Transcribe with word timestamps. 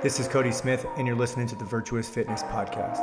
This 0.00 0.20
is 0.20 0.28
Cody 0.28 0.52
Smith, 0.52 0.86
and 0.96 1.08
you're 1.08 1.16
listening 1.16 1.48
to 1.48 1.56
the 1.56 1.64
Virtuous 1.64 2.08
Fitness 2.08 2.44
Podcast. 2.44 3.02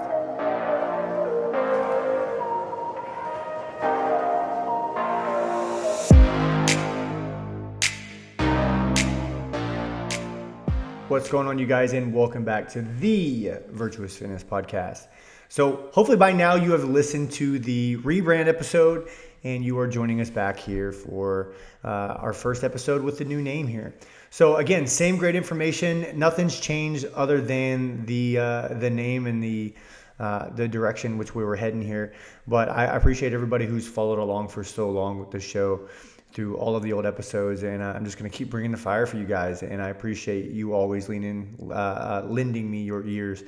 What's 11.10 11.28
going 11.28 11.48
on, 11.48 11.60
you 11.60 11.66
guys, 11.66 11.92
and 11.92 12.14
welcome 12.14 12.46
back 12.46 12.70
to 12.70 12.82
the 12.84 13.56
Virtuous 13.72 14.16
Fitness 14.16 14.46
Podcast. 14.46 15.08
So, 15.50 15.90
hopefully, 15.92 16.16
by 16.16 16.32
now 16.32 16.56
you 16.56 16.72
have 16.72 16.86
listened 16.86 17.30
to 17.34 17.60
the 17.60 17.98
rebrand 17.98 18.48
episode 18.48 19.10
and 19.46 19.64
you 19.64 19.78
are 19.78 19.88
joining 19.88 20.22
us 20.22 20.30
back 20.32 20.58
here 20.58 20.92
for 20.92 21.54
uh, 21.84 22.18
our 22.20 22.34
first 22.34 22.64
episode 22.64 23.04
with 23.04 23.20
the 23.20 23.26
new 23.26 23.42
name 23.42 23.68
here. 23.68 23.94
So 24.30 24.58
again, 24.58 24.88
same 24.88 25.18
great 25.18 25.36
information. 25.36 26.08
Nothing's 26.18 26.60
changed 26.60 27.06
other 27.14 27.42
than 27.42 28.06
the 28.06 28.38
uh, 28.38 28.68
the 28.70 28.90
name 28.90 29.28
and 29.28 29.44
the 29.44 29.74
uh, 30.20 30.50
the 30.50 30.68
direction 30.68 31.18
which 31.18 31.36
we 31.36 31.44
were 31.44 31.56
heading 31.56 31.82
here. 31.82 32.14
But 32.48 32.70
I 32.70 32.86
appreciate 32.86 33.34
everybody 33.34 33.66
who's 33.66 33.88
followed 33.88 34.20
along 34.20 34.50
for 34.50 34.64
so 34.64 34.90
long 34.90 35.20
with 35.20 35.32
the 35.32 35.40
show 35.40 35.88
through 36.32 36.58
all 36.58 36.76
of 36.76 36.84
the 36.84 36.92
old 36.92 37.06
episodes, 37.06 37.64
and 37.64 37.82
uh, 37.82 37.94
I'm 37.96 38.04
just 38.04 38.18
to 38.18 38.30
keep 38.30 38.50
bringing 38.50 38.72
the 38.72 38.78
fire 38.78 39.06
for 39.06 39.18
you 39.18 39.26
guys. 39.26 39.64
And 39.64 39.82
I 39.82 39.90
appreciate 39.90 40.52
you 40.52 40.74
always 40.74 41.08
leaning, 41.08 41.56
uh, 41.70 41.74
uh, 41.74 42.26
lending 42.28 42.70
me 42.70 42.84
your 42.84 43.06
ears. 43.08 43.44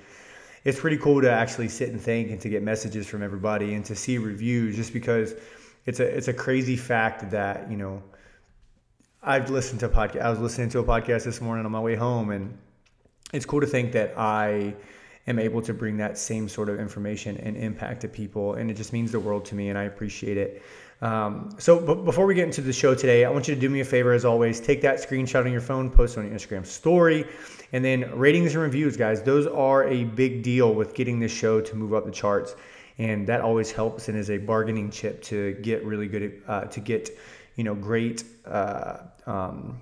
It's 0.64 0.80
pretty 0.80 0.98
cool 0.98 1.22
to 1.22 1.32
actually 1.32 1.68
sit 1.68 1.90
and 1.90 2.02
think 2.02 2.32
and 2.32 2.40
to 2.42 2.50
get 2.50 2.64
messages 2.64 3.06
from 3.06 3.24
everybody 3.24 3.74
and 3.74 3.84
to 3.86 3.96
see 3.96 4.18
reviews, 4.18 4.76
just 4.76 4.94
because 4.94 5.36
it's 5.86 6.00
a 6.00 6.06
it's 6.06 6.28
a 6.28 6.34
crazy 6.34 6.76
fact 6.76 7.30
that 7.32 7.70
you 7.70 7.78
know 7.78 8.02
I've 9.28 9.50
listened 9.50 9.82
to 9.82 9.90
podcast. 9.90 10.22
I 10.22 10.30
was 10.30 10.40
listening 10.40 10.70
to 10.70 10.80
a 10.80 10.84
podcast 10.86 11.26
this 11.26 11.42
morning 11.42 11.66
on 11.66 11.72
my 11.74 11.82
way 11.82 11.96
home, 11.96 12.30
and 12.30 12.58
it's 13.34 13.46
cool 13.46 13.60
to 13.60 13.68
think 13.68 13.92
that 13.92 14.18
I 14.18 14.74
am 15.28 15.38
able 15.38 15.62
to 15.64 15.74
bring 15.74 15.98
that 15.98 16.18
same 16.18 16.48
sort 16.48 16.70
of 16.70 16.80
information 16.80 17.36
and 17.36 17.58
impact 17.58 18.00
to 18.02 18.08
people, 18.08 18.54
and 18.54 18.72
it 18.72 18.76
just 18.76 18.94
means 18.94 19.12
the 19.12 19.20
world 19.20 19.44
to 19.48 19.56
me, 19.56 19.68
and 19.68 19.78
I 19.78 19.84
appreciate 19.84 20.38
it. 20.38 20.62
Um, 21.02 21.54
so, 21.58 21.78
before 21.78 22.26
we 22.26 22.36
get 22.36 22.46
into 22.46 22.62
the 22.62 22.72
show 22.72 22.96
today, 22.96 23.26
I 23.26 23.30
want 23.30 23.50
you 23.50 23.54
to 23.54 23.60
do 23.60 23.70
me 23.70 23.82
a 23.82 23.86
favor, 23.86 24.14
as 24.14 24.24
always. 24.24 24.62
Take 24.62 24.80
that 24.84 24.98
screenshot 24.98 25.44
on 25.44 25.52
your 25.52 25.60
phone, 25.60 25.90
post 25.90 26.18
on 26.18 26.26
your 26.26 26.34
Instagram 26.34 26.66
story, 26.66 27.26
and 27.74 27.84
then 27.84 28.18
ratings 28.18 28.54
and 28.54 28.64
reviews, 28.64 28.96
guys. 28.96 29.22
Those 29.22 29.46
are 29.46 29.90
a 29.90 30.06
big 30.06 30.42
deal 30.42 30.74
with 30.74 30.94
getting 30.94 31.20
this 31.20 31.34
show 31.34 31.60
to 31.60 31.76
move 31.76 31.94
up 31.94 32.06
the 32.06 32.12
charts 32.12 32.56
and 33.00 33.28
that 33.28 33.42
always 33.42 33.72
helps 33.72 34.10
and 34.10 34.18
is 34.18 34.32
a 34.32 34.38
bargaining 34.38 34.90
chip 34.90 35.22
to 35.22 35.54
get 35.62 35.86
really 35.86 36.08
good 36.08 36.42
uh, 36.48 36.62
to 36.66 36.80
get 36.80 37.10
you 37.58 37.66
know 37.66 37.76
great 37.76 38.24
uh, 38.46 39.00
um, 39.26 39.78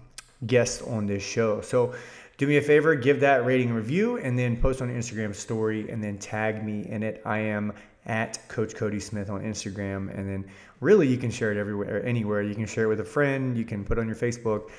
guests 0.48 0.82
on 0.82 1.06
this 1.06 1.22
show. 1.22 1.62
So 1.62 1.94
do 2.38 2.48
me 2.48 2.58
a 2.58 2.62
favor, 2.62 2.96
give 2.96 3.20
that 3.20 3.46
rating 3.46 3.72
review, 3.72 4.18
and 4.18 4.38
then 4.38 4.58
post 4.58 4.82
on 4.82 4.90
Instagram 4.90 5.36
story, 5.36 5.90
and 5.90 6.04
then 6.04 6.18
tag 6.18 6.66
me 6.66 6.88
in 6.90 7.04
it. 7.04 7.22
I 7.26 7.38
am 7.40 7.72
at 8.08 8.40
Coach 8.50 8.76
Cody 8.76 9.00
Smith 9.00 9.30
on 9.30 9.42
Instagram, 9.42 10.16
and 10.18 10.30
then 10.30 10.46
really 10.82 11.08
you 11.08 11.18
can 11.18 11.32
share 11.32 11.52
it 11.52 11.58
everywhere, 11.58 12.06
anywhere. 12.06 12.42
You 12.42 12.56
can 12.56 12.66
share 12.66 12.86
it 12.86 12.88
with 12.88 13.00
a 13.00 13.06
friend. 13.06 13.58
You 13.58 13.66
can 13.66 13.86
put 13.86 13.98
on 13.98 14.08
your 14.08 14.16
Facebook. 14.16 14.72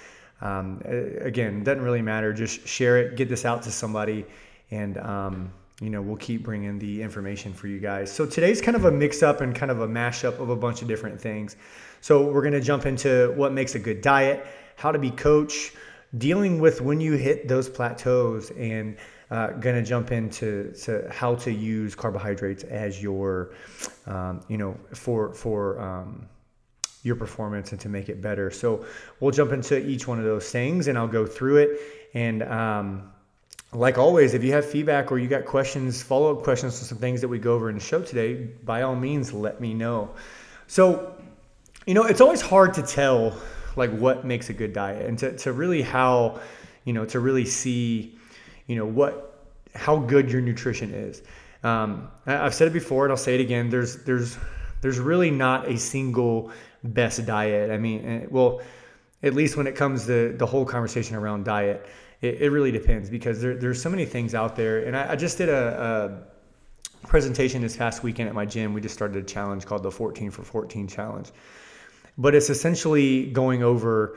Um, 0.43 0.83
again, 1.21 1.65
doesn't 1.65 1.83
really 1.83 2.03
matter. 2.03 2.33
Just 2.33 2.67
share 2.67 2.99
it. 2.99 3.17
Get 3.17 3.29
this 3.29 3.45
out 3.45 3.63
to 3.63 3.73
somebody, 3.73 4.27
and 4.71 4.99
um, 4.99 5.51
you 5.81 5.91
know, 5.91 6.01
we'll 6.03 6.17
keep 6.17 6.43
bringing 6.43 6.79
the 6.79 7.03
information 7.03 7.53
for 7.53 7.69
you 7.69 7.79
guys. 7.79 8.13
So 8.13 8.27
today's 8.27 8.61
kind 8.61 8.77
of 8.77 8.85
a 8.85 8.91
mix 8.91 9.23
up 9.23 9.41
and 9.41 9.55
kind 9.55 9.71
of 9.71 9.81
a 9.81 9.89
mashup 9.89 10.39
of 10.41 10.51
a 10.51 10.57
bunch 10.57 10.83
of 10.83 10.89
different 10.89 11.21
things. 11.21 11.57
So 12.01 12.31
we're 12.31 12.43
going 12.43 12.53
to 12.53 12.61
jump 12.61 12.87
into 12.87 13.33
what 13.37 13.53
makes 13.53 13.75
a 13.75 13.79
good 13.79 14.01
diet, 14.01 14.47
how 14.77 14.93
to 14.93 14.99
be 14.99 15.11
coach, 15.11 15.73
dealing 16.19 16.61
with 16.61 16.81
when 16.81 17.01
you 17.01 17.15
hit 17.15 17.49
those 17.49 17.69
plateaus, 17.69 18.51
and 18.53 18.97
uh, 19.31 19.49
going 19.49 19.77
to 19.77 19.83
jump 19.83 20.13
into 20.13 20.73
to 20.83 21.09
how 21.11 21.35
to 21.35 21.53
use 21.53 21.95
carbohydrates 21.95 22.63
as 22.65 23.03
your, 23.03 23.55
um, 24.07 24.41
you 24.49 24.57
know, 24.57 24.77
for 24.95 25.35
for 25.35 25.81
um, 25.81 26.29
your 27.03 27.17
performance 27.17 27.73
and 27.73 27.81
to 27.81 27.89
make 27.89 28.09
it 28.09 28.21
better. 28.23 28.51
So 28.51 28.85
we'll 29.21 29.33
jump 29.33 29.53
into 29.53 29.85
each 29.85 30.07
one 30.07 30.19
of 30.19 30.25
those 30.25 30.51
things, 30.51 30.87
and 30.87 30.97
I'll 30.97 31.09
go 31.09 31.27
through 31.27 31.57
it 31.59 31.81
and. 32.15 32.43
Um, 32.43 33.13
like 33.73 33.99
always, 33.99 34.33
if 34.33 34.45
you 34.45 34.53
have 34.53 34.65
feedback 34.65 35.11
or 35.11 35.19
you 35.19 35.29
got 35.29 35.45
questions, 35.45 36.03
follow 36.03 36.35
up 36.35 36.45
questions 36.45 36.79
on 36.81 36.87
some 36.87 36.99
things 36.99 37.21
that 37.21 37.29
we 37.29 37.39
go 37.39 37.55
over 37.55 37.69
in 37.69 37.75
the 37.75 37.81
show 37.81 38.01
today, 38.01 38.35
by 38.65 38.83
all 38.83 38.95
means, 38.95 39.33
let 39.33 39.61
me 39.61 39.75
know. 39.75 40.11
So, 40.67 41.16
you 41.87 41.95
know, 41.95 42.05
it's 42.05 42.21
always 42.21 42.41
hard 42.41 42.75
to 42.75 42.83
tell 42.83 43.37
like 43.77 43.91
what 43.91 44.25
makes 44.25 44.51
a 44.51 44.53
good 44.53 44.73
diet 44.73 45.07
and 45.07 45.19
to, 45.21 45.37
to 45.39 45.53
really 45.53 45.83
how, 45.83 46.41
you 46.85 46.93
know, 46.93 47.05
to 47.07 47.21
really 47.21 47.45
see, 47.45 48.19
you 48.67 48.77
know, 48.77 48.87
what, 48.87 49.45
how 49.75 49.97
good 49.97 50.31
your 50.31 50.41
nutrition 50.41 50.93
is. 50.93 51.23
Um, 51.63 52.09
I've 52.27 52.55
said 52.55 52.69
it 52.69 52.73
before 52.73 53.05
and 53.05 53.13
I'll 53.13 53.17
say 53.17 53.35
it 53.35 53.41
again. 53.41 53.71
There's, 53.71 54.03
there's, 54.05 54.37
there's 54.81 54.99
really 54.99 55.31
not 55.31 55.69
a 55.69 55.79
single 55.79 56.51
best 56.85 57.25
diet. 57.27 57.71
I 57.71 57.79
mean, 57.79 58.05
eh, 58.05 58.27
well, 58.31 58.61
at 59.23 59.35
least 59.35 59.57
when 59.57 59.67
it 59.67 59.77
comes 59.77 60.07
to 60.07 60.37
the 60.37 60.47
whole 60.47 60.65
conversation 60.65 61.17
around 61.17 61.45
diet 61.45 61.87
it, 62.23 62.43
it 62.43 62.51
really 62.51 62.71
depends 62.71 63.11
because 63.11 63.41
there, 63.41 63.57
there's 63.57 63.81
so 63.81 63.91
many 63.91 64.05
things 64.05 64.35
out 64.35 64.57
there. 64.57 64.85
And 64.85 64.97
I, 64.97 65.13
I 65.13 65.17
just 65.17 65.39
did 65.39 65.49
a, 65.49 66.23
a 67.03 67.07
presentation 67.07 67.63
this 67.63 67.77
past 67.77 68.03
weekend 68.03 68.29
at 68.29 68.35
my 68.35 68.47
gym. 68.47 68.73
We 68.73 68.81
just 68.81 68.95
started 68.95 69.17
a 69.17 69.27
challenge 69.27 69.67
called 69.67 69.83
the 69.83 69.91
14 69.91 70.31
for 70.31 70.43
14 70.43 70.89
challenge. 70.89 71.31
But 72.19 72.35
it's 72.35 72.51
essentially 72.51 73.27
going 73.27 73.63
over 73.63 74.17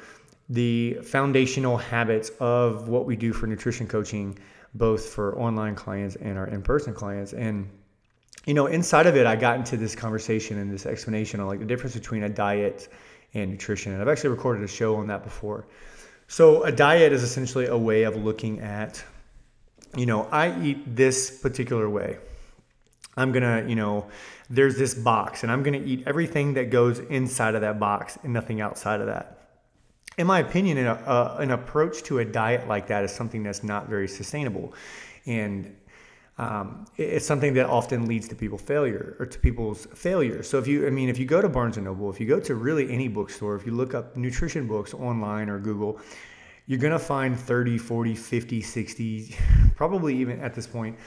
the 0.49 0.95
foundational 1.03 1.77
habits 1.77 2.31
of 2.39 2.87
what 2.87 3.05
we 3.05 3.15
do 3.15 3.33
for 3.33 3.45
nutrition 3.45 3.87
coaching, 3.87 4.37
both 4.73 5.09
for 5.09 5.37
online 5.39 5.75
clients 5.75 6.15
and 6.15 6.37
our 6.37 6.47
in 6.47 6.61
person 6.61 6.93
clients. 6.93 7.33
And, 7.33 7.69
you 8.45 8.53
know, 8.53 8.65
inside 8.67 9.05
of 9.05 9.15
it, 9.15 9.27
I 9.27 9.35
got 9.35 9.57
into 9.57 9.77
this 9.77 9.95
conversation 9.95 10.57
and 10.57 10.71
this 10.71 10.85
explanation 10.85 11.39
on 11.39 11.47
like 11.47 11.59
the 11.59 11.65
difference 11.65 11.93
between 11.93 12.23
a 12.23 12.29
diet 12.29 12.87
and 13.33 13.51
nutrition. 13.51 13.91
And 13.91 14.01
I've 14.01 14.07
actually 14.07 14.31
recorded 14.31 14.63
a 14.63 14.67
show 14.67 14.95
on 14.95 15.07
that 15.07 15.23
before. 15.23 15.67
So 16.27 16.63
a 16.63 16.71
diet 16.71 17.11
is 17.11 17.23
essentially 17.23 17.65
a 17.65 17.77
way 17.77 18.03
of 18.03 18.15
looking 18.15 18.59
at, 18.59 19.03
you 19.95 20.05
know, 20.05 20.27
I 20.31 20.59
eat 20.61 20.95
this 20.95 21.39
particular 21.39 21.89
way. 21.89 22.17
I'm 23.19 23.31
gonna, 23.31 23.65
you 23.67 23.75
know, 23.75 24.07
there's 24.49 24.77
this 24.77 24.93
box, 24.93 25.43
and 25.43 25.51
I'm 25.51 25.63
gonna 25.63 25.83
eat 25.83 26.03
everything 26.05 26.53
that 26.53 26.69
goes 26.69 26.99
inside 26.99 27.55
of 27.55 27.61
that 27.61 27.79
box 27.79 28.17
and 28.23 28.33
nothing 28.33 28.61
outside 28.61 29.01
of 29.01 29.07
that. 29.07 29.35
In 30.17 30.27
my 30.27 30.39
opinion, 30.39 30.77
an, 30.77 30.87
uh, 30.87 31.37
an 31.39 31.51
approach 31.51 32.03
to 32.03 32.19
a 32.19 32.25
diet 32.25 32.67
like 32.67 32.87
that 32.87 33.03
is 33.03 33.11
something 33.11 33.43
that's 33.43 33.63
not 33.63 33.89
very 33.89 34.07
sustainable, 34.07 34.73
and 35.25 35.75
um, 36.39 36.85
it's 36.95 37.25
something 37.25 37.53
that 37.55 37.65
often 37.65 38.07
leads 38.07 38.29
to 38.29 38.35
people 38.35 38.57
failure 38.57 39.17
or 39.19 39.25
to 39.25 39.37
people's 39.37 39.85
failure. 39.87 40.41
So 40.41 40.57
if 40.57 40.67
you, 40.67 40.87
I 40.87 40.89
mean, 40.89 41.09
if 41.09 41.19
you 41.19 41.25
go 41.25 41.41
to 41.41 41.49
Barnes 41.49 41.75
and 41.75 41.85
Noble, 41.85 42.09
if 42.09 42.17
you 42.17 42.25
go 42.25 42.39
to 42.39 42.55
really 42.55 42.89
any 42.89 43.09
bookstore, 43.09 43.57
if 43.57 43.65
you 43.65 43.73
look 43.73 43.93
up 43.93 44.15
nutrition 44.15 44.65
books 44.65 44.93
online 44.93 45.49
or 45.49 45.59
Google, 45.59 45.99
you're 46.65 46.79
going 46.79 46.93
to 46.93 46.99
find 46.99 47.37
30, 47.37 47.77
40, 47.77 48.15
50, 48.15 48.61
60, 48.61 49.35
probably 49.75 50.15
even 50.17 50.39
at 50.39 50.53
this 50.53 50.65
point, 50.65 50.97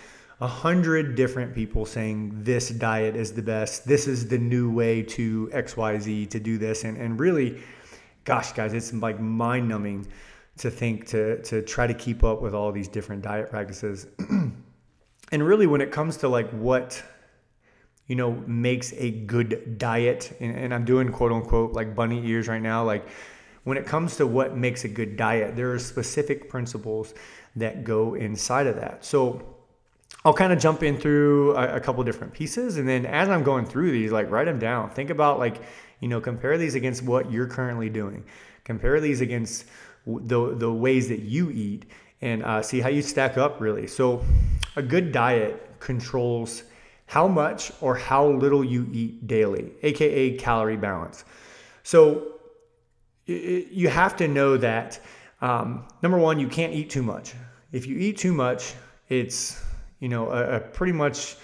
a 0.43 0.49
hundred 0.49 1.15
different 1.15 1.55
people 1.55 1.87
saying 1.87 2.33
this 2.43 2.69
diet 2.71 3.15
is 3.15 3.33
the 3.33 3.41
best. 3.41 3.87
This 3.87 4.09
is 4.09 4.27
the 4.27 4.39
new 4.39 4.69
way 4.69 5.01
to 5.05 5.49
XYZ 5.55 6.29
to 6.31 6.41
do 6.41 6.59
this. 6.59 6.83
And, 6.83 6.97
and 6.99 7.21
really, 7.21 7.63
gosh, 8.25 8.51
guys, 8.51 8.75
it's 8.75 8.93
like 8.93 9.21
mind 9.21 9.69
numbing 9.69 10.09
to 10.59 10.69
think 10.69 11.07
to, 11.07 11.41
to 11.43 11.63
try 11.63 11.87
to 11.87 11.95
keep 11.95 12.25
up 12.25 12.43
with 12.43 12.55
all 12.55 12.73
these 12.73 12.89
different 12.89 13.23
diet 13.23 13.51
practices. 13.51 14.09
and 15.31 15.47
really 15.47 15.69
when 15.69 15.81
it 15.81 15.93
comes 15.93 16.17
to 16.19 16.29
like 16.29 16.51
what 16.51 17.01
you 18.09 18.17
know 18.17 18.33
makes 18.49 18.93
a 18.95 19.13
good 19.13 19.79
diet 19.79 20.37
and, 20.41 20.57
and, 20.57 20.75
i'm 20.75 20.85
doing 20.85 21.11
quote 21.11 21.31
unquote 21.33 21.73
like 21.73 21.95
bunny 21.95 22.27
ears 22.27 22.49
right 22.49 22.61
now 22.61 22.85
like 22.85 23.07
when 23.63 23.79
it 23.79 23.87
comes 23.87 24.17
to 24.17 24.27
what 24.27 24.57
makes 24.57 24.85
a 24.85 24.89
good 24.89 25.17
diet 25.17 25.55
there 25.55 25.73
are 25.73 25.79
specific 25.79 26.51
principles 26.51 27.15
that 27.55 27.85
go 27.85 28.15
inside 28.15 28.67
of 28.67 28.75
that 28.75 29.05
so 29.05 29.62
i'll 30.25 30.35
kind 30.35 30.53
of 30.53 30.59
jump 30.59 30.83
in 30.83 30.97
through 30.97 31.55
a, 31.57 31.77
a 31.77 31.81
couple 31.81 32.03
different 32.05 32.33
pieces 32.33 32.77
and 32.77 32.89
then 32.89 33.07
as 33.07 33.29
i'm 33.29 33.43
going 33.43 33.65
through 33.65 33.91
these 33.91 34.13
like 34.13 34.31
write 34.31 34.47
them 34.47 34.59
down 34.59 34.91
think 34.91 35.11
about 35.11 35.39
like 35.39 35.63
you 36.01 36.09
know 36.09 36.21
compare 36.21 36.59
these 36.59 36.75
against 36.75 37.03
what 37.03 37.31
you're 37.31 37.47
currently 37.47 37.89
doing 37.89 38.25
compare 38.65 39.01
these 39.01 39.21
against 39.21 39.67
the, 40.07 40.55
the 40.57 40.73
ways 40.73 41.09
that 41.09 41.21
you 41.21 41.51
eat 41.51 41.87
and 42.21 42.43
uh, 42.45 42.63
see 42.63 42.81
how 42.81 42.89
you 42.89 43.03
stack 43.03 43.39
up 43.39 43.61
really 43.61 43.87
so 43.87 44.25
a 44.77 44.83
good 44.83 45.13
diet 45.13 45.79
controls 45.81 46.65
how 47.13 47.29
much 47.29 47.71
or 47.83 47.95
how 47.95 48.27
little 48.27 48.65
you 48.65 48.89
eat 48.91 49.27
daily, 49.27 49.71
aka 49.83 50.35
calorie 50.39 50.79
balance. 50.79 51.27
So 51.83 52.39
you 53.27 53.91
have 53.91 54.17
to 54.17 54.29
know 54.29 54.57
that 54.57 54.99
um, 55.43 55.87
number 56.01 56.17
one, 56.17 56.41
you 56.41 56.49
can't 56.49 56.73
eat 56.73 56.89
too 56.89 57.03
much. 57.03 57.35
If 57.71 57.87
you 57.87 57.99
eat 57.99 58.17
too 58.17 58.33
much, 58.33 58.73
it's 59.11 59.63
you 60.03 60.09
know 60.09 60.29
a, 60.31 60.57
a 60.57 60.61
pretty 60.61 60.93
much 60.93 61.37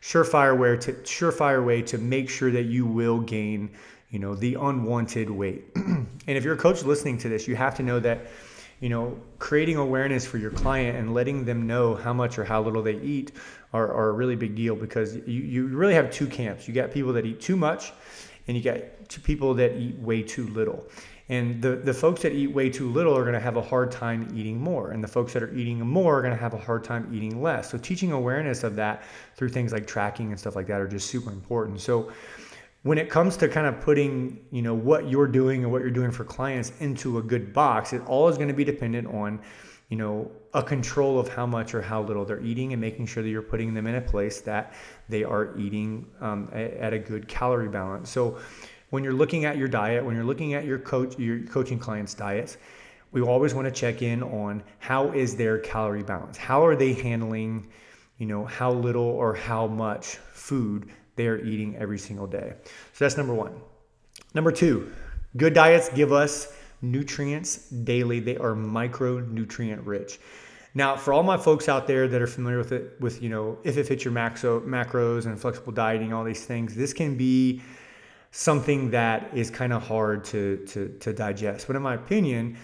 surefire 0.00 0.56
way 0.56 0.76
to 0.76 0.92
surefire 0.92 1.64
way 1.64 1.82
to 1.82 1.98
make 1.98 2.30
sure 2.30 2.50
that 2.50 2.64
you 2.64 2.86
will 2.86 3.20
gain 3.20 3.70
you 4.10 4.18
know 4.18 4.34
the 4.34 4.54
unwanted 4.54 5.28
weight. 5.28 5.64
and 5.74 6.08
if 6.26 6.44
you're 6.44 6.54
a 6.54 6.58
coach 6.58 6.82
listening 6.84 7.18
to 7.18 7.28
this, 7.28 7.46
you 7.46 7.56
have 7.56 7.74
to 7.74 7.82
know 7.82 8.00
that 8.00 8.26
you 8.80 8.88
know, 8.90 9.16
creating 9.38 9.76
awareness 9.76 10.26
for 10.26 10.36
your 10.36 10.50
client 10.50 10.98
and 10.98 11.14
letting 11.14 11.44
them 11.44 11.66
know 11.66 11.94
how 11.94 12.12
much 12.12 12.38
or 12.38 12.44
how 12.44 12.60
little 12.60 12.82
they 12.82 12.96
eat 12.96 13.32
are, 13.72 13.90
are 13.90 14.10
a 14.10 14.12
really 14.12 14.36
big 14.36 14.54
deal 14.54 14.76
because 14.76 15.16
you, 15.16 15.40
you 15.40 15.66
really 15.68 15.94
have 15.94 16.10
two 16.10 16.26
camps. 16.26 16.68
You 16.68 16.74
got 16.74 16.90
people 16.90 17.12
that 17.14 17.24
eat 17.24 17.40
too 17.40 17.56
much 17.56 17.92
and 18.46 18.56
you 18.56 18.62
got 18.62 18.80
people 19.22 19.54
that 19.54 19.76
eat 19.76 19.98
way 20.00 20.22
too 20.22 20.46
little. 20.48 20.84
And 21.28 21.62
the, 21.62 21.76
the 21.76 21.94
folks 21.94 22.20
that 22.22 22.32
eat 22.32 22.48
way 22.48 22.68
too 22.68 22.90
little 22.90 23.16
are 23.16 23.22
going 23.22 23.34
to 23.34 23.40
have 23.40 23.56
a 23.56 23.62
hard 23.62 23.90
time 23.90 24.28
eating 24.34 24.60
more. 24.60 24.90
And 24.90 25.02
the 25.02 25.08
folks 25.08 25.32
that 25.32 25.42
are 25.42 25.54
eating 25.54 25.80
more 25.80 26.18
are 26.18 26.22
going 26.22 26.34
to 26.34 26.40
have 26.40 26.52
a 26.52 26.58
hard 26.58 26.84
time 26.84 27.10
eating 27.14 27.40
less. 27.40 27.70
So, 27.70 27.78
teaching 27.78 28.12
awareness 28.12 28.62
of 28.62 28.76
that 28.76 29.04
through 29.36 29.48
things 29.48 29.72
like 29.72 29.86
tracking 29.86 30.30
and 30.30 30.38
stuff 30.38 30.54
like 30.54 30.66
that 30.66 30.80
are 30.80 30.88
just 30.88 31.08
super 31.08 31.30
important. 31.30 31.80
So, 31.80 32.12
when 32.84 32.98
it 32.98 33.08
comes 33.08 33.38
to 33.38 33.48
kind 33.48 33.66
of 33.66 33.80
putting 33.80 34.38
you 34.50 34.62
know 34.62 34.74
what 34.74 35.08
you're 35.08 35.26
doing 35.26 35.64
and 35.64 35.72
what 35.72 35.80
you're 35.80 35.90
doing 35.90 36.10
for 36.10 36.24
clients 36.24 36.72
into 36.80 37.18
a 37.18 37.22
good 37.22 37.52
box 37.52 37.92
it 37.92 38.02
all 38.06 38.28
is 38.28 38.36
going 38.36 38.48
to 38.48 38.54
be 38.54 38.64
dependent 38.64 39.08
on 39.08 39.40
you 39.88 39.96
know 39.96 40.30
a 40.52 40.62
control 40.62 41.18
of 41.18 41.28
how 41.28 41.46
much 41.46 41.74
or 41.74 41.82
how 41.82 42.02
little 42.02 42.24
they're 42.24 42.40
eating 42.40 42.72
and 42.72 42.80
making 42.80 43.06
sure 43.06 43.22
that 43.22 43.28
you're 43.28 43.42
putting 43.42 43.74
them 43.74 43.86
in 43.86 43.96
a 43.96 44.00
place 44.00 44.40
that 44.40 44.72
they 45.08 45.24
are 45.24 45.56
eating 45.58 46.06
um, 46.20 46.48
at 46.52 46.92
a 46.92 46.98
good 46.98 47.26
calorie 47.26 47.68
balance 47.68 48.08
so 48.08 48.38
when 48.94 49.02
you're 49.02 49.12
looking 49.12 49.44
at 49.44 49.58
your 49.58 49.66
diet, 49.66 50.04
when 50.04 50.14
you're 50.14 50.24
looking 50.24 50.54
at 50.54 50.64
your 50.64 50.78
coach, 50.78 51.18
your 51.18 51.40
coaching 51.40 51.80
clients' 51.80 52.14
diets, 52.14 52.58
we 53.10 53.20
always 53.20 53.52
want 53.52 53.66
to 53.66 53.72
check 53.72 54.02
in 54.02 54.22
on 54.22 54.62
how 54.78 55.08
is 55.08 55.34
their 55.34 55.58
calorie 55.58 56.04
balance? 56.04 56.36
How 56.36 56.64
are 56.64 56.76
they 56.76 56.92
handling, 56.92 57.66
you 58.18 58.26
know, 58.26 58.44
how 58.44 58.70
little 58.70 59.02
or 59.02 59.34
how 59.34 59.66
much 59.66 60.18
food 60.32 60.90
they're 61.16 61.44
eating 61.44 61.74
every 61.74 61.98
single 61.98 62.28
day? 62.28 62.54
So 62.92 63.04
that's 63.04 63.16
number 63.16 63.34
one. 63.34 63.54
Number 64.32 64.52
two, 64.52 64.92
good 65.36 65.54
diets 65.54 65.88
give 65.88 66.12
us 66.12 66.52
nutrients 66.80 67.68
daily. 67.70 68.20
They 68.20 68.36
are 68.36 68.54
micronutrient 68.54 69.80
rich. 69.84 70.20
Now, 70.74 70.94
for 70.96 71.12
all 71.12 71.24
my 71.24 71.36
folks 71.36 71.68
out 71.68 71.88
there 71.88 72.06
that 72.06 72.22
are 72.22 72.28
familiar 72.28 72.58
with 72.58 72.70
it, 72.70 73.00
with 73.00 73.20
you 73.20 73.28
know, 73.28 73.58
if 73.64 73.76
it 73.76 73.88
fits 73.88 74.04
your 74.04 74.14
maxo, 74.14 74.64
macros 74.64 75.26
and 75.26 75.40
flexible 75.40 75.72
dieting, 75.72 76.12
all 76.12 76.22
these 76.22 76.46
things, 76.46 76.76
this 76.76 76.92
can 76.92 77.16
be 77.16 77.60
something 78.36 78.90
that 78.90 79.30
is 79.32 79.48
kind 79.48 79.72
of 79.72 79.80
hard 79.80 80.24
to, 80.24 80.56
to, 80.66 80.88
to 80.98 81.12
digest. 81.12 81.68
But 81.68 81.76
in 81.76 81.82
my 81.82 81.94
opinion, 81.94 82.56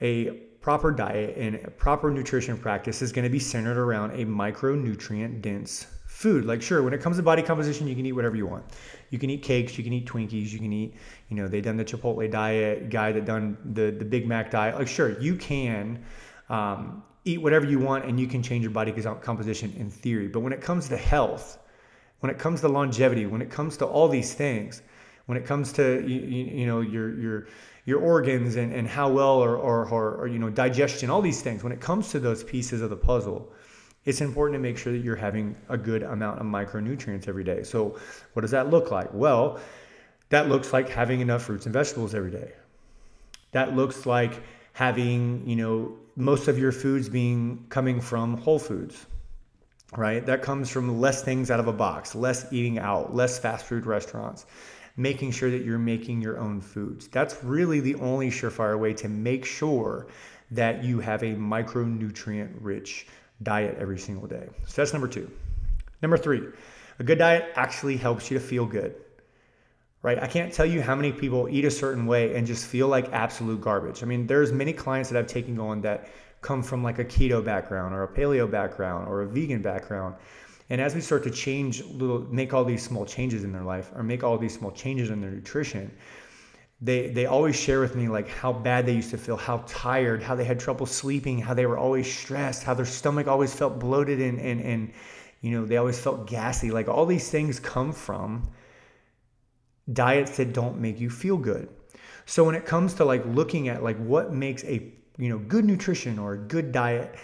a 0.00 0.30
proper 0.60 0.90
diet 0.90 1.36
and 1.36 1.72
proper 1.78 2.10
nutrition 2.10 2.58
practice 2.58 3.00
is 3.00 3.12
going 3.12 3.22
to 3.22 3.30
be 3.30 3.38
centered 3.38 3.78
around 3.78 4.10
a 4.10 4.24
micronutrient 4.24 5.40
dense 5.40 5.86
food. 6.08 6.44
Like, 6.44 6.60
sure, 6.60 6.82
when 6.82 6.92
it 6.92 7.00
comes 7.00 7.16
to 7.18 7.22
body 7.22 7.42
composition, 7.42 7.86
you 7.86 7.94
can 7.94 8.04
eat 8.04 8.10
whatever 8.10 8.34
you 8.34 8.48
want. 8.48 8.64
You 9.10 9.20
can 9.20 9.30
eat 9.30 9.44
cakes, 9.44 9.78
you 9.78 9.84
can 9.84 9.92
eat 9.92 10.04
Twinkies, 10.04 10.50
you 10.50 10.58
can 10.58 10.72
eat, 10.72 10.96
you 11.28 11.36
know, 11.36 11.46
they 11.46 11.60
done 11.60 11.76
the 11.76 11.84
Chipotle 11.84 12.28
diet, 12.28 12.90
guy 12.90 13.12
that 13.12 13.24
done 13.24 13.56
the, 13.72 13.92
the 13.92 14.04
Big 14.04 14.26
Mac 14.26 14.50
diet. 14.50 14.74
Like, 14.74 14.88
sure, 14.88 15.16
you 15.20 15.36
can 15.36 16.04
um, 16.48 17.04
eat 17.24 17.40
whatever 17.40 17.66
you 17.66 17.78
want 17.78 18.04
and 18.04 18.18
you 18.18 18.26
can 18.26 18.42
change 18.42 18.62
your 18.64 18.72
body 18.72 18.90
composition 19.20 19.72
in 19.76 19.90
theory. 19.90 20.26
But 20.26 20.40
when 20.40 20.52
it 20.52 20.60
comes 20.60 20.88
to 20.88 20.96
health, 20.96 21.58
when 22.18 22.30
it 22.30 22.38
comes 22.40 22.62
to 22.62 22.68
longevity, 22.68 23.26
when 23.26 23.42
it 23.42 23.50
comes 23.50 23.76
to 23.76 23.86
all 23.86 24.08
these 24.08 24.34
things, 24.34 24.82
when 25.26 25.38
it 25.38 25.46
comes 25.46 25.72
to 25.72 26.04
you, 26.06 26.20
you 26.20 26.66
know 26.66 26.80
your 26.80 27.18
your 27.18 27.46
your 27.86 28.00
organs 28.00 28.56
and, 28.56 28.72
and 28.72 28.88
how 28.88 29.10
well 29.10 29.42
or, 29.42 29.56
or, 29.56 29.86
or, 29.90 30.14
or, 30.14 30.26
you 30.26 30.38
know 30.38 30.48
digestion 30.48 31.10
all 31.10 31.20
these 31.20 31.42
things 31.42 31.62
when 31.62 31.72
it 31.72 31.80
comes 31.80 32.10
to 32.10 32.18
those 32.18 32.42
pieces 32.42 32.80
of 32.80 32.90
the 32.90 32.96
puzzle 32.96 33.52
it's 34.04 34.20
important 34.20 34.54
to 34.54 34.58
make 34.58 34.76
sure 34.76 34.92
that 34.92 34.98
you're 34.98 35.16
having 35.16 35.56
a 35.70 35.78
good 35.78 36.02
amount 36.02 36.38
of 36.38 36.46
micronutrients 36.46 37.26
every 37.26 37.42
day. 37.42 37.62
So 37.62 37.98
what 38.34 38.42
does 38.42 38.50
that 38.50 38.68
look 38.68 38.90
like? 38.90 39.08
Well 39.12 39.58
that 40.30 40.48
looks 40.48 40.72
like 40.72 40.88
having 40.88 41.20
enough 41.20 41.44
fruits 41.44 41.66
and 41.66 41.72
vegetables 41.72 42.14
every 42.14 42.30
day. 42.30 42.52
That 43.52 43.76
looks 43.76 44.04
like 44.04 44.42
having 44.72 45.46
you 45.48 45.56
know 45.56 45.96
most 46.16 46.48
of 46.48 46.58
your 46.58 46.72
foods 46.72 47.08
being 47.08 47.64
coming 47.68 48.00
from 48.00 48.36
whole 48.36 48.58
foods 48.58 49.06
right? 49.96 50.26
That 50.26 50.42
comes 50.42 50.70
from 50.70 51.00
less 51.00 51.22
things 51.22 51.50
out 51.50 51.60
of 51.60 51.68
a 51.68 51.72
box 51.72 52.14
less 52.14 52.52
eating 52.52 52.78
out 52.78 53.14
less 53.14 53.38
fast 53.38 53.66
food 53.66 53.86
restaurants 53.86 54.46
making 54.96 55.32
sure 55.32 55.50
that 55.50 55.64
you're 55.64 55.78
making 55.78 56.20
your 56.20 56.38
own 56.38 56.60
foods. 56.60 57.08
That's 57.08 57.42
really 57.42 57.80
the 57.80 57.96
only 57.96 58.30
surefire 58.30 58.78
way 58.78 58.94
to 58.94 59.08
make 59.08 59.44
sure 59.44 60.06
that 60.50 60.84
you 60.84 61.00
have 61.00 61.22
a 61.22 61.34
micronutrient 61.34 62.52
rich 62.60 63.06
diet 63.42 63.76
every 63.80 63.98
single 63.98 64.28
day. 64.28 64.48
So 64.66 64.82
that's 64.82 64.92
number 64.92 65.08
two. 65.08 65.30
Number 66.00 66.16
three, 66.16 66.42
a 66.98 67.04
good 67.04 67.18
diet 67.18 67.52
actually 67.56 67.96
helps 67.96 68.30
you 68.30 68.38
to 68.38 68.44
feel 68.44 68.66
good. 68.66 68.94
Right? 70.02 70.22
I 70.22 70.26
can't 70.26 70.52
tell 70.52 70.66
you 70.66 70.82
how 70.82 70.94
many 70.94 71.12
people 71.12 71.48
eat 71.48 71.64
a 71.64 71.70
certain 71.70 72.04
way 72.04 72.36
and 72.36 72.46
just 72.46 72.66
feel 72.66 72.88
like 72.88 73.10
absolute 73.12 73.62
garbage. 73.62 74.02
I 74.02 74.06
mean, 74.06 74.26
there's 74.26 74.52
many 74.52 74.74
clients 74.74 75.08
that 75.08 75.18
I've 75.18 75.26
taken 75.26 75.58
on 75.58 75.80
that 75.80 76.08
come 76.42 76.62
from 76.62 76.84
like 76.84 76.98
a 76.98 77.04
keto 77.04 77.42
background 77.42 77.94
or 77.94 78.02
a 78.02 78.08
paleo 78.08 78.48
background 78.48 79.08
or 79.08 79.22
a 79.22 79.26
vegan 79.26 79.62
background 79.62 80.14
and 80.70 80.80
as 80.80 80.94
we 80.94 81.00
start 81.00 81.22
to 81.24 81.30
change 81.30 81.84
little, 81.84 82.20
make 82.20 82.54
all 82.54 82.64
these 82.64 82.82
small 82.82 83.04
changes 83.04 83.44
in 83.44 83.52
their 83.52 83.62
life 83.62 83.90
or 83.94 84.02
make 84.02 84.24
all 84.24 84.38
these 84.38 84.54
small 84.54 84.70
changes 84.70 85.10
in 85.10 85.20
their 85.20 85.30
nutrition, 85.30 85.90
they 86.80 87.08
they 87.08 87.26
always 87.26 87.54
share 87.54 87.80
with 87.80 87.94
me 87.94 88.08
like 88.08 88.28
how 88.28 88.52
bad 88.52 88.86
they 88.86 88.94
used 88.94 89.10
to 89.10 89.18
feel, 89.18 89.36
how 89.36 89.62
tired, 89.66 90.22
how 90.22 90.34
they 90.34 90.44
had 90.44 90.58
trouble 90.58 90.86
sleeping, 90.86 91.38
how 91.38 91.54
they 91.54 91.66
were 91.66 91.78
always 91.78 92.12
stressed, 92.12 92.62
how 92.62 92.74
their 92.74 92.86
stomach 92.86 93.26
always 93.26 93.54
felt 93.54 93.78
bloated 93.78 94.20
and 94.20 94.40
and 94.40 94.60
and 94.60 94.92
you 95.40 95.50
know 95.50 95.66
they 95.66 95.76
always 95.76 95.98
felt 95.98 96.26
gassy. 96.26 96.70
Like 96.70 96.88
all 96.88 97.06
these 97.06 97.30
things 97.30 97.60
come 97.60 97.92
from 97.92 98.50
diets 99.92 100.36
that 100.38 100.52
don't 100.52 100.80
make 100.80 100.98
you 100.98 101.10
feel 101.10 101.36
good. 101.36 101.68
So 102.26 102.42
when 102.44 102.54
it 102.54 102.64
comes 102.64 102.94
to 102.94 103.04
like 103.04 103.24
looking 103.26 103.68
at 103.68 103.82
like 103.82 103.98
what 103.98 104.32
makes 104.32 104.64
a 104.64 104.92
you 105.18 105.28
know 105.28 105.38
good 105.38 105.64
nutrition 105.64 106.18
or 106.18 106.32
a 106.34 106.38
good 106.38 106.72
diet 106.72 107.14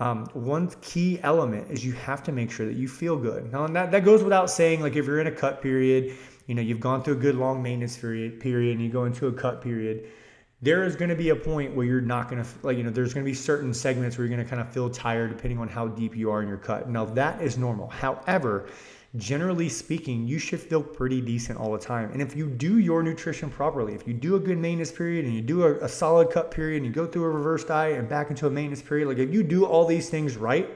um, 0.00 0.26
one 0.32 0.70
key 0.80 1.20
element 1.22 1.70
is 1.70 1.84
you 1.84 1.92
have 1.92 2.22
to 2.24 2.32
make 2.32 2.50
sure 2.50 2.66
that 2.66 2.76
you 2.76 2.88
feel 2.88 3.16
good. 3.16 3.52
Now, 3.52 3.66
that, 3.66 3.90
that 3.92 4.04
goes 4.04 4.22
without 4.22 4.50
saying, 4.50 4.80
like 4.80 4.96
if 4.96 5.06
you're 5.06 5.20
in 5.20 5.26
a 5.26 5.32
cut 5.32 5.60
period, 5.60 6.16
you 6.46 6.54
know, 6.54 6.62
you've 6.62 6.80
gone 6.80 7.02
through 7.02 7.14
a 7.14 7.18
good 7.18 7.36
long 7.36 7.62
maintenance 7.62 7.98
period, 7.98 8.40
period 8.40 8.76
and 8.76 8.84
you 8.84 8.90
go 8.90 9.04
into 9.04 9.26
a 9.26 9.32
cut 9.32 9.60
period, 9.60 10.08
there 10.62 10.84
is 10.84 10.96
going 10.96 11.10
to 11.10 11.14
be 11.16 11.28
a 11.28 11.36
point 11.36 11.74
where 11.76 11.86
you're 11.86 12.00
not 12.00 12.30
going 12.30 12.42
to, 12.42 12.48
like, 12.62 12.78
you 12.78 12.82
know, 12.82 12.90
there's 12.90 13.12
going 13.12 13.24
to 13.24 13.30
be 13.30 13.34
certain 13.34 13.72
segments 13.72 14.16
where 14.16 14.26
you're 14.26 14.34
going 14.34 14.44
to 14.44 14.48
kind 14.48 14.60
of 14.60 14.72
feel 14.72 14.88
tired 14.88 15.34
depending 15.36 15.58
on 15.58 15.68
how 15.68 15.86
deep 15.86 16.16
you 16.16 16.30
are 16.30 16.42
in 16.42 16.48
your 16.48 16.58
cut. 16.58 16.88
Now, 16.88 17.04
that 17.04 17.40
is 17.42 17.58
normal. 17.58 17.88
However, 17.88 18.68
generally 19.16 19.68
speaking, 19.68 20.26
you 20.28 20.38
should 20.38 20.60
feel 20.60 20.82
pretty 20.82 21.20
decent 21.20 21.58
all 21.58 21.72
the 21.72 21.78
time. 21.78 22.12
And 22.12 22.22
if 22.22 22.36
you 22.36 22.48
do 22.48 22.78
your 22.78 23.02
nutrition 23.02 23.50
properly, 23.50 23.94
if 23.94 24.06
you 24.06 24.14
do 24.14 24.36
a 24.36 24.40
good 24.40 24.58
maintenance 24.58 24.92
period 24.92 25.24
and 25.24 25.34
you 25.34 25.40
do 25.40 25.64
a, 25.64 25.74
a, 25.84 25.88
solid 25.88 26.30
cut 26.30 26.50
period 26.50 26.76
and 26.76 26.86
you 26.86 26.92
go 26.92 27.06
through 27.06 27.24
a 27.24 27.28
reverse 27.28 27.64
diet 27.64 27.98
and 27.98 28.08
back 28.08 28.30
into 28.30 28.46
a 28.46 28.50
maintenance 28.50 28.82
period, 28.82 29.08
like 29.08 29.18
if 29.18 29.32
you 29.32 29.42
do 29.42 29.66
all 29.66 29.84
these 29.84 30.08
things 30.08 30.36
right, 30.36 30.70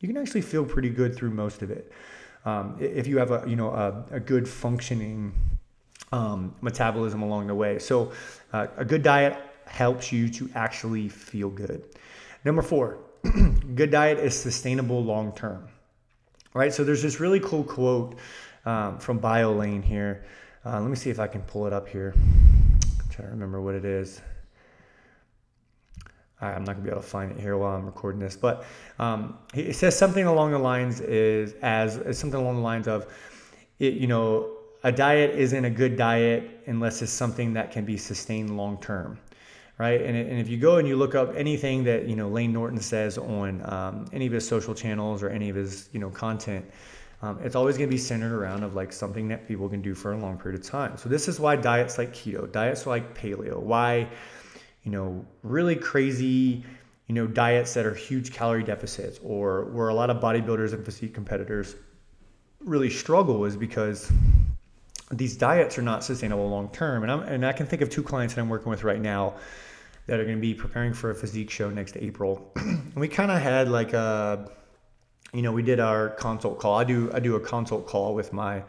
you 0.00 0.06
can 0.06 0.16
actually 0.16 0.42
feel 0.42 0.64
pretty 0.64 0.88
good 0.88 1.16
through 1.16 1.30
most 1.30 1.62
of 1.62 1.70
it. 1.70 1.90
Um, 2.44 2.76
if 2.80 3.06
you 3.06 3.18
have 3.18 3.30
a 3.30 3.44
you 3.46 3.54
know 3.54 3.70
a, 3.70 4.04
a 4.16 4.20
good 4.20 4.48
functioning 4.48 5.32
um, 6.10 6.54
metabolism 6.60 7.22
along 7.22 7.46
the 7.46 7.54
way, 7.54 7.78
so 7.78 8.10
uh, 8.52 8.66
a 8.76 8.84
good 8.84 9.04
diet 9.04 9.38
helps 9.64 10.10
you 10.10 10.28
to 10.28 10.50
actually 10.56 11.08
feel 11.08 11.48
good. 11.50 11.84
Number 12.44 12.62
four, 12.62 12.98
good 13.76 13.92
diet 13.92 14.18
is 14.18 14.36
sustainable 14.36 15.04
long 15.04 15.32
term 15.36 15.68
right? 16.54 16.72
So 16.72 16.84
there's 16.84 17.02
this 17.02 17.20
really 17.20 17.40
cool 17.40 17.64
quote 17.64 18.18
um, 18.64 18.98
from 18.98 19.20
Biolayne 19.20 19.82
here. 19.82 20.24
Uh, 20.64 20.80
let 20.80 20.88
me 20.88 20.96
see 20.96 21.10
if 21.10 21.18
I 21.18 21.26
can 21.26 21.42
pull 21.42 21.66
it 21.66 21.72
up 21.72 21.88
here. 21.88 22.14
I'm 22.16 23.10
trying 23.10 23.28
to 23.28 23.32
remember 23.32 23.60
what 23.60 23.74
it 23.74 23.84
is. 23.84 24.20
I'm 26.40 26.64
not 26.64 26.72
gonna 26.72 26.84
be 26.84 26.90
able 26.90 27.02
to 27.02 27.06
find 27.06 27.30
it 27.30 27.40
here 27.40 27.56
while 27.56 27.76
I'm 27.76 27.86
recording 27.86 28.20
this, 28.20 28.36
but 28.36 28.64
um, 28.98 29.38
it 29.54 29.76
says 29.76 29.96
something 29.96 30.26
along 30.26 30.50
the 30.50 30.58
lines 30.58 31.00
is 31.00 31.54
as, 31.62 31.98
as 31.98 32.18
something 32.18 32.40
along 32.40 32.56
the 32.56 32.62
lines 32.62 32.88
of, 32.88 33.06
it, 33.78 33.94
you 33.94 34.08
know, 34.08 34.50
a 34.82 34.90
diet 34.90 35.36
isn't 35.36 35.64
a 35.64 35.70
good 35.70 35.96
diet 35.96 36.64
unless 36.66 37.00
it's 37.00 37.12
something 37.12 37.52
that 37.54 37.70
can 37.70 37.84
be 37.84 37.96
sustained 37.96 38.56
long 38.56 38.80
term 38.80 39.18
right? 39.82 40.00
And, 40.00 40.16
and 40.16 40.38
if 40.38 40.48
you 40.48 40.58
go 40.58 40.76
and 40.76 40.86
you 40.86 40.94
look 40.94 41.16
up 41.16 41.34
anything 41.36 41.82
that 41.84 42.06
you 42.06 42.14
know 42.14 42.28
Layne 42.28 42.52
Norton 42.52 42.80
says 42.80 43.18
on 43.18 43.60
um, 43.64 44.06
any 44.12 44.26
of 44.26 44.32
his 44.32 44.46
social 44.46 44.76
channels 44.76 45.24
or 45.24 45.28
any 45.28 45.48
of 45.48 45.56
his 45.56 45.88
you 45.92 45.98
know 45.98 46.08
content, 46.08 46.64
um, 47.20 47.40
it's 47.42 47.56
always 47.56 47.76
going 47.76 47.88
to 47.90 47.92
be 47.92 47.98
centered 47.98 48.32
around 48.32 48.62
of 48.62 48.76
like 48.76 48.92
something 48.92 49.26
that 49.26 49.48
people 49.48 49.68
can 49.68 49.82
do 49.82 49.92
for 49.92 50.12
a 50.12 50.16
long 50.16 50.38
period 50.38 50.60
of 50.60 50.64
time. 50.64 50.96
So 50.96 51.08
this 51.08 51.26
is 51.26 51.40
why 51.40 51.56
diets 51.56 51.98
like 51.98 52.12
keto, 52.12 52.50
diets 52.52 52.86
like 52.86 53.12
paleo, 53.18 53.58
why 53.58 54.06
you 54.84 54.92
know 54.92 55.26
really 55.42 55.74
crazy 55.74 56.64
you 57.08 57.14
know 57.16 57.26
diets 57.26 57.74
that 57.74 57.84
are 57.84 57.94
huge 57.94 58.32
calorie 58.32 58.62
deficits 58.62 59.18
or 59.24 59.64
where 59.76 59.88
a 59.88 59.94
lot 59.94 60.10
of 60.10 60.18
bodybuilders 60.22 60.74
and 60.74 60.84
physique 60.84 61.12
competitors 61.12 61.74
really 62.60 62.90
struggle 62.90 63.44
is 63.44 63.56
because 63.56 64.12
these 65.10 65.36
diets 65.36 65.76
are 65.76 65.82
not 65.82 66.04
sustainable 66.04 66.48
long 66.48 66.68
term. 66.70 67.02
And, 67.02 67.12
I'm, 67.12 67.22
and 67.22 67.44
I 67.44 67.52
can 67.52 67.66
think 67.66 67.82
of 67.82 67.90
two 67.90 68.04
clients 68.04 68.34
that 68.34 68.40
I'm 68.40 68.48
working 68.48 68.70
with 68.70 68.84
right 68.84 69.00
now 69.00 69.34
that 70.06 70.18
are 70.18 70.24
going 70.24 70.36
to 70.36 70.40
be 70.40 70.54
preparing 70.54 70.92
for 70.92 71.10
a 71.10 71.14
physique 71.14 71.50
show 71.50 71.70
next 71.70 71.96
April. 71.96 72.52
and 72.56 72.94
we 72.96 73.08
kind 73.08 73.30
of 73.30 73.40
had 73.40 73.68
like 73.68 73.92
a, 73.92 74.50
you 75.32 75.42
know, 75.42 75.52
we 75.52 75.62
did 75.62 75.80
our 75.80 76.10
consult 76.10 76.58
call. 76.58 76.76
I 76.76 76.84
do 76.84 77.10
I 77.12 77.20
do 77.20 77.36
a 77.36 77.40
consult 77.40 77.86
call 77.86 78.14
with 78.14 78.32
my 78.32 78.62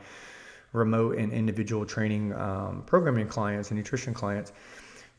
remote 0.72 1.18
and 1.18 1.32
individual 1.32 1.86
training 1.86 2.34
um, 2.34 2.84
programming 2.86 3.28
clients 3.28 3.70
and 3.70 3.78
nutrition 3.78 4.14
clients 4.14 4.52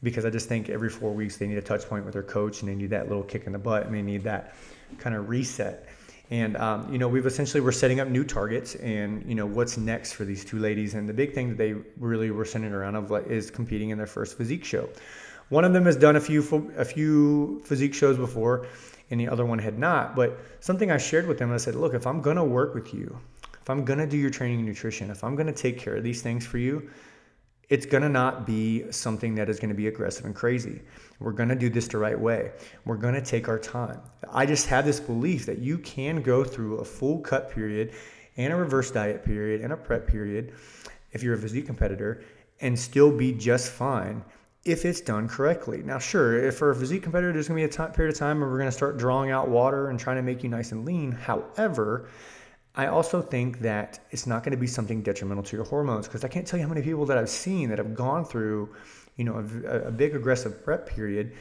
because 0.02 0.24
I 0.24 0.30
just 0.30 0.48
think 0.48 0.68
every 0.68 0.90
four 0.90 1.12
weeks 1.12 1.36
they 1.36 1.46
need 1.46 1.58
a 1.58 1.62
touch 1.62 1.88
point 1.88 2.04
with 2.04 2.12
their 2.12 2.22
coach 2.22 2.60
and 2.60 2.68
they 2.68 2.74
need 2.74 2.90
that 2.90 3.08
little 3.08 3.22
kick 3.22 3.46
in 3.46 3.52
the 3.52 3.58
butt 3.58 3.86
and 3.86 3.94
they 3.94 4.02
need 4.02 4.22
that 4.24 4.54
kind 4.98 5.16
of 5.16 5.28
reset. 5.28 5.88
And 6.30 6.56
um, 6.56 6.90
you 6.90 6.98
know, 6.98 7.08
we've 7.08 7.26
essentially 7.26 7.60
we're 7.60 7.72
setting 7.72 8.00
up 8.00 8.08
new 8.08 8.24
targets, 8.24 8.76
and 8.76 9.24
you 9.28 9.34
know 9.34 9.44
what's 9.44 9.76
next 9.76 10.12
for 10.12 10.24
these 10.24 10.44
two 10.44 10.58
ladies. 10.58 10.94
And 10.94 11.06
the 11.06 11.12
big 11.12 11.34
thing 11.34 11.50
that 11.50 11.58
they 11.58 11.74
really 11.98 12.30
were 12.30 12.46
centered 12.46 12.72
around 12.72 12.96
of 12.96 13.10
like, 13.10 13.26
is 13.26 13.50
competing 13.50 13.90
in 13.90 13.98
their 13.98 14.06
first 14.06 14.38
physique 14.38 14.64
show. 14.64 14.88
One 15.48 15.64
of 15.64 15.72
them 15.72 15.84
has 15.84 15.96
done 15.96 16.16
a 16.16 16.20
few 16.20 16.72
a 16.76 16.84
few 16.84 17.60
physique 17.64 17.94
shows 17.94 18.16
before, 18.16 18.66
and 19.10 19.20
the 19.20 19.28
other 19.28 19.44
one 19.44 19.58
had 19.58 19.78
not. 19.78 20.16
But 20.16 20.38
something 20.60 20.90
I 20.90 20.98
shared 20.98 21.26
with 21.26 21.38
them, 21.38 21.52
I 21.52 21.58
said, 21.58 21.74
look, 21.74 21.94
if 21.94 22.06
I'm 22.06 22.20
gonna 22.20 22.44
work 22.44 22.74
with 22.74 22.94
you, 22.94 23.18
if 23.60 23.70
I'm 23.70 23.84
gonna 23.84 24.06
do 24.06 24.16
your 24.16 24.30
training 24.30 24.58
and 24.58 24.68
nutrition, 24.68 25.10
if 25.10 25.22
I'm 25.22 25.36
gonna 25.36 25.52
take 25.52 25.78
care 25.78 25.96
of 25.96 26.04
these 26.04 26.22
things 26.22 26.46
for 26.46 26.58
you, 26.58 26.90
it's 27.68 27.86
to 28.02 28.08
not 28.08 28.46
be 28.46 28.90
something 28.92 29.34
that 29.36 29.48
is 29.48 29.58
to 29.70 29.74
be 29.74 29.86
aggressive 29.86 30.26
and 30.26 30.34
crazy. 30.34 30.82
We're 31.18 31.32
to 31.48 31.54
do 31.54 31.70
this 31.70 31.88
the 31.88 31.98
right 31.98 32.18
way. 32.18 32.52
We're 32.84 32.96
to 33.14 33.22
take 33.22 33.48
our 33.48 33.58
time. 33.58 34.00
I 34.30 34.46
just 34.46 34.66
have 34.66 34.84
this 34.84 35.00
belief 35.00 35.46
that 35.46 35.58
you 35.58 35.78
can 35.78 36.20
go 36.22 36.44
through 36.44 36.78
a 36.78 36.84
full 36.84 37.20
cut 37.20 37.50
period 37.50 37.92
and 38.36 38.52
a 38.52 38.56
reverse 38.56 38.90
diet 38.90 39.24
period 39.24 39.60
and 39.60 39.72
a 39.72 39.76
prep 39.76 40.06
period 40.06 40.52
if 41.12 41.22
you're 41.22 41.34
a 41.34 41.38
physique 41.38 41.66
competitor 41.66 42.22
and 42.60 42.78
still 42.78 43.10
be 43.10 43.32
just 43.32 43.70
fine 43.70 44.22
if 44.64 44.84
it's 44.86 45.00
done 45.00 45.28
correctly. 45.28 45.82
Now, 45.82 45.98
sure, 45.98 46.42
if 46.42 46.56
for 46.56 46.70
a 46.70 46.74
physique 46.74 47.02
competitor, 47.02 47.32
there's 47.32 47.48
going 47.48 47.60
to 47.60 47.68
be 47.68 47.70
a 47.70 47.76
time, 47.76 47.92
period 47.92 48.14
of 48.14 48.18
time 48.18 48.40
where 48.40 48.48
we're 48.48 48.58
going 48.58 48.70
to 48.70 48.76
start 48.76 48.96
drawing 48.96 49.30
out 49.30 49.48
water 49.48 49.90
and 49.90 50.00
trying 50.00 50.16
to 50.16 50.22
make 50.22 50.42
you 50.42 50.48
nice 50.48 50.72
and 50.72 50.86
lean. 50.86 51.12
However, 51.12 52.08
I 52.74 52.86
also 52.86 53.20
think 53.20 53.60
that 53.60 54.00
it's 54.10 54.26
not 54.26 54.42
going 54.42 54.52
to 54.52 54.58
be 54.58 54.66
something 54.66 55.02
detrimental 55.02 55.44
to 55.44 55.56
your 55.56 55.66
hormones 55.66 56.08
because 56.08 56.24
I 56.24 56.28
can't 56.28 56.46
tell 56.46 56.58
you 56.58 56.64
how 56.64 56.72
many 56.72 56.82
people 56.82 57.04
that 57.06 57.18
I've 57.18 57.28
seen 57.28 57.68
that 57.68 57.78
have 57.78 57.94
gone 57.94 58.24
through, 58.24 58.74
you 59.16 59.24
know, 59.24 59.36
a, 59.66 59.88
a 59.88 59.90
big 59.90 60.16
aggressive 60.16 60.64
prep 60.64 60.88
period, 60.88 61.34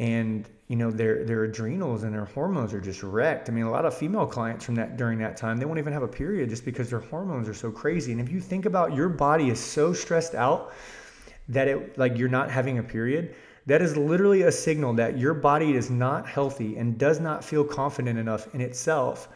and 0.00 0.48
you 0.66 0.74
know 0.74 0.90
their 0.90 1.24
their 1.24 1.44
adrenals 1.44 2.02
and 2.02 2.12
their 2.12 2.24
hormones 2.24 2.74
are 2.74 2.80
just 2.80 3.04
wrecked. 3.04 3.48
I 3.48 3.52
mean, 3.52 3.64
a 3.64 3.70
lot 3.70 3.84
of 3.84 3.96
female 3.96 4.26
clients 4.26 4.64
from 4.64 4.74
that 4.74 4.96
during 4.96 5.20
that 5.20 5.36
time 5.36 5.58
they 5.58 5.64
won't 5.64 5.78
even 5.78 5.92
have 5.92 6.02
a 6.02 6.08
period 6.08 6.50
just 6.50 6.64
because 6.64 6.90
their 6.90 6.98
hormones 6.98 7.48
are 7.48 7.54
so 7.54 7.70
crazy. 7.70 8.10
And 8.10 8.20
if 8.20 8.28
you 8.28 8.40
think 8.40 8.66
about 8.66 8.94
your 8.94 9.08
body 9.08 9.50
is 9.50 9.60
so 9.60 9.92
stressed 9.92 10.34
out 10.34 10.72
that 11.48 11.68
it 11.68 11.98
like 11.98 12.16
you're 12.16 12.28
not 12.28 12.50
having 12.50 12.78
a 12.78 12.82
period, 12.82 13.34
that 13.66 13.80
is 13.80 13.96
literally 13.96 14.42
a 14.42 14.52
signal 14.52 14.92
that 14.94 15.18
your 15.18 15.34
body 15.34 15.74
is 15.74 15.90
not 15.90 16.26
healthy 16.28 16.76
and 16.76 16.98
does 16.98 17.20
not 17.20 17.44
feel 17.44 17.64
confident 17.64 18.18
enough 18.18 18.54
in 18.54 18.60
itself 18.60 19.28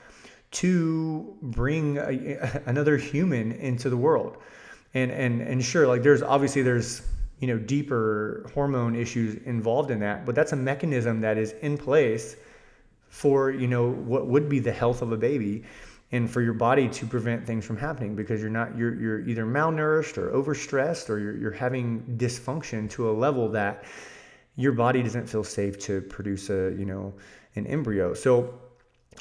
to 0.50 1.36
bring 1.42 1.98
a, 1.98 2.62
another 2.66 2.96
human 2.96 3.52
into 3.52 3.90
the 3.90 3.96
world. 3.96 4.38
And, 4.94 5.10
and, 5.10 5.42
and 5.42 5.62
sure, 5.62 5.86
like 5.86 6.02
there's 6.02 6.22
obviously 6.22 6.62
there's, 6.62 7.02
you 7.40 7.46
know, 7.46 7.58
deeper 7.58 8.50
hormone 8.54 8.96
issues 8.96 9.34
involved 9.44 9.90
in 9.90 10.00
that, 10.00 10.26
but 10.26 10.34
that's 10.34 10.52
a 10.52 10.56
mechanism 10.56 11.20
that 11.20 11.38
is 11.38 11.52
in 11.60 11.76
place 11.76 12.36
for, 13.08 13.50
you 13.50 13.66
know, 13.66 13.90
what 13.90 14.26
would 14.26 14.48
be 14.48 14.58
the 14.58 14.72
health 14.72 15.02
of 15.02 15.12
a 15.12 15.16
baby 15.16 15.64
and 16.10 16.30
for 16.30 16.40
your 16.40 16.54
body 16.54 16.88
to 16.88 17.06
prevent 17.06 17.46
things 17.46 17.64
from 17.64 17.76
happening 17.76 18.16
because 18.16 18.40
you're 18.40 18.50
not 18.50 18.76
you're 18.76 18.94
you're 19.00 19.20
either 19.28 19.44
malnourished 19.44 20.16
or 20.16 20.30
overstressed 20.30 21.10
or 21.10 21.18
you're 21.18 21.36
you're 21.36 21.50
having 21.50 22.02
dysfunction 22.16 22.88
to 22.90 23.10
a 23.10 23.12
level 23.12 23.48
that 23.50 23.84
your 24.56 24.72
body 24.72 25.02
doesn't 25.02 25.28
feel 25.28 25.44
safe 25.44 25.78
to 25.78 26.00
produce 26.02 26.50
a 26.50 26.74
you 26.78 26.84
know 26.84 27.12
an 27.56 27.66
embryo 27.66 28.14
so 28.14 28.58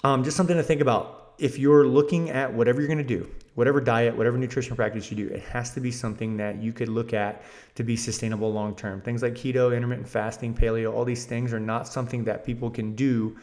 um, 0.03 0.23
just 0.23 0.37
something 0.37 0.57
to 0.57 0.63
think 0.63 0.81
about. 0.81 1.33
If 1.39 1.59
you're 1.59 1.85
looking 1.85 2.29
at 2.29 2.51
whatever 2.51 2.81
you're 2.81 2.87
going 2.87 2.97
to 2.97 3.03
do, 3.03 3.29
whatever 3.55 3.79
diet, 3.79 4.15
whatever 4.15 4.37
nutrition 4.37 4.75
practice 4.75 5.11
you 5.11 5.17
do, 5.17 5.33
it 5.33 5.41
has 5.43 5.71
to 5.73 5.79
be 5.79 5.91
something 5.91 6.37
that 6.37 6.61
you 6.61 6.73
could 6.73 6.89
look 6.89 7.13
at 7.13 7.43
to 7.75 7.83
be 7.83 7.95
sustainable 7.95 8.51
long 8.51 8.75
term. 8.75 9.01
Things 9.01 9.21
like 9.21 9.33
keto, 9.33 9.75
intermittent 9.75 10.07
fasting, 10.07 10.55
paleo, 10.55 10.93
all 10.93 11.05
these 11.05 11.25
things 11.25 11.53
are 11.53 11.59
not 11.59 11.87
something 11.87 12.23
that 12.23 12.45
people 12.45 12.69
can 12.71 12.95
do 12.95 13.37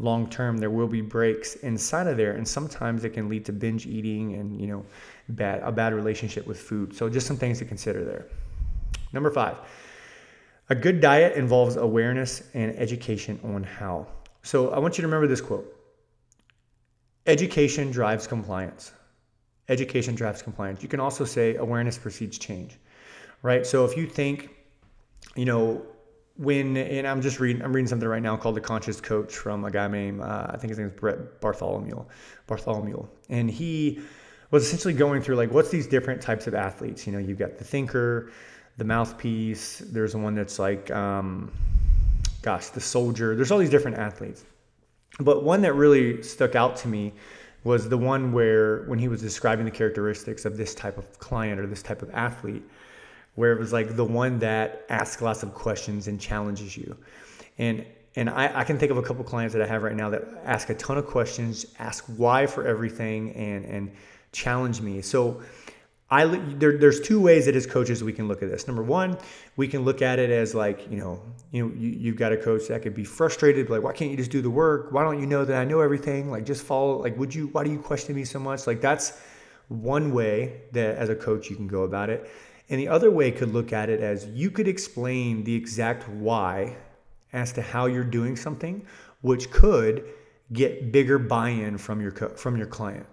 long 0.00 0.28
term. 0.28 0.56
There 0.56 0.70
will 0.70 0.88
be 0.88 1.00
breaks 1.00 1.56
inside 1.56 2.06
of 2.06 2.16
there, 2.16 2.32
and 2.32 2.46
sometimes 2.46 3.04
it 3.04 3.10
can 3.10 3.28
lead 3.28 3.44
to 3.44 3.52
binge 3.52 3.86
eating 3.86 4.34
and 4.34 4.60
you 4.60 4.66
know 4.66 4.84
bad 5.28 5.62
a 5.62 5.70
bad 5.70 5.94
relationship 5.94 6.46
with 6.46 6.58
food. 6.58 6.94
So 6.94 7.08
just 7.08 7.26
some 7.26 7.36
things 7.36 7.58
to 7.58 7.64
consider 7.64 8.04
there. 8.04 8.26
Number 9.12 9.30
five. 9.30 9.58
A 10.70 10.74
good 10.74 11.00
diet 11.00 11.36
involves 11.36 11.74
awareness 11.74 12.44
and 12.54 12.76
education 12.78 13.40
on 13.42 13.64
how. 13.64 14.06
So 14.44 14.70
I 14.70 14.78
want 14.78 14.96
you 14.96 15.02
to 15.02 15.08
remember 15.08 15.26
this 15.26 15.40
quote 15.40 15.66
Education 17.26 17.90
drives 17.90 18.26
compliance. 18.26 18.92
Education 19.68 20.14
drives 20.14 20.42
compliance. 20.42 20.82
You 20.82 20.88
can 20.88 21.00
also 21.00 21.24
say 21.24 21.56
awareness 21.56 21.98
precedes 21.98 22.38
change, 22.38 22.78
right? 23.42 23.66
So 23.66 23.84
if 23.84 23.96
you 23.96 24.06
think, 24.06 24.50
you 25.36 25.44
know, 25.44 25.82
when 26.40 26.74
and 26.78 27.06
I'm 27.06 27.20
just 27.20 27.38
reading, 27.38 27.62
I'm 27.62 27.72
reading 27.72 27.86
something 27.86 28.08
right 28.08 28.22
now 28.22 28.34
called 28.34 28.56
"The 28.56 28.62
Conscious 28.62 28.98
Coach" 28.98 29.36
from 29.36 29.64
a 29.66 29.70
guy 29.70 29.86
named 29.88 30.22
uh, 30.22 30.46
I 30.48 30.56
think 30.56 30.70
his 30.70 30.78
name 30.78 30.88
is 30.88 30.94
Brett 30.94 31.38
Bartholomew, 31.40 32.02
Bartholomew, 32.46 33.06
and 33.28 33.50
he 33.50 34.00
was 34.50 34.64
essentially 34.64 34.94
going 34.94 35.20
through 35.20 35.36
like 35.36 35.50
what's 35.52 35.68
these 35.68 35.86
different 35.86 36.22
types 36.22 36.46
of 36.46 36.54
athletes. 36.54 37.06
You 37.06 37.12
know, 37.12 37.18
you've 37.18 37.38
got 37.38 37.58
the 37.58 37.64
thinker, 37.64 38.32
the 38.78 38.84
mouthpiece. 38.84 39.80
There's 39.80 40.16
one 40.16 40.34
that's 40.34 40.58
like, 40.58 40.90
um, 40.90 41.52
gosh, 42.40 42.68
the 42.68 42.80
soldier. 42.80 43.36
There's 43.36 43.50
all 43.50 43.58
these 43.58 43.68
different 43.68 43.98
athletes, 43.98 44.44
but 45.18 45.44
one 45.44 45.60
that 45.60 45.74
really 45.74 46.22
stuck 46.22 46.54
out 46.54 46.74
to 46.76 46.88
me 46.88 47.12
was 47.64 47.86
the 47.86 47.98
one 47.98 48.32
where, 48.32 48.84
when 48.84 48.98
he 48.98 49.08
was 49.08 49.20
describing 49.20 49.66
the 49.66 49.70
characteristics 49.70 50.46
of 50.46 50.56
this 50.56 50.74
type 50.74 50.96
of 50.96 51.18
client 51.18 51.60
or 51.60 51.66
this 51.66 51.82
type 51.82 52.00
of 52.00 52.08
athlete, 52.14 52.62
where 53.34 53.52
it 53.52 53.58
was 53.58 53.72
like 53.72 53.96
the 53.96 54.04
one 54.04 54.38
that 54.40 54.84
asks 54.88 55.22
lots 55.22 55.42
of 55.42 55.54
questions 55.54 56.08
and 56.08 56.20
challenges 56.20 56.76
you. 56.76 56.96
And 57.58 57.84
and 58.16 58.28
I, 58.28 58.60
I, 58.60 58.64
can 58.64 58.76
think 58.76 58.90
of 58.90 58.98
a 58.98 59.02
couple 59.02 59.22
clients 59.22 59.54
that 59.54 59.62
I 59.62 59.66
have 59.66 59.84
right 59.84 59.94
now 59.94 60.10
that 60.10 60.24
ask 60.44 60.68
a 60.68 60.74
ton 60.74 60.98
of 60.98 61.06
questions, 61.06 61.64
ask 61.78 62.04
why 62.16 62.46
for 62.46 62.66
everything, 62.66 63.32
and 63.34 63.64
and 63.64 63.92
challenge 64.32 64.80
me. 64.80 65.00
So 65.00 65.42
I 66.10 66.26
there, 66.26 66.76
there's 66.76 67.00
two 67.00 67.20
ways 67.20 67.46
that 67.46 67.54
as 67.54 67.66
coaches 67.66 68.02
we 68.02 68.12
can 68.12 68.26
look 68.26 68.42
at 68.42 68.50
this. 68.50 68.66
Number 68.66 68.82
one, 68.82 69.16
we 69.56 69.68
can 69.68 69.84
look 69.84 70.02
at 70.02 70.18
it 70.18 70.30
as 70.30 70.56
like 70.56 70.90
you 70.90 70.98
know 70.98 71.22
you 71.52 71.68
know 71.68 71.74
you, 71.74 71.88
you've 71.88 72.16
got 72.16 72.32
a 72.32 72.36
coach 72.36 72.66
that 72.66 72.82
could 72.82 72.94
be 72.94 73.04
frustrated, 73.04 73.70
like 73.70 73.82
why 73.82 73.92
can't 73.92 74.10
you 74.10 74.16
just 74.16 74.32
do 74.32 74.42
the 74.42 74.50
work? 74.50 74.90
Why 74.90 75.04
don't 75.04 75.20
you 75.20 75.26
know 75.26 75.44
that 75.44 75.56
I 75.56 75.64
know 75.64 75.80
everything? 75.80 76.30
Like 76.30 76.44
just 76.44 76.64
follow. 76.64 77.00
Like 77.00 77.16
would 77.16 77.32
you? 77.32 77.46
Why 77.48 77.62
do 77.62 77.70
you 77.70 77.78
question 77.78 78.16
me 78.16 78.24
so 78.24 78.40
much? 78.40 78.66
Like 78.66 78.80
that's 78.80 79.20
one 79.68 80.12
way 80.12 80.62
that 80.72 80.96
as 80.96 81.10
a 81.10 81.14
coach 81.14 81.48
you 81.48 81.54
can 81.54 81.68
go 81.68 81.84
about 81.84 82.10
it. 82.10 82.28
And 82.70 82.78
the 82.78 82.88
other 82.88 83.10
way 83.10 83.32
could 83.32 83.52
look 83.52 83.72
at 83.72 83.90
it 83.90 84.00
as 84.00 84.26
you 84.26 84.50
could 84.50 84.68
explain 84.68 85.44
the 85.44 85.54
exact 85.54 86.08
why 86.08 86.76
as 87.32 87.52
to 87.52 87.62
how 87.62 87.86
you're 87.86 88.04
doing 88.04 88.36
something, 88.36 88.86
which 89.20 89.50
could 89.50 90.04
get 90.52 90.92
bigger 90.92 91.18
buy-in 91.18 91.78
from 91.78 92.00
your 92.00 92.12
from 92.12 92.56
your 92.56 92.66
client. 92.66 93.06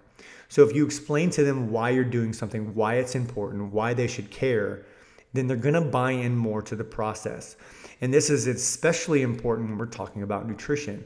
So 0.48 0.66
if 0.66 0.74
you 0.74 0.86
explain 0.86 1.30
to 1.30 1.44
them 1.44 1.70
why 1.70 1.90
you're 1.90 2.04
doing 2.04 2.32
something, 2.32 2.74
why 2.74 2.94
it's 2.94 3.14
important, 3.14 3.72
why 3.72 3.94
they 3.94 4.06
should 4.06 4.30
care, 4.30 4.86
then 5.34 5.46
they're 5.46 5.56
going 5.56 5.74
to 5.74 5.80
buy 5.82 6.12
in 6.12 6.36
more 6.36 6.62
to 6.62 6.74
the 6.74 6.84
process. 6.84 7.56
And 8.00 8.14
this 8.14 8.30
is 8.30 8.46
especially 8.46 9.22
important 9.22 9.68
when 9.68 9.78
we're 9.78 9.86
talking 9.86 10.22
about 10.22 10.48
nutrition. 10.48 11.04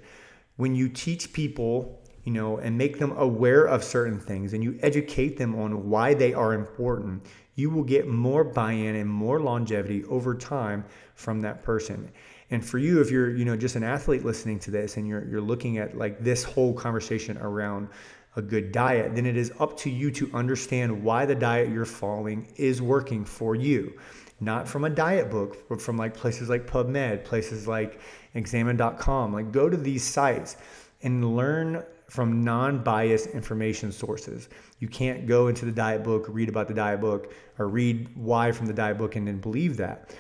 When 0.57 0.75
you 0.75 0.89
teach 0.89 1.33
people, 1.33 2.02
you 2.25 2.33
know, 2.33 2.59
and 2.59 2.77
make 2.77 2.99
them 2.99 3.13
aware 3.17 3.65
of 3.65 3.83
certain 3.83 4.21
things 4.21 4.53
and 4.53 4.63
you 4.63 4.79
educate 4.83 5.37
them 5.37 5.55
on 5.59 5.89
why 5.89 6.15
they 6.15 6.33
are 6.33 6.55
important, 6.55 7.25
you 7.55 7.69
will 7.69 7.83
get 7.83 8.07
more 8.07 8.45
buy-in 8.45 8.97
and 8.97 9.11
more 9.11 9.41
longevity 9.41 10.05
over 10.05 10.35
time 10.35 10.85
from 11.15 11.41
that 11.41 11.63
person. 11.63 12.11
And 12.51 12.65
for 12.65 12.79
you, 12.79 13.01
if 13.01 13.11
you're, 13.11 13.35
you 13.35 13.45
know, 13.45 13.57
just 13.57 13.77
an 13.77 13.83
athlete 13.83 14.25
listening 14.25 14.59
to 14.61 14.71
this 14.71 14.97
and 14.97 15.09
you're 15.09 15.27
you're 15.27 15.41
looking 15.41 15.79
at 15.79 15.97
like 15.97 16.23
this 16.23 16.45
whole 16.45 16.75
conversation 16.75 17.39
around 17.39 17.89
a 18.37 18.43
good 18.43 18.73
diet, 18.73 19.15
then 19.15 19.27
it 19.27 19.37
is 19.37 19.53
up 19.59 19.77
to 19.79 19.91
you 19.91 20.11
to 20.11 20.31
understand 20.33 21.03
why 21.03 21.27
the 21.27 21.35
diet 21.35 21.69
you're 21.71 21.85
following 21.85 22.47
is 22.57 22.81
working 22.81 23.25
for 23.25 23.55
you. 23.55 23.99
Not 24.41 24.67
from 24.67 24.85
a 24.85 24.91
diet 24.91 25.31
book, 25.31 25.69
but 25.69 25.81
from 25.81 25.97
like 25.97 26.15
places 26.15 26.49
like 26.49 26.67
PubMed, 26.67 27.25
places 27.25 27.69
like 27.69 28.01
examine.com. 28.35 29.33
Like 29.33 29.53
go 29.53 29.69
to 29.69 29.77
these 29.77 30.05
sites 30.05 30.57
and 31.03 31.37
learn 31.37 31.85
from 32.13 32.45
non-biased 32.45 33.29
information 33.29 33.91
sources. 33.91 34.51
You 34.81 34.89
can't 34.89 35.27
go 35.27 35.49
into 35.49 35.65
the 35.65 35.73
diet 35.73 36.05
book, 36.05 36.27
read 36.29 36.51
about 36.51 36.69
the 36.69 36.75
diet 36.75 37.01
book, 37.01 37.33
or 37.59 37.69
read 37.69 38.07
why 38.15 38.53
from 38.53 38.67
the 38.67 38.75
diet 38.75 38.99
book 38.99 39.17
and 39.17 39.27
then 39.27 39.39
believe 39.39 39.79
that. 39.79 40.15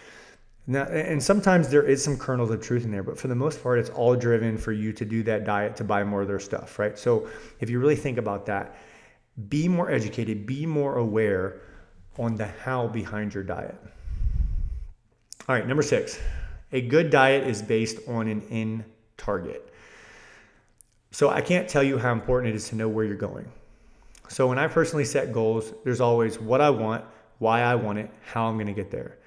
Now, 0.66 0.84
and 0.84 1.22
sometimes 1.22 1.68
there 1.68 1.82
is 1.82 2.02
some 2.02 2.16
kernels 2.16 2.48
of 2.48 2.62
truth 2.62 2.86
in 2.86 2.90
there, 2.90 3.02
but 3.02 3.18
for 3.18 3.28
the 3.28 3.34
most 3.34 3.62
part, 3.62 3.78
it's 3.78 3.90
all 3.90 4.16
driven 4.16 4.56
for 4.56 4.72
you 4.72 4.94
to 4.94 5.04
do 5.04 5.22
that 5.24 5.44
diet 5.44 5.76
to 5.76 5.84
buy 5.84 6.02
more 6.02 6.22
of 6.22 6.28
their 6.28 6.40
stuff, 6.40 6.78
right? 6.78 6.98
So 6.98 7.28
if 7.60 7.68
you 7.68 7.78
really 7.78 7.96
think 7.96 8.16
about 8.16 8.46
that, 8.46 8.74
be 9.50 9.68
more 9.68 9.90
educated, 9.90 10.46
be 10.46 10.64
more 10.64 10.96
aware 10.96 11.60
on 12.18 12.36
the 12.36 12.46
how 12.46 12.86
behind 12.88 13.34
your 13.34 13.44
diet. 13.44 13.76
All 15.46 15.54
right, 15.54 15.68
number 15.68 15.82
six, 15.82 16.18
a 16.72 16.80
good 16.80 17.10
diet 17.10 17.46
is 17.46 17.60
based 17.60 17.98
on 18.08 18.28
an 18.28 18.40
in 18.48 18.82
target. 19.18 19.71
So 21.12 21.28
I 21.28 21.42
can't 21.42 21.68
tell 21.68 21.82
you 21.82 21.98
how 21.98 22.10
important 22.10 22.54
it 22.54 22.56
is 22.56 22.68
to 22.70 22.74
know 22.74 22.88
where 22.88 23.04
you're 23.04 23.14
going. 23.14 23.46
So 24.28 24.46
when 24.46 24.58
I 24.58 24.66
personally 24.66 25.04
set 25.04 25.30
goals, 25.30 25.74
there's 25.84 26.00
always 26.00 26.40
what 26.40 26.62
I 26.62 26.70
want, 26.70 27.04
why 27.38 27.60
I 27.60 27.74
want 27.74 27.98
it, 27.98 28.10
how 28.24 28.46
I'm 28.46 28.54
going 28.54 28.66
to 28.66 28.72
get 28.72 28.90
there. 28.90 29.18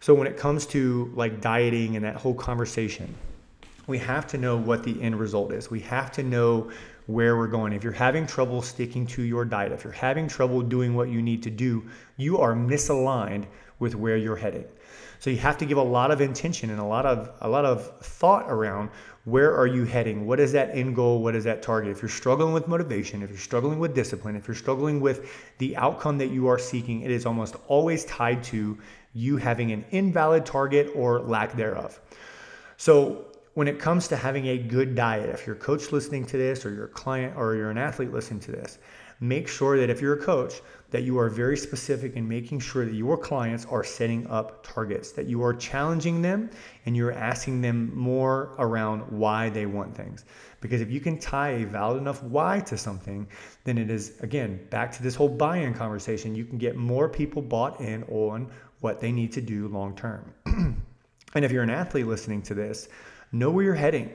So 0.00 0.14
when 0.14 0.26
it 0.26 0.38
comes 0.38 0.64
to 0.68 1.12
like 1.14 1.42
dieting 1.42 1.96
and 1.96 2.04
that 2.06 2.16
whole 2.16 2.32
conversation, 2.32 3.14
we 3.86 3.98
have 3.98 4.26
to 4.28 4.38
know 4.38 4.56
what 4.56 4.82
the 4.82 5.00
end 5.02 5.20
result 5.20 5.52
is. 5.52 5.70
We 5.70 5.80
have 5.80 6.10
to 6.12 6.22
know 6.22 6.70
where 7.06 7.36
we're 7.36 7.48
going. 7.48 7.74
If 7.74 7.84
you're 7.84 7.92
having 7.92 8.26
trouble 8.26 8.62
sticking 8.62 9.06
to 9.08 9.22
your 9.22 9.44
diet, 9.44 9.72
if 9.72 9.84
you're 9.84 9.92
having 9.92 10.26
trouble 10.26 10.62
doing 10.62 10.94
what 10.94 11.10
you 11.10 11.20
need 11.20 11.42
to 11.42 11.50
do, 11.50 11.84
you 12.16 12.38
are 12.38 12.54
misaligned 12.54 13.44
with 13.78 13.94
where 13.94 14.16
you're 14.16 14.36
headed. 14.36 14.70
So 15.18 15.30
you 15.30 15.38
have 15.38 15.58
to 15.58 15.66
give 15.66 15.78
a 15.78 15.82
lot 15.82 16.10
of 16.10 16.20
intention 16.20 16.70
and 16.70 16.80
a 16.80 16.84
lot 16.84 17.06
of 17.06 17.30
a 17.40 17.48
lot 17.48 17.64
of 17.64 17.98
thought 18.00 18.46
around 18.48 18.90
where 19.24 19.56
are 19.56 19.66
you 19.66 19.84
heading? 19.84 20.24
What 20.24 20.38
is 20.38 20.52
that 20.52 20.70
end 20.70 20.94
goal? 20.94 21.20
What 21.20 21.34
is 21.34 21.42
that 21.44 21.60
target? 21.60 21.90
If 21.90 22.00
you're 22.00 22.08
struggling 22.08 22.52
with 22.52 22.68
motivation, 22.68 23.22
if 23.24 23.30
you're 23.30 23.38
struggling 23.38 23.80
with 23.80 23.92
discipline, 23.92 24.36
if 24.36 24.46
you're 24.46 24.54
struggling 24.54 25.00
with 25.00 25.28
the 25.58 25.76
outcome 25.76 26.16
that 26.18 26.28
you 26.28 26.46
are 26.46 26.60
seeking, 26.60 27.00
it 27.02 27.10
is 27.10 27.26
almost 27.26 27.56
always 27.66 28.04
tied 28.04 28.44
to 28.44 28.78
you 29.14 29.36
having 29.36 29.72
an 29.72 29.84
invalid 29.90 30.46
target 30.46 30.92
or 30.94 31.20
lack 31.20 31.56
thereof. 31.56 31.98
So 32.76 33.24
when 33.54 33.66
it 33.66 33.80
comes 33.80 34.06
to 34.08 34.16
having 34.16 34.46
a 34.46 34.58
good 34.58 34.94
diet, 34.94 35.30
if 35.30 35.46
you're 35.46 35.56
a 35.56 35.58
coach 35.58 35.90
listening 35.90 36.26
to 36.26 36.36
this 36.36 36.64
or 36.64 36.72
your 36.72 36.88
client 36.88 37.34
or 37.36 37.56
you're 37.56 37.70
an 37.70 37.78
athlete 37.78 38.12
listening 38.12 38.40
to 38.40 38.52
this, 38.52 38.78
make 39.20 39.48
sure 39.48 39.78
that 39.78 39.90
if 39.90 40.00
you're 40.00 40.14
a 40.14 40.22
coach, 40.22 40.60
that 40.90 41.02
you 41.02 41.18
are 41.18 41.28
very 41.28 41.56
specific 41.56 42.14
in 42.14 42.28
making 42.28 42.60
sure 42.60 42.84
that 42.84 42.94
your 42.94 43.18
clients 43.18 43.64
are 43.66 43.82
setting 43.82 44.26
up 44.28 44.64
targets, 44.64 45.12
that 45.12 45.26
you 45.26 45.42
are 45.42 45.52
challenging 45.52 46.22
them 46.22 46.48
and 46.84 46.96
you're 46.96 47.12
asking 47.12 47.60
them 47.60 47.90
more 47.96 48.54
around 48.58 49.00
why 49.10 49.48
they 49.50 49.66
want 49.66 49.96
things. 49.96 50.24
Because 50.60 50.80
if 50.80 50.90
you 50.90 51.00
can 51.00 51.18
tie 51.18 51.50
a 51.50 51.64
valid 51.64 51.98
enough 51.98 52.22
why 52.22 52.60
to 52.60 52.78
something, 52.78 53.26
then 53.64 53.78
it 53.78 53.90
is, 53.90 54.20
again, 54.20 54.64
back 54.70 54.92
to 54.92 55.02
this 55.02 55.14
whole 55.14 55.28
buy 55.28 55.58
in 55.58 55.74
conversation, 55.74 56.34
you 56.34 56.44
can 56.44 56.58
get 56.58 56.76
more 56.76 57.08
people 57.08 57.42
bought 57.42 57.80
in 57.80 58.04
on 58.04 58.50
what 58.80 59.00
they 59.00 59.10
need 59.10 59.32
to 59.32 59.40
do 59.40 59.68
long 59.68 59.94
term. 59.96 60.32
and 61.34 61.44
if 61.44 61.50
you're 61.50 61.62
an 61.62 61.70
athlete 61.70 62.06
listening 62.06 62.42
to 62.42 62.54
this, 62.54 62.88
Know 63.32 63.50
where 63.50 63.64
you're 63.64 63.74
heading, 63.74 64.10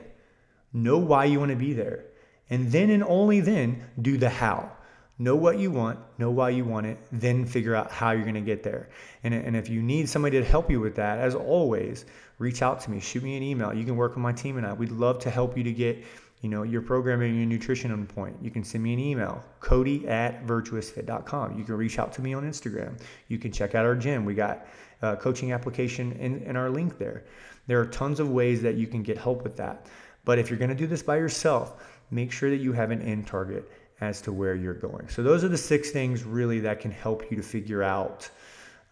know 0.72 0.98
why 0.98 1.26
you 1.26 1.38
want 1.38 1.50
to 1.50 1.56
be 1.56 1.74
there, 1.74 2.04
and 2.50 2.72
then 2.72 2.90
and 2.90 3.04
only 3.04 3.40
then 3.40 3.84
do 4.00 4.16
the 4.16 4.30
how. 4.30 4.72
Know 5.22 5.36
what 5.36 5.58
you 5.58 5.70
want, 5.70 5.98
know 6.18 6.30
why 6.30 6.50
you 6.50 6.64
want 6.64 6.86
it, 6.86 6.98
then 7.12 7.46
figure 7.46 7.74
out 7.74 7.90
how 7.90 8.10
you're 8.10 8.22
going 8.22 8.34
to 8.34 8.40
get 8.40 8.62
there. 8.62 8.88
And, 9.24 9.32
and 9.32 9.56
if 9.56 9.68
you 9.68 9.82
need 9.82 10.08
somebody 10.08 10.38
to 10.38 10.44
help 10.44 10.70
you 10.70 10.80
with 10.80 10.96
that, 10.96 11.18
as 11.18 11.34
always, 11.34 12.04
reach 12.38 12.60
out 12.60 12.80
to 12.82 12.90
me, 12.90 13.00
shoot 13.00 13.22
me 13.22 13.36
an 13.36 13.42
email. 13.42 13.72
You 13.72 13.84
can 13.84 13.96
work 13.96 14.16
with 14.16 14.22
my 14.22 14.32
team 14.32 14.56
and 14.56 14.66
I. 14.66 14.72
We'd 14.72 14.90
love 14.90 15.18
to 15.20 15.30
help 15.30 15.56
you 15.56 15.64
to 15.64 15.72
get 15.72 16.02
you 16.40 16.48
know 16.48 16.64
your 16.64 16.82
programming 16.82 17.36
your 17.36 17.46
nutrition 17.46 17.92
on 17.92 18.04
point 18.04 18.34
you 18.42 18.50
can 18.50 18.64
send 18.64 18.82
me 18.82 18.92
an 18.92 18.98
email 18.98 19.44
cody 19.60 20.08
at 20.08 20.44
virtuousfit.com 20.44 21.56
you 21.56 21.62
can 21.62 21.76
reach 21.76 22.00
out 22.00 22.12
to 22.14 22.20
me 22.20 22.34
on 22.34 22.42
instagram 22.42 23.00
you 23.28 23.38
can 23.38 23.52
check 23.52 23.76
out 23.76 23.86
our 23.86 23.94
gym 23.94 24.24
we 24.24 24.34
got 24.34 24.66
a 25.02 25.16
coaching 25.16 25.52
application 25.52 26.10
in, 26.14 26.42
in 26.42 26.56
our 26.56 26.68
link 26.68 26.98
there 26.98 27.22
there 27.66 27.80
are 27.80 27.86
tons 27.86 28.20
of 28.20 28.30
ways 28.30 28.62
that 28.62 28.74
you 28.74 28.86
can 28.86 29.02
get 29.02 29.18
help 29.18 29.42
with 29.42 29.56
that. 29.56 29.86
But 30.24 30.38
if 30.38 30.50
you're 30.50 30.58
going 30.58 30.70
to 30.70 30.76
do 30.76 30.86
this 30.86 31.02
by 31.02 31.16
yourself, 31.16 31.82
make 32.10 32.32
sure 32.32 32.50
that 32.50 32.58
you 32.58 32.72
have 32.72 32.90
an 32.90 33.02
end 33.02 33.26
target 33.26 33.70
as 34.00 34.20
to 34.22 34.32
where 34.32 34.54
you're 34.54 34.74
going. 34.74 35.08
So 35.08 35.22
those 35.22 35.44
are 35.44 35.48
the 35.48 35.58
six 35.58 35.90
things 35.90 36.24
really 36.24 36.60
that 36.60 36.80
can 36.80 36.90
help 36.90 37.30
you 37.30 37.36
to 37.36 37.42
figure 37.42 37.82
out 37.82 38.28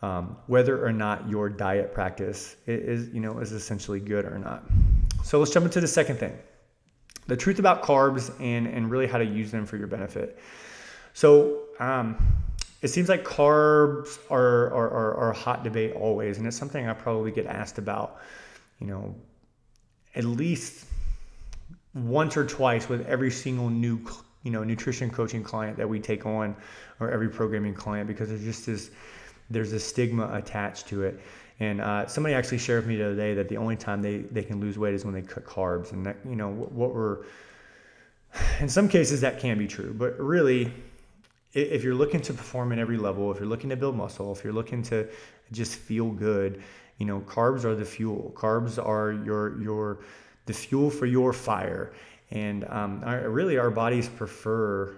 um, 0.02 0.36
whether 0.46 0.84
or 0.84 0.92
not 0.92 1.28
your 1.28 1.48
diet 1.48 1.92
practice 1.92 2.56
is, 2.66 3.08
you 3.08 3.20
know, 3.20 3.38
is 3.38 3.52
essentially 3.52 4.00
good 4.00 4.24
or 4.24 4.38
not. 4.38 4.64
So 5.24 5.38
let's 5.38 5.50
jump 5.50 5.66
into 5.66 5.80
the 5.80 5.88
second 5.88 6.16
thing, 6.16 6.38
the 7.26 7.36
truth 7.36 7.58
about 7.58 7.82
carbs 7.82 8.32
and 8.40 8.66
and 8.66 8.90
really 8.90 9.06
how 9.06 9.18
to 9.18 9.26
use 9.26 9.50
them 9.50 9.66
for 9.66 9.76
your 9.76 9.88
benefit. 9.88 10.38
So 11.12 11.64
um, 11.80 12.16
it 12.80 12.88
seems 12.88 13.08
like 13.08 13.24
carbs 13.24 14.18
are, 14.30 14.68
are, 14.68 14.90
are, 14.90 15.14
are 15.16 15.30
a 15.30 15.36
hot 15.36 15.64
debate 15.64 15.92
always, 15.92 16.38
and 16.38 16.46
it's 16.46 16.56
something 16.56 16.88
I 16.88 16.94
probably 16.94 17.30
get 17.30 17.46
asked 17.46 17.76
about 17.76 18.20
you 18.80 18.86
know, 18.86 19.14
at 20.14 20.24
least 20.24 20.86
once 21.94 22.36
or 22.36 22.46
twice 22.46 22.88
with 22.88 23.06
every 23.06 23.30
single 23.30 23.70
new, 23.70 24.00
you 24.42 24.50
know, 24.50 24.64
nutrition 24.64 25.10
coaching 25.10 25.42
client 25.42 25.76
that 25.76 25.88
we 25.88 26.00
take 26.00 26.26
on 26.26 26.56
or 26.98 27.10
every 27.10 27.28
programming 27.28 27.74
client 27.74 28.06
because 28.06 28.28
there's 28.28 28.44
just 28.44 28.66
this, 28.66 28.90
there's 29.50 29.72
a 29.72 29.80
stigma 29.80 30.30
attached 30.32 30.88
to 30.88 31.02
it. 31.04 31.20
And 31.60 31.80
uh, 31.80 32.06
somebody 32.06 32.34
actually 32.34 32.58
shared 32.58 32.84
with 32.84 32.88
me 32.88 32.96
the 32.96 33.06
other 33.06 33.16
day 33.16 33.34
that 33.34 33.48
the 33.48 33.58
only 33.58 33.76
time 33.76 34.00
they, 34.00 34.18
they 34.18 34.42
can 34.42 34.60
lose 34.60 34.78
weight 34.78 34.94
is 34.94 35.04
when 35.04 35.12
they 35.12 35.20
cut 35.20 35.44
carbs. 35.44 35.92
And 35.92 36.06
that, 36.06 36.16
you 36.26 36.36
know, 36.36 36.48
what, 36.48 36.72
what 36.72 36.94
we're, 36.94 37.18
in 38.60 38.68
some 38.68 38.88
cases 38.88 39.20
that 39.20 39.38
can 39.40 39.58
be 39.58 39.66
true, 39.66 39.94
but 39.96 40.18
really, 40.18 40.72
if 41.52 41.82
you're 41.82 41.94
looking 41.96 42.20
to 42.20 42.32
perform 42.32 42.70
at 42.72 42.78
every 42.78 42.96
level, 42.96 43.30
if 43.32 43.38
you're 43.38 43.48
looking 43.48 43.70
to 43.70 43.76
build 43.76 43.96
muscle, 43.96 44.32
if 44.32 44.44
you're 44.44 44.52
looking 44.52 44.82
to 44.84 45.08
just 45.50 45.74
feel 45.74 46.10
good, 46.10 46.62
you 46.98 47.06
know, 47.06 47.20
carbs 47.20 47.64
are 47.64 47.74
the 47.74 47.84
fuel. 47.84 48.32
Carbs 48.36 48.78
are 48.78 49.12
your 49.24 49.60
your 49.60 49.98
the 50.46 50.52
fuel 50.52 50.90
for 50.90 51.06
your 51.06 51.32
fire. 51.32 51.92
And 52.30 52.64
um, 52.68 53.02
our, 53.04 53.28
really, 53.28 53.58
our 53.58 53.70
bodies 53.70 54.08
prefer 54.08 54.96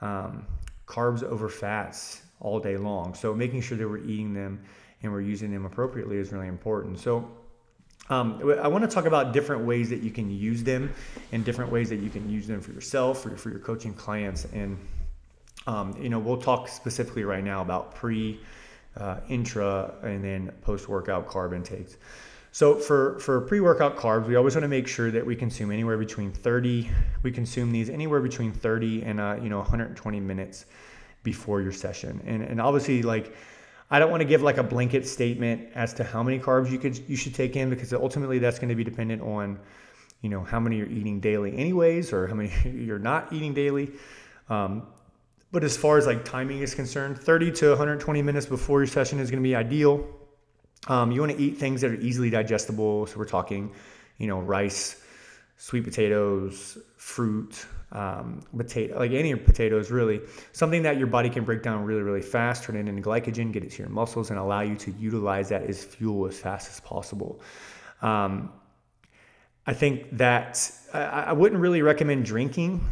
um, 0.00 0.46
carbs 0.86 1.22
over 1.22 1.48
fats 1.48 2.22
all 2.40 2.58
day 2.58 2.76
long. 2.76 3.14
So 3.14 3.34
making 3.34 3.60
sure 3.60 3.76
that 3.76 3.88
we're 3.88 3.98
eating 3.98 4.32
them 4.32 4.62
and 5.02 5.12
we're 5.12 5.20
using 5.20 5.50
them 5.52 5.64
appropriately 5.64 6.16
is 6.16 6.32
really 6.32 6.48
important. 6.48 6.98
So 6.98 7.30
um, 8.08 8.40
I 8.60 8.66
want 8.66 8.82
to 8.82 8.90
talk 8.90 9.04
about 9.04 9.32
different 9.32 9.64
ways 9.64 9.88
that 9.90 10.02
you 10.02 10.10
can 10.10 10.30
use 10.30 10.64
them 10.64 10.92
and 11.32 11.44
different 11.44 11.70
ways 11.70 11.88
that 11.90 12.00
you 12.00 12.10
can 12.10 12.28
use 12.28 12.46
them 12.46 12.60
for 12.60 12.72
yourself 12.72 13.24
or 13.24 13.36
for 13.36 13.50
your 13.50 13.60
coaching 13.60 13.94
clients. 13.94 14.46
And, 14.52 14.78
um, 15.66 15.96
you 16.00 16.08
know, 16.08 16.18
we'll 16.18 16.40
talk 16.40 16.68
specifically 16.68 17.24
right 17.24 17.44
now 17.44 17.62
about 17.62 17.94
pre 17.94 18.40
uh, 18.96 19.20
intra 19.28 19.94
and 20.02 20.24
then 20.24 20.50
post 20.62 20.88
workout 20.88 21.28
carb 21.28 21.54
intakes. 21.54 21.98
So 22.52 22.74
for, 22.74 23.18
for 23.20 23.40
pre-workout 23.42 23.96
carbs, 23.96 24.26
we 24.26 24.34
always 24.34 24.56
want 24.56 24.64
to 24.64 24.68
make 24.68 24.88
sure 24.88 25.10
that 25.12 25.24
we 25.24 25.36
consume 25.36 25.70
anywhere 25.70 25.96
between 25.96 26.32
30. 26.32 26.90
We 27.22 27.30
consume 27.30 27.70
these 27.70 27.88
anywhere 27.88 28.20
between 28.20 28.52
30 28.52 29.02
and 29.02 29.20
uh, 29.20 29.36
you 29.40 29.48
know 29.48 29.58
120 29.58 30.20
minutes 30.20 30.66
before 31.22 31.60
your 31.60 31.72
session. 31.72 32.20
And 32.26 32.42
and 32.42 32.60
obviously 32.60 33.02
like 33.02 33.34
I 33.90 33.98
don't 33.98 34.10
want 34.10 34.20
to 34.20 34.28
give 34.28 34.42
like 34.42 34.58
a 34.58 34.62
blanket 34.62 35.06
statement 35.06 35.68
as 35.74 35.94
to 35.94 36.04
how 36.04 36.22
many 36.22 36.38
carbs 36.38 36.70
you 36.70 36.78
could 36.78 36.98
you 37.08 37.16
should 37.16 37.34
take 37.34 37.54
in 37.54 37.70
because 37.70 37.92
ultimately 37.92 38.38
that's 38.38 38.58
going 38.58 38.68
to 38.68 38.74
be 38.74 38.84
dependent 38.84 39.22
on 39.22 39.58
you 40.20 40.28
know 40.28 40.42
how 40.42 40.58
many 40.58 40.76
you're 40.76 40.90
eating 40.90 41.20
daily 41.20 41.56
anyways 41.56 42.12
or 42.12 42.26
how 42.26 42.34
many 42.34 42.52
you're 42.64 42.98
not 42.98 43.32
eating 43.32 43.54
daily. 43.54 43.92
Um, 44.48 44.88
but 45.52 45.62
as 45.62 45.76
far 45.76 45.98
as 45.98 46.06
like 46.06 46.24
timing 46.24 46.60
is 46.60 46.74
concerned, 46.74 47.18
30 47.18 47.52
to 47.52 47.68
120 47.70 48.22
minutes 48.22 48.46
before 48.46 48.80
your 48.80 48.86
session 48.86 49.20
is 49.20 49.30
going 49.30 49.42
to 49.42 49.48
be 49.48 49.54
ideal. 49.54 50.06
Um, 50.88 51.12
you 51.12 51.20
want 51.20 51.32
to 51.32 51.42
eat 51.42 51.58
things 51.58 51.80
that 51.82 51.90
are 51.90 52.00
easily 52.00 52.30
digestible. 52.30 53.06
So 53.06 53.18
we're 53.18 53.26
talking, 53.26 53.72
you 54.18 54.26
know, 54.26 54.40
rice, 54.40 55.02
sweet 55.56 55.84
potatoes, 55.84 56.78
fruit, 56.96 57.66
um, 57.92 58.40
potato, 58.56 58.98
like 58.98 59.10
any 59.12 59.34
potatoes, 59.34 59.90
really. 59.90 60.20
Something 60.52 60.82
that 60.84 60.96
your 60.96 61.06
body 61.06 61.28
can 61.28 61.44
break 61.44 61.62
down 61.62 61.84
really, 61.84 62.02
really 62.02 62.22
fast, 62.22 62.64
turn 62.64 62.76
it 62.76 62.88
into 62.88 63.02
glycogen, 63.02 63.52
get 63.52 63.64
it 63.64 63.72
to 63.72 63.82
your 63.82 63.90
muscles, 63.90 64.30
and 64.30 64.38
allow 64.38 64.60
you 64.60 64.76
to 64.76 64.90
utilize 64.92 65.48
that 65.50 65.64
as 65.64 65.84
fuel 65.84 66.26
as 66.26 66.38
fast 66.38 66.70
as 66.70 66.80
possible. 66.80 67.40
Um, 68.00 68.52
I 69.66 69.74
think 69.74 70.16
that 70.16 70.70
I, 70.94 71.00
I 71.00 71.32
wouldn't 71.32 71.60
really 71.60 71.82
recommend 71.82 72.24
drinking, 72.24 72.88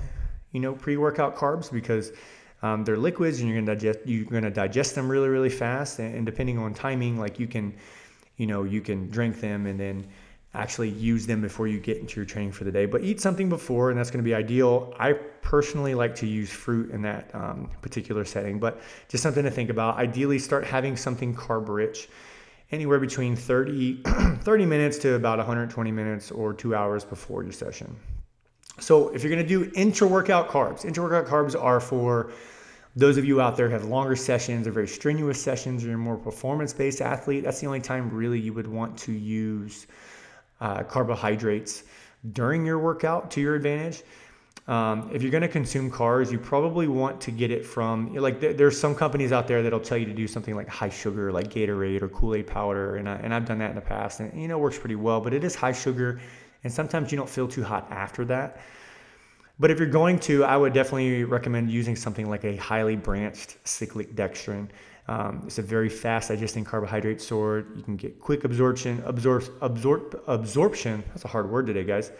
you 0.52 0.60
know, 0.60 0.74
pre-workout 0.74 1.36
carbs 1.36 1.72
because 1.72 2.12
um, 2.62 2.84
they're 2.84 2.96
liquids, 2.96 3.40
and 3.40 3.48
you're 3.48 3.60
gonna 3.60 3.74
digest 3.74 3.98
you're 4.04 4.24
gonna 4.24 4.50
digest 4.50 4.94
them 4.94 5.08
really 5.08 5.28
really 5.28 5.50
fast. 5.50 5.98
And, 5.98 6.14
and 6.14 6.26
depending 6.26 6.58
on 6.58 6.74
timing, 6.74 7.18
like 7.18 7.38
you 7.38 7.46
can, 7.46 7.74
you 8.36 8.46
know, 8.46 8.64
you 8.64 8.80
can 8.80 9.08
drink 9.10 9.40
them 9.40 9.66
and 9.66 9.78
then 9.78 10.06
actually 10.54 10.88
use 10.88 11.26
them 11.26 11.40
before 11.40 11.68
you 11.68 11.78
get 11.78 11.98
into 11.98 12.16
your 12.16 12.24
training 12.24 12.52
for 12.52 12.64
the 12.64 12.72
day. 12.72 12.86
But 12.86 13.02
eat 13.02 13.20
something 13.20 13.48
before, 13.48 13.90
and 13.90 13.98
that's 13.98 14.10
going 14.10 14.24
to 14.24 14.28
be 14.28 14.34
ideal. 14.34 14.94
I 14.98 15.12
personally 15.12 15.94
like 15.94 16.14
to 16.16 16.26
use 16.26 16.50
fruit 16.50 16.90
in 16.90 17.02
that 17.02 17.30
um, 17.34 17.70
particular 17.82 18.24
setting, 18.24 18.58
but 18.58 18.80
just 19.08 19.22
something 19.22 19.44
to 19.44 19.50
think 19.50 19.70
about. 19.70 19.96
Ideally, 19.98 20.38
start 20.38 20.64
having 20.64 20.96
something 20.96 21.34
carb 21.34 21.68
rich 21.68 22.08
anywhere 22.72 22.98
between 22.98 23.36
30, 23.36 24.02
30 24.40 24.66
minutes 24.66 24.98
to 24.98 25.14
about 25.14 25.38
120 25.38 25.92
minutes 25.92 26.30
or 26.30 26.52
two 26.52 26.74
hours 26.74 27.04
before 27.04 27.42
your 27.42 27.52
session. 27.52 27.94
So 28.80 29.08
if 29.08 29.22
you're 29.22 29.32
going 29.32 29.42
to 29.42 29.48
do 29.48 29.70
intra-workout 29.74 30.48
carbs, 30.48 30.84
intra-workout 30.84 31.26
carbs 31.26 31.60
are 31.60 31.80
for 31.80 32.30
those 32.96 33.16
of 33.16 33.24
you 33.24 33.40
out 33.40 33.56
there 33.56 33.68
have 33.68 33.84
longer 33.84 34.16
sessions 34.16 34.66
or 34.66 34.72
very 34.72 34.88
strenuous 34.88 35.40
sessions 35.40 35.84
or 35.84 35.88
you're 35.88 35.96
a 35.96 35.98
more 35.98 36.16
performance-based 36.16 37.00
athlete. 37.00 37.44
That's 37.44 37.60
the 37.60 37.66
only 37.66 37.80
time 37.80 38.10
really 38.10 38.40
you 38.40 38.52
would 38.52 38.66
want 38.66 38.96
to 38.98 39.12
use 39.12 39.86
uh, 40.60 40.82
carbohydrates 40.82 41.84
during 42.32 42.66
your 42.66 42.78
workout 42.78 43.30
to 43.32 43.40
your 43.40 43.54
advantage. 43.54 44.02
Um, 44.66 45.10
if 45.14 45.22
you're 45.22 45.30
going 45.30 45.42
to 45.42 45.48
consume 45.48 45.90
carbs, 45.90 46.30
you 46.30 46.38
probably 46.38 46.88
want 46.88 47.20
to 47.22 47.30
get 47.30 47.50
it 47.50 47.64
from 47.64 48.14
like 48.14 48.40
there's 48.40 48.78
some 48.78 48.94
companies 48.94 49.32
out 49.32 49.48
there 49.48 49.62
that'll 49.62 49.80
tell 49.80 49.96
you 49.96 50.04
to 50.04 50.12
do 50.12 50.26
something 50.26 50.54
like 50.54 50.68
high 50.68 50.90
sugar, 50.90 51.32
like 51.32 51.48
Gatorade 51.48 52.02
or 52.02 52.08
Kool 52.08 52.34
Aid 52.34 52.46
powder, 52.46 52.96
and 52.96 53.08
I, 53.08 53.14
and 53.16 53.32
I've 53.32 53.46
done 53.46 53.58
that 53.60 53.70
in 53.70 53.76
the 53.76 53.80
past, 53.80 54.20
and 54.20 54.38
you 54.40 54.46
know 54.46 54.58
works 54.58 54.78
pretty 54.78 54.96
well. 54.96 55.22
But 55.22 55.32
it 55.32 55.42
is 55.42 55.54
high 55.54 55.72
sugar 55.72 56.20
and 56.64 56.72
sometimes 56.72 57.12
you 57.12 57.18
don't 57.18 57.28
feel 57.28 57.48
too 57.48 57.62
hot 57.62 57.86
after 57.90 58.24
that. 58.26 58.60
But 59.60 59.70
if 59.70 59.78
you're 59.78 59.88
going 59.88 60.18
to, 60.20 60.44
I 60.44 60.56
would 60.56 60.72
definitely 60.72 61.24
recommend 61.24 61.70
using 61.70 61.96
something 61.96 62.28
like 62.28 62.44
a 62.44 62.56
highly 62.56 62.96
branched 62.96 63.56
cyclic 63.64 64.14
dextrin. 64.14 64.68
Um, 65.08 65.42
it's 65.46 65.58
a 65.58 65.62
very 65.62 65.88
fast 65.88 66.28
digesting 66.28 66.64
carbohydrate 66.64 67.20
source. 67.20 67.64
You 67.74 67.82
can 67.82 67.96
get 67.96 68.20
quick 68.20 68.44
absorption, 68.44 69.02
absorb, 69.04 69.44
absorb, 69.60 70.22
absorption. 70.26 71.02
That's 71.08 71.24
a 71.24 71.28
hard 71.28 71.50
word 71.50 71.66
today, 71.66 71.84
guys. 71.84 72.12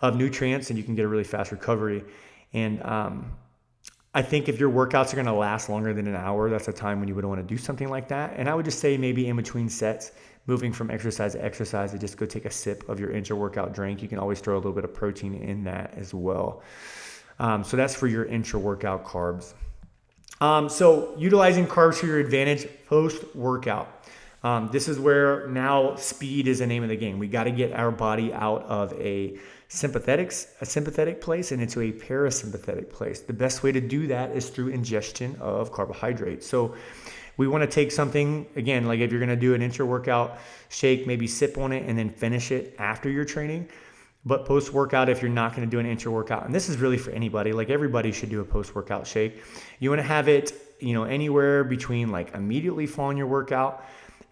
Of 0.00 0.16
nutrients, 0.16 0.70
and 0.70 0.78
you 0.78 0.84
can 0.84 0.94
get 0.94 1.04
a 1.04 1.08
really 1.08 1.24
fast 1.24 1.52
recovery. 1.52 2.02
And 2.54 2.82
um, 2.84 3.32
I 4.14 4.22
think 4.22 4.48
if 4.48 4.58
your 4.58 4.70
workouts 4.70 5.12
are 5.12 5.16
going 5.16 5.26
to 5.26 5.32
last 5.34 5.68
longer 5.68 5.92
than 5.92 6.06
an 6.06 6.16
hour, 6.16 6.48
that's 6.48 6.68
a 6.68 6.72
time 6.72 6.98
when 7.00 7.08
you 7.08 7.14
would 7.14 7.24
want 7.24 7.40
to 7.40 7.46
do 7.46 7.58
something 7.58 7.88
like 7.88 8.08
that. 8.08 8.32
And 8.36 8.48
I 8.48 8.54
would 8.54 8.64
just 8.64 8.78
say 8.78 8.96
maybe 8.96 9.28
in 9.28 9.36
between 9.36 9.68
sets, 9.68 10.12
moving 10.50 10.72
from 10.72 10.90
exercise 10.90 11.32
to 11.34 11.44
exercise, 11.44 11.92
and 11.92 12.00
just 12.00 12.16
go 12.16 12.26
take 12.26 12.44
a 12.44 12.50
sip 12.50 12.88
of 12.88 12.98
your 12.98 13.10
intra 13.18 13.36
workout 13.36 13.72
drink. 13.72 14.02
You 14.02 14.08
can 14.08 14.18
always 14.18 14.40
throw 14.40 14.56
a 14.56 14.60
little 14.62 14.78
bit 14.80 14.84
of 14.84 14.92
protein 14.92 15.34
in 15.34 15.64
that 15.64 15.94
as 15.96 16.12
well. 16.12 16.62
Um, 17.38 17.62
so 17.62 17.76
that's 17.76 17.94
for 17.94 18.08
your 18.08 18.24
intra 18.24 18.58
workout 18.58 19.04
carbs. 19.04 19.54
Um, 20.40 20.68
so 20.68 21.14
utilizing 21.16 21.66
carbs 21.66 21.96
for 22.00 22.06
your 22.06 22.18
advantage 22.18 22.66
post 22.86 23.20
workout. 23.36 23.86
Um, 24.42 24.70
this 24.72 24.88
is 24.88 24.98
where 24.98 25.46
now 25.48 25.94
speed 25.96 26.48
is 26.48 26.58
the 26.58 26.66
name 26.66 26.82
of 26.82 26.88
the 26.88 26.96
game. 26.96 27.18
We 27.18 27.28
got 27.28 27.44
to 27.44 27.52
get 27.52 27.72
our 27.72 27.92
body 27.92 28.32
out 28.32 28.62
of 28.64 28.92
a 28.94 29.38
sympathetic 29.68 30.32
a 30.60 30.66
sympathetic 30.66 31.20
place 31.20 31.52
and 31.52 31.62
into 31.62 31.80
a 31.80 31.92
parasympathetic 31.92 32.90
place. 32.90 33.20
The 33.20 33.38
best 33.44 33.62
way 33.62 33.70
to 33.70 33.80
do 33.80 34.08
that 34.08 34.32
is 34.32 34.50
through 34.50 34.68
ingestion 34.68 35.36
of 35.40 35.70
carbohydrates. 35.70 36.46
So 36.46 36.74
we 37.40 37.48
want 37.48 37.62
to 37.62 37.66
take 37.66 37.90
something 37.90 38.44
again, 38.54 38.84
like 38.86 39.00
if 39.00 39.10
you're 39.10 39.18
going 39.18 39.30
to 39.30 39.34
do 39.34 39.54
an 39.54 39.62
intra 39.62 39.86
workout 39.86 40.38
shake, 40.68 41.06
maybe 41.06 41.26
sip 41.26 41.56
on 41.56 41.72
it 41.72 41.88
and 41.88 41.98
then 41.98 42.10
finish 42.10 42.52
it 42.52 42.76
after 42.78 43.08
your 43.08 43.24
training. 43.24 43.66
But 44.26 44.44
post 44.44 44.74
workout, 44.74 45.08
if 45.08 45.22
you're 45.22 45.30
not 45.30 45.56
going 45.56 45.66
to 45.66 45.70
do 45.70 45.78
an 45.78 45.86
intra 45.86 46.12
workout, 46.12 46.44
and 46.44 46.54
this 46.54 46.68
is 46.68 46.76
really 46.76 46.98
for 46.98 47.12
anybody, 47.12 47.54
like 47.54 47.70
everybody 47.70 48.12
should 48.12 48.28
do 48.28 48.42
a 48.42 48.44
post 48.44 48.74
workout 48.74 49.06
shake. 49.06 49.42
You 49.78 49.88
want 49.88 50.00
to 50.00 50.06
have 50.06 50.28
it, 50.28 50.52
you 50.80 50.92
know, 50.92 51.04
anywhere 51.04 51.64
between 51.64 52.10
like 52.10 52.34
immediately 52.34 52.86
following 52.86 53.16
your 53.16 53.26
workout 53.26 53.86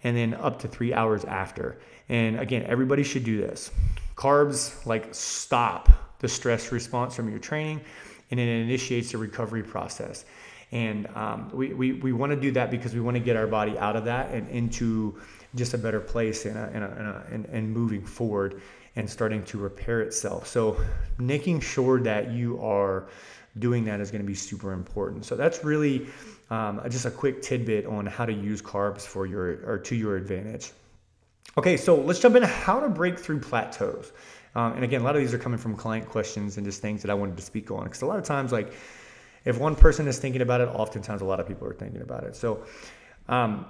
and 0.04 0.14
then 0.14 0.34
up 0.34 0.58
to 0.58 0.68
three 0.68 0.92
hours 0.92 1.24
after. 1.24 1.78
And 2.10 2.38
again, 2.38 2.64
everybody 2.64 3.04
should 3.04 3.24
do 3.24 3.40
this. 3.40 3.70
Carbs 4.16 4.84
like 4.84 5.14
stop 5.14 5.88
the 6.18 6.28
stress 6.28 6.72
response 6.72 7.16
from 7.16 7.30
your 7.30 7.38
training 7.38 7.80
and 8.30 8.38
it 8.38 8.48
initiates 8.48 9.12
the 9.12 9.16
recovery 9.16 9.62
process. 9.62 10.26
And 10.70 11.06
um, 11.16 11.50
we, 11.52 11.72
we, 11.72 11.92
we 11.92 12.12
want 12.12 12.30
to 12.30 12.36
do 12.36 12.50
that 12.52 12.70
because 12.70 12.94
we 12.94 13.00
want 13.00 13.16
to 13.16 13.22
get 13.22 13.36
our 13.36 13.46
body 13.46 13.78
out 13.78 13.96
of 13.96 14.04
that 14.04 14.30
and 14.32 14.48
into 14.50 15.18
just 15.54 15.72
a 15.74 15.78
better 15.78 16.00
place 16.00 16.44
and, 16.44 16.56
and, 16.56 16.84
and, 17.30 17.46
and 17.46 17.72
moving 17.72 18.04
forward 18.04 18.60
and 18.96 19.08
starting 19.08 19.42
to 19.44 19.58
repair 19.58 20.00
itself. 20.00 20.46
So, 20.46 20.76
making 21.18 21.60
sure 21.60 22.00
that 22.00 22.30
you 22.32 22.60
are 22.60 23.08
doing 23.58 23.84
that 23.84 24.00
is 24.00 24.10
going 24.10 24.22
to 24.22 24.26
be 24.26 24.34
super 24.34 24.72
important. 24.72 25.24
So, 25.24 25.36
that's 25.36 25.64
really 25.64 26.08
um, 26.50 26.80
just 26.90 27.06
a 27.06 27.10
quick 27.10 27.40
tidbit 27.40 27.86
on 27.86 28.06
how 28.06 28.26
to 28.26 28.32
use 28.32 28.60
carbs 28.60 29.02
for 29.02 29.26
your 29.26 29.60
or 29.64 29.78
to 29.78 29.94
your 29.94 30.16
advantage. 30.16 30.72
Okay, 31.56 31.76
so 31.76 31.96
let's 31.96 32.20
jump 32.20 32.36
into 32.36 32.46
how 32.46 32.78
to 32.80 32.88
break 32.88 33.18
through 33.18 33.40
plateaus. 33.40 34.12
Um, 34.54 34.74
and 34.74 34.84
again, 34.84 35.00
a 35.00 35.04
lot 35.04 35.16
of 35.16 35.22
these 35.22 35.32
are 35.34 35.38
coming 35.38 35.58
from 35.58 35.76
client 35.76 36.08
questions 36.08 36.56
and 36.56 36.66
just 36.66 36.82
things 36.82 37.02
that 37.02 37.10
I 37.10 37.14
wanted 37.14 37.36
to 37.36 37.42
speak 37.42 37.70
on. 37.70 37.84
Because 37.84 38.02
a 38.02 38.06
lot 38.06 38.18
of 38.18 38.24
times, 38.24 38.52
like 38.52 38.72
if 39.48 39.58
one 39.58 39.74
person 39.74 40.06
is 40.06 40.18
thinking 40.18 40.42
about 40.42 40.60
it, 40.60 40.68
oftentimes 40.68 41.22
a 41.22 41.24
lot 41.24 41.40
of 41.40 41.48
people 41.48 41.66
are 41.66 41.72
thinking 41.72 42.02
about 42.02 42.24
it. 42.24 42.36
So, 42.36 42.64
um, 43.28 43.64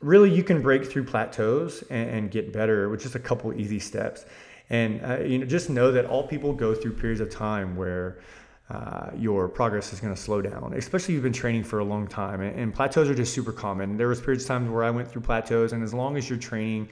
really, 0.00 0.30
you 0.30 0.42
can 0.42 0.62
break 0.62 0.86
through 0.86 1.04
plateaus 1.04 1.84
and, 1.90 2.10
and, 2.10 2.30
get 2.30 2.52
better 2.52 2.88
with 2.88 3.02
just 3.02 3.14
a 3.14 3.18
couple 3.18 3.52
easy 3.52 3.78
steps. 3.78 4.24
And 4.70 5.04
uh, 5.04 5.20
you 5.20 5.38
know, 5.38 5.46
just 5.46 5.68
know 5.68 5.92
that 5.92 6.06
all 6.06 6.26
people 6.26 6.52
go 6.54 6.74
through 6.74 6.94
periods 6.94 7.20
of 7.20 7.30
time 7.30 7.76
where 7.76 8.20
uh, 8.70 9.10
your 9.16 9.48
progress 9.48 9.92
is 9.92 10.00
going 10.00 10.14
to 10.14 10.20
slow 10.20 10.40
down, 10.40 10.72
especially 10.76 11.14
if 11.14 11.16
you've 11.16 11.22
been 11.22 11.32
training 11.32 11.62
for 11.62 11.80
a 11.80 11.84
long 11.84 12.06
time. 12.06 12.40
And, 12.40 12.58
and, 12.58 12.74
plateaus 12.74 13.08
are 13.10 13.14
just 13.14 13.34
super 13.34 13.52
common. 13.52 13.98
There 13.98 14.08
was 14.08 14.20
periods 14.20 14.44
of 14.44 14.48
times 14.48 14.70
where 14.70 14.82
I 14.82 14.90
went 14.90 15.10
through 15.10 15.22
plateaus, 15.22 15.74
and 15.74 15.82
as 15.82 15.92
long 15.92 16.16
as 16.16 16.28
your 16.28 16.38
training 16.38 16.88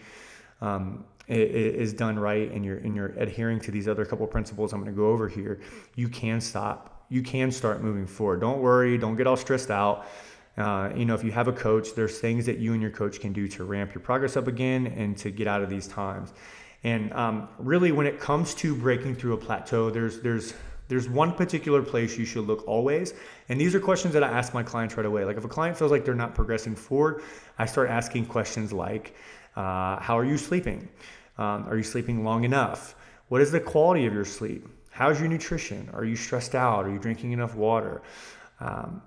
um, 0.61 1.05
is 1.27 1.95
done 1.95 2.19
right 2.19 2.51
and 2.51 2.65
you're 2.65 2.79
and 2.79 2.95
you're 2.95 3.15
adhering 3.17 3.61
to 3.61 3.71
these 3.71 3.87
other 3.89 4.05
couple 4.05 4.27
principles 4.27 4.73
I'm 4.73 4.81
going 4.81 4.93
to 4.93 4.97
go 4.97 5.09
over 5.09 5.27
here, 5.27 5.61
you 5.95 6.09
can 6.09 6.41
stop. 6.41 6.90
You 7.11 7.23
can 7.23 7.51
start 7.51 7.83
moving 7.83 8.07
forward. 8.07 8.41
Don't 8.41 8.61
worry. 8.61 8.97
Don't 8.97 9.17
get 9.17 9.27
all 9.27 9.37
stressed 9.37 9.71
out. 9.71 10.07
Uh, 10.57 10.91
you 10.95 11.05
know, 11.05 11.15
if 11.15 11.25
you 11.25 11.33
have 11.33 11.49
a 11.49 11.53
coach, 11.53 11.95
there's 11.95 12.19
things 12.19 12.47
that 12.47 12.59
you 12.59 12.73
and 12.73 12.81
your 12.81 12.91
coach 12.91 13.21
can 13.21 13.33
do 13.33 13.49
to 13.49 13.65
ramp 13.65 13.95
your 13.95 14.01
progress 14.01 14.37
up 14.37 14.47
again 14.47 14.87
and 14.87 15.17
to 15.19 15.31
get 15.31 15.47
out 15.47 15.63
of 15.63 15.69
these 15.69 15.87
times. 15.87 16.33
And 16.85 17.13
um, 17.13 17.49
really, 17.59 17.93
when 17.93 18.07
it 18.07 18.21
comes 18.21 18.55
to 18.57 18.75
breaking 18.75 19.17
through 19.17 19.35
a 19.35 19.37
plateau, 19.37 19.91
there's 19.91 20.21
there's 20.21 20.55
there's 20.89 21.09
one 21.09 21.33
particular 21.33 21.83
place 21.83 22.17
you 22.19 22.25
should 22.25 22.47
look 22.47 22.67
always. 22.67 23.15
And 23.49 23.61
these 23.61 23.75
are 23.75 23.81
questions 23.81 24.15
that 24.15 24.25
I 24.25 24.29
ask 24.29 24.55
my 24.55 24.63
clients 24.63 24.97
right 24.97 25.07
away. 25.07 25.25
Like 25.25 25.37
if 25.37 25.45
a 25.45 25.49
client 25.49 25.77
feels 25.77 25.91
like 25.91 26.05
they're 26.05 26.15
not 26.15 26.35
progressing 26.35 26.75
forward, 26.75 27.23
I 27.59 27.67
start 27.67 27.91
asking 27.91 28.27
questions 28.27 28.73
like, 28.73 29.15
uh, 29.57 29.99
"How 30.01 30.19
are 30.19 30.25
you 30.25 30.39
sleeping? 30.39 30.89
Um, 31.39 31.67
are 31.69 31.77
you 31.77 31.83
sleeping 31.83 32.25
long 32.25 32.45
enough? 32.45 32.95
What 33.29 33.41
is 33.41 33.51
the 33.51 33.61
quality 33.61 34.07
of 34.07 34.15
your 34.15 34.25
sleep? 34.25 34.67
How's 35.01 35.19
your 35.19 35.31
nutrition? 35.31 35.89
Are 35.95 36.05
you 36.05 36.15
stressed 36.15 36.55
out? 36.55 36.85
Are 36.85 36.91
you 36.91 36.99
drinking 36.99 37.33
enough 37.33 37.55
water?" 37.55 38.03
Um, 38.61 39.01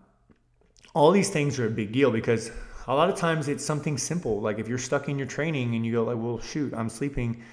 all 0.95 1.11
these 1.11 1.29
things 1.29 1.59
are 1.59 1.67
a 1.67 1.69
big 1.69 1.91
deal 1.91 2.09
because 2.09 2.51
a 2.87 2.95
lot 2.95 3.09
of 3.11 3.15
times 3.15 3.47
it's 3.47 3.63
something 3.63 3.99
simple. 3.99 4.41
Like 4.41 4.57
if 4.57 4.67
you're 4.67 4.79
stuck 4.79 5.07
in 5.07 5.19
your 5.19 5.27
training 5.27 5.75
and 5.75 5.85
you 5.85 5.91
go 5.91 6.03
like, 6.03 6.17
"Well, 6.17 6.39
shoot, 6.39 6.73
I'm 6.73 6.89
sleeping." 6.89 7.43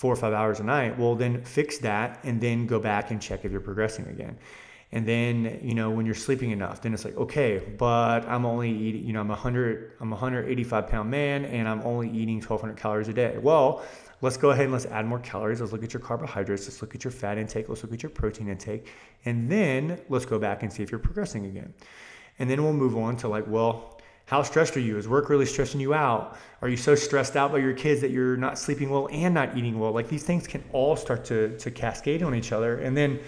four 0.00 0.14
or 0.14 0.16
five 0.16 0.32
hours 0.32 0.60
a 0.60 0.64
night, 0.64 0.98
well, 0.98 1.14
then 1.14 1.42
fix 1.42 1.76
that 1.76 2.18
and 2.24 2.40
then 2.40 2.66
go 2.66 2.80
back 2.80 3.10
and 3.10 3.20
check 3.20 3.44
if 3.44 3.52
you're 3.52 3.60
progressing 3.60 4.06
again. 4.06 4.34
And 4.92 5.06
then, 5.06 5.60
you 5.62 5.74
know, 5.74 5.90
when 5.90 6.06
you're 6.06 6.14
sleeping 6.14 6.52
enough, 6.52 6.80
then 6.80 6.94
it's 6.94 7.04
like, 7.04 7.16
okay, 7.18 7.58
but 7.58 8.26
I'm 8.26 8.46
only 8.46 8.70
eating, 8.70 9.04
you 9.04 9.12
know, 9.12 9.20
I'm 9.20 9.30
a 9.30 9.34
100, 9.34 9.92
I'm 10.00 10.10
a 10.10 10.16
185 10.16 10.88
pound 10.88 11.10
man 11.10 11.44
and 11.44 11.68
I'm 11.68 11.82
only 11.82 12.08
eating 12.08 12.36
1200 12.36 12.76
calories 12.76 13.08
a 13.08 13.12
day. 13.12 13.36
Well, 13.38 13.84
let's 14.22 14.36
go 14.36 14.50
ahead 14.50 14.64
and 14.64 14.72
let's 14.72 14.86
add 14.86 15.06
more 15.06 15.18
calories. 15.20 15.60
Let's 15.60 15.72
look 15.72 15.82
at 15.82 15.92
your 15.92 16.00
carbohydrates. 16.00 16.66
Let's 16.66 16.82
look 16.82 16.94
at 16.94 17.04
your 17.04 17.10
fat 17.10 17.38
intake. 17.38 17.68
Let's 17.68 17.82
look 17.82 17.92
at 17.92 18.02
your 18.02 18.10
protein 18.10 18.48
intake. 18.48 18.88
And 19.24 19.50
then 19.50 20.00
let's 20.08 20.26
go 20.26 20.38
back 20.38 20.62
and 20.62 20.72
see 20.72 20.82
if 20.82 20.90
you're 20.90 21.00
progressing 21.00 21.46
again. 21.46 21.72
And 22.38 22.48
then 22.48 22.62
we'll 22.62 22.72
move 22.72 22.96
on 22.96 23.16
to 23.18 23.28
like, 23.28 23.46
well, 23.46 24.00
how 24.26 24.42
stressed 24.42 24.76
are 24.76 24.80
you? 24.80 24.96
Is 24.96 25.08
work 25.08 25.28
really 25.28 25.44
stressing 25.44 25.80
you 25.80 25.92
out? 25.92 26.38
Are 26.62 26.68
you 26.68 26.76
so 26.76 26.94
stressed 26.94 27.36
out 27.36 27.50
by 27.50 27.58
your 27.58 27.72
kids 27.72 28.00
that 28.00 28.12
you're 28.12 28.36
not 28.36 28.58
sleeping 28.58 28.88
well 28.88 29.08
and 29.10 29.34
not 29.34 29.56
eating 29.56 29.78
well? 29.78 29.90
Like 29.90 30.08
these 30.08 30.22
things 30.22 30.46
can 30.46 30.62
all 30.72 30.94
start 30.94 31.24
to, 31.26 31.58
to 31.58 31.70
cascade 31.70 32.22
on 32.22 32.34
each 32.34 32.52
other. 32.52 32.78
And 32.78 32.96
then, 32.96 33.18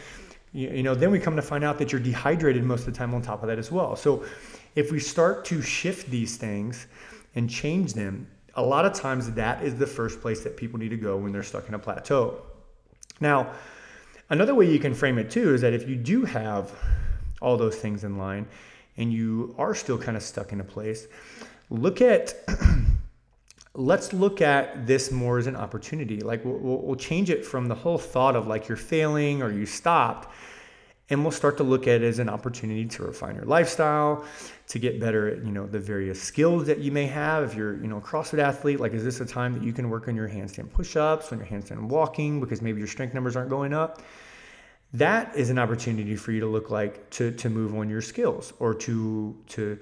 you, 0.53 0.83
know, 0.83 0.95
then 0.95 1.11
we 1.11 1.19
come 1.19 1.35
to 1.35 1.43
find 1.43 1.65
out 1.65 1.79
that 1.79 1.91
you're 1.91 2.01
dehydrated 2.01 2.63
most 2.63 2.87
of 2.87 2.93
the 2.93 2.99
time 2.99 3.15
on 3.15 3.23
top 3.23 3.43
of 3.43 3.49
that 3.49 3.59
as 3.59 3.73
well. 3.73 3.97
So 3.97 4.25
if 4.77 4.93
we 4.93 5.01
start 5.01 5.45
to 5.47 5.61
shift 5.61 6.09
these 6.09 6.37
things 6.37 6.87
and 7.35 7.51
change 7.51 7.95
them, 7.95 8.29
a 8.55 8.63
lot 8.63 8.85
of 8.85 8.93
times 8.93 9.31
that 9.33 9.63
is 9.63 9.77
the 9.77 9.87
first 9.87 10.21
place 10.21 10.43
that 10.45 10.57
people 10.57 10.79
need 10.79 10.91
to 10.91 10.97
go 10.97 11.17
when 11.17 11.33
they're 11.33 11.43
stuck 11.43 11.69
in 11.69 11.75
a 11.75 11.79
plateau. 11.79 12.43
Now, 13.21 13.53
another 14.31 14.55
way 14.55 14.71
you 14.71 14.79
can 14.79 14.95
frame 14.95 15.19
it 15.19 15.31
too 15.31 15.55
is 15.55 15.61
that 15.63 15.73
if 15.73 15.89
you 15.89 15.97
do 15.97 16.25
have 16.25 16.73
all 17.41 17.57
those 17.57 17.77
things 17.77 18.05
in 18.05 18.19
line, 18.19 18.47
and 18.97 19.13
you 19.13 19.55
are 19.59 19.75
still 19.75 19.99
kind 19.99 20.17
of 20.17 20.23
stuck 20.23 20.53
in 20.53 20.61
a 20.61 20.65
place, 20.65 21.07
look 21.71 22.01
at 22.03 22.35
let's 23.75 24.13
look 24.13 24.43
at 24.43 24.87
this 24.87 25.11
more 25.11 25.39
as 25.39 25.47
an 25.47 25.57
opportunity. 25.57 26.21
Like 26.21 26.45
we'll, 26.45 26.59
we'll, 26.59 26.97
change 26.97 27.31
it 27.31 27.45
from 27.45 27.69
the 27.69 27.75
whole 27.75 27.99
thought 27.99 28.37
of 28.37 28.47
like 28.47 28.69
you're 28.69 28.77
failing 28.77 29.43
or 29.43 29.51
you 29.51 29.65
stopped, 29.65 30.31
and 31.13 31.23
we'll 31.23 31.31
start 31.31 31.57
to 31.59 31.63
look 31.63 31.87
at 31.87 32.03
it 32.03 32.05
as 32.05 32.19
an 32.19 32.29
opportunity 32.29 32.87
to 32.87 33.05
refine 33.05 33.37
your 33.37 33.45
lifestyle, 33.45 34.25
to 34.67 34.79
get 34.79 34.99
better 34.99 35.29
at 35.29 35.45
you 35.45 35.53
know 35.53 35.67
the 35.67 35.79
various 35.79 36.21
skills 36.21 36.67
that 36.67 36.79
you 36.79 36.91
may 36.91 37.07
have. 37.07 37.45
If 37.45 37.55
you're 37.55 37.77
you 37.81 37.87
know 37.87 37.99
a 37.99 38.01
CrossFit 38.01 38.41
athlete, 38.41 38.81
like 38.81 38.93
is 38.93 39.05
this 39.05 39.21
a 39.21 39.27
time 39.27 39.53
that 39.55 39.63
you 39.63 39.73
can 39.73 39.89
work 39.91 40.09
on 40.09 40.17
your 40.17 40.29
handstand 40.29 40.73
push-ups, 40.73 41.31
on 41.31 41.39
your 41.39 41.47
handstand 41.47 41.83
walking, 41.83 42.41
because 42.41 42.61
maybe 42.61 42.79
your 42.79 42.89
strength 42.89 43.15
numbers 43.15 43.37
aren't 43.37 43.51
going 43.51 43.73
up 43.73 44.03
that 44.93 45.35
is 45.37 45.51
an 45.51 45.59
opportunity 45.59 46.17
for 46.17 46.33
you 46.33 46.41
to 46.41 46.47
look 46.47 46.71
like 46.71 47.09
to 47.11 47.31
to 47.33 47.49
move 47.49 47.75
on 47.75 47.89
your 47.89 48.03
skills 48.03 48.53
or 48.59 48.75
to 48.75 49.37
to 49.49 49.79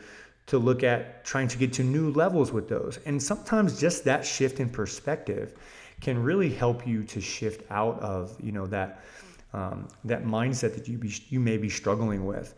to 0.47 0.59
look 0.59 0.83
at 0.83 1.25
trying 1.25 1.49
to 1.49 1.59
get 1.59 1.73
to 1.73 1.85
new 1.85 2.11
levels 2.13 2.53
with 2.53 2.69
those 2.69 2.99
and 3.07 3.23
sometimes 3.23 3.81
just 3.81 4.05
that 4.05 4.25
shift 4.25 4.61
in 4.61 4.69
perspective 4.69 5.55
can 6.01 6.23
really 6.23 6.51
help 6.51 6.87
you 6.87 7.03
to 7.05 7.21
shift 7.21 7.69
out 7.71 7.99
of 8.01 8.37
you 8.41 8.53
know 8.53 8.67
that 8.67 9.03
um, 9.53 9.89
that 10.05 10.25
mindset 10.25 10.75
that 10.75 10.89
you 10.89 10.99
be, 10.99 11.13
you 11.29 11.41
may 11.41 11.57
be 11.57 11.69
struggling 11.69 12.25
with 12.25 12.55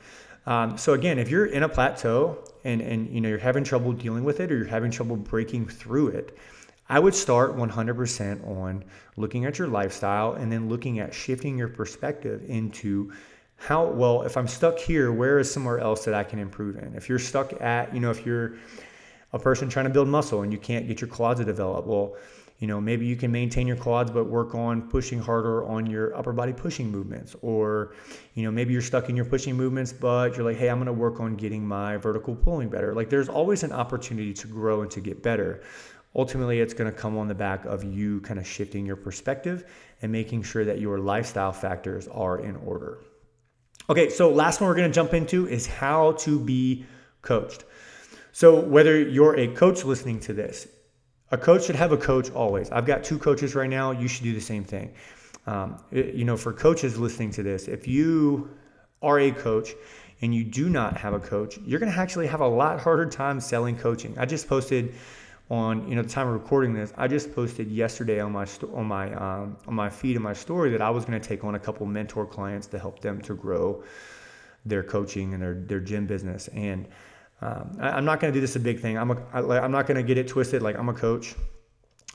um, 0.46 0.76
so 0.76 0.92
again 0.92 1.18
if 1.18 1.31
you're 1.31 1.46
in 1.46 1.62
a 1.62 1.68
plateau 1.68 2.38
and 2.64 2.81
and 2.81 3.09
you 3.09 3.20
know 3.20 3.28
you're 3.28 3.38
having 3.38 3.64
trouble 3.64 3.92
dealing 3.92 4.24
with 4.24 4.40
it 4.40 4.50
or 4.50 4.57
you're 4.57 4.66
having 4.66 4.90
trouble 4.90 5.16
breaking 5.16 5.66
through 5.66 6.09
it 6.09 6.37
I 6.88 6.98
would 6.98 7.14
start 7.14 7.57
100% 7.57 8.46
on 8.46 8.85
looking 9.16 9.46
at 9.46 9.59
your 9.59 9.68
lifestyle 9.68 10.35
and 10.35 10.52
then 10.52 10.68
looking 10.68 10.98
at 10.98 11.14
shifting 11.14 11.57
your 11.57 11.68
perspective 11.68 12.44
into 12.48 13.12
how 13.57 13.87
well 13.87 14.22
if 14.22 14.37
I'm 14.37 14.48
stuck 14.48 14.78
here, 14.78 15.12
where 15.12 15.38
is 15.38 15.50
somewhere 15.50 15.78
else 15.78 16.05
that 16.05 16.14
I 16.14 16.24
can 16.24 16.38
improve 16.38 16.76
in? 16.76 16.94
If 16.94 17.09
you're 17.09 17.18
stuck 17.18 17.59
at, 17.62 17.94
you 17.94 18.00
know, 18.00 18.11
if 18.11 18.26
you're 18.26 18.57
a 19.33 19.38
person 19.38 19.68
trying 19.68 19.87
to 19.87 19.90
build 19.90 20.09
muscle 20.09 20.42
and 20.42 20.52
you 20.52 20.59
can't 20.59 20.87
get 20.88 21.00
your 21.00 21.09
quads 21.09 21.40
to 21.40 21.46
develop, 21.46 21.87
well, 21.87 22.16
you 22.58 22.66
know, 22.68 22.80
maybe 22.80 23.06
you 23.06 23.16
can 23.16 23.32
maintain 23.32 23.66
your 23.66 23.76
quads 23.76 24.10
but 24.10 24.24
work 24.24 24.54
on 24.54 24.88
pushing 24.88 25.18
harder 25.18 25.64
on 25.64 25.86
your 25.86 26.16
upper 26.16 26.32
body 26.32 26.52
pushing 26.52 26.90
movements. 26.90 27.34
Or, 27.42 27.94
you 28.34 28.44
know, 28.44 28.50
maybe 28.50 28.72
you're 28.72 28.82
stuck 28.82 29.08
in 29.08 29.16
your 29.16 29.24
pushing 29.24 29.56
movements, 29.56 29.92
but 29.92 30.36
you're 30.36 30.44
like, 30.44 30.56
hey, 30.56 30.70
I'm 30.70 30.76
going 30.76 30.86
to 30.86 30.92
work 30.92 31.20
on 31.20 31.34
getting 31.36 31.66
my 31.66 31.96
vertical 31.96 32.36
pulling 32.36 32.68
better. 32.68 32.94
Like 32.94 33.10
there's 33.10 33.28
always 33.28 33.62
an 33.62 33.72
opportunity 33.72 34.32
to 34.34 34.46
grow 34.46 34.82
and 34.82 34.90
to 34.92 35.00
get 35.00 35.22
better. 35.22 35.62
Ultimately, 36.14 36.60
it's 36.60 36.74
going 36.74 36.92
to 36.92 36.96
come 36.96 37.16
on 37.16 37.26
the 37.26 37.34
back 37.34 37.64
of 37.64 37.84
you 37.84 38.20
kind 38.20 38.38
of 38.38 38.46
shifting 38.46 38.84
your 38.84 38.96
perspective 38.96 39.64
and 40.02 40.12
making 40.12 40.42
sure 40.42 40.64
that 40.64 40.78
your 40.78 40.98
lifestyle 40.98 41.52
factors 41.52 42.06
are 42.08 42.38
in 42.38 42.56
order. 42.56 42.98
Okay, 43.88 44.10
so 44.10 44.30
last 44.30 44.60
one 44.60 44.68
we're 44.68 44.76
going 44.76 44.90
to 44.90 44.94
jump 44.94 45.14
into 45.14 45.48
is 45.48 45.66
how 45.66 46.12
to 46.12 46.38
be 46.38 46.84
coached. 47.22 47.64
So, 48.32 48.60
whether 48.60 48.98
you're 48.98 49.36
a 49.38 49.48
coach 49.48 49.84
listening 49.84 50.20
to 50.20 50.32
this, 50.32 50.68
a 51.32 51.38
coach 51.38 51.64
should 51.64 51.76
have 51.76 51.92
a 51.92 51.96
coach 51.96 52.30
always. 52.30 52.70
I've 52.70 52.86
got 52.86 53.02
two 53.02 53.18
coaches 53.18 53.54
right 53.54 53.68
now. 53.68 53.90
You 53.90 54.06
should 54.06 54.24
do 54.24 54.34
the 54.34 54.40
same 54.40 54.64
thing. 54.64 54.92
Um, 55.46 55.82
you 55.90 56.24
know, 56.24 56.36
for 56.36 56.52
coaches 56.52 56.98
listening 56.98 57.30
to 57.32 57.42
this, 57.42 57.66
if 57.66 57.88
you 57.88 58.50
are 59.00 59.18
a 59.18 59.32
coach 59.32 59.70
and 60.20 60.32
you 60.32 60.44
do 60.44 60.68
not 60.68 60.96
have 60.98 61.14
a 61.14 61.18
coach, 61.18 61.58
you're 61.66 61.80
going 61.80 61.90
to 61.90 61.98
actually 61.98 62.28
have 62.28 62.40
a 62.40 62.46
lot 62.46 62.78
harder 62.78 63.06
time 63.06 63.40
selling 63.40 63.76
coaching. 63.76 64.16
I 64.18 64.26
just 64.26 64.46
posted 64.46 64.94
on 65.50 65.88
you 65.88 65.96
know 65.96 66.02
the 66.02 66.08
time 66.08 66.28
of 66.28 66.34
recording 66.34 66.74
this. 66.74 66.92
I 66.96 67.08
just 67.08 67.34
posted 67.34 67.70
yesterday 67.70 68.20
on 68.20 68.30
my 68.32 68.44
sto- 68.44 68.70
on 68.74 68.86
my 68.86 69.12
um, 69.14 69.56
on 69.66 69.74
my 69.74 69.90
feed 69.90 70.16
and 70.16 70.22
my 70.22 70.32
story 70.34 70.70
that 70.70 70.80
I 70.80 70.90
was 70.90 71.04
going 71.04 71.20
to 71.20 71.28
take 71.28 71.44
on 71.44 71.54
a 71.54 71.58
couple 71.58 71.84
mentor 71.86 72.26
clients 72.26 72.66
to 72.68 72.78
help 72.78 73.00
them 73.00 73.20
to 73.22 73.34
grow 73.34 73.82
their 74.64 74.82
coaching 74.82 75.34
and 75.34 75.42
their 75.42 75.54
their 75.54 75.80
gym 75.80 76.06
business 76.06 76.48
and 76.48 76.86
um, 77.42 77.76
I, 77.81 77.98
am 77.98 78.05
not 78.05 78.20
going 78.20 78.33
to 78.33 78.37
do 78.37 78.40
this 78.40 78.55
a 78.55 78.61
big 78.61 78.78
thing. 78.78 78.96
I'm 78.96 79.11
a, 79.11 79.16
I, 79.33 79.59
I'm 79.59 79.72
not 79.72 79.87
going 79.87 79.96
to 79.96 80.02
get 80.02 80.16
it 80.16 80.28
twisted. 80.28 80.62
Like 80.62 80.78
I'm 80.78 80.88
a 80.88 80.94
coach. 80.94 81.35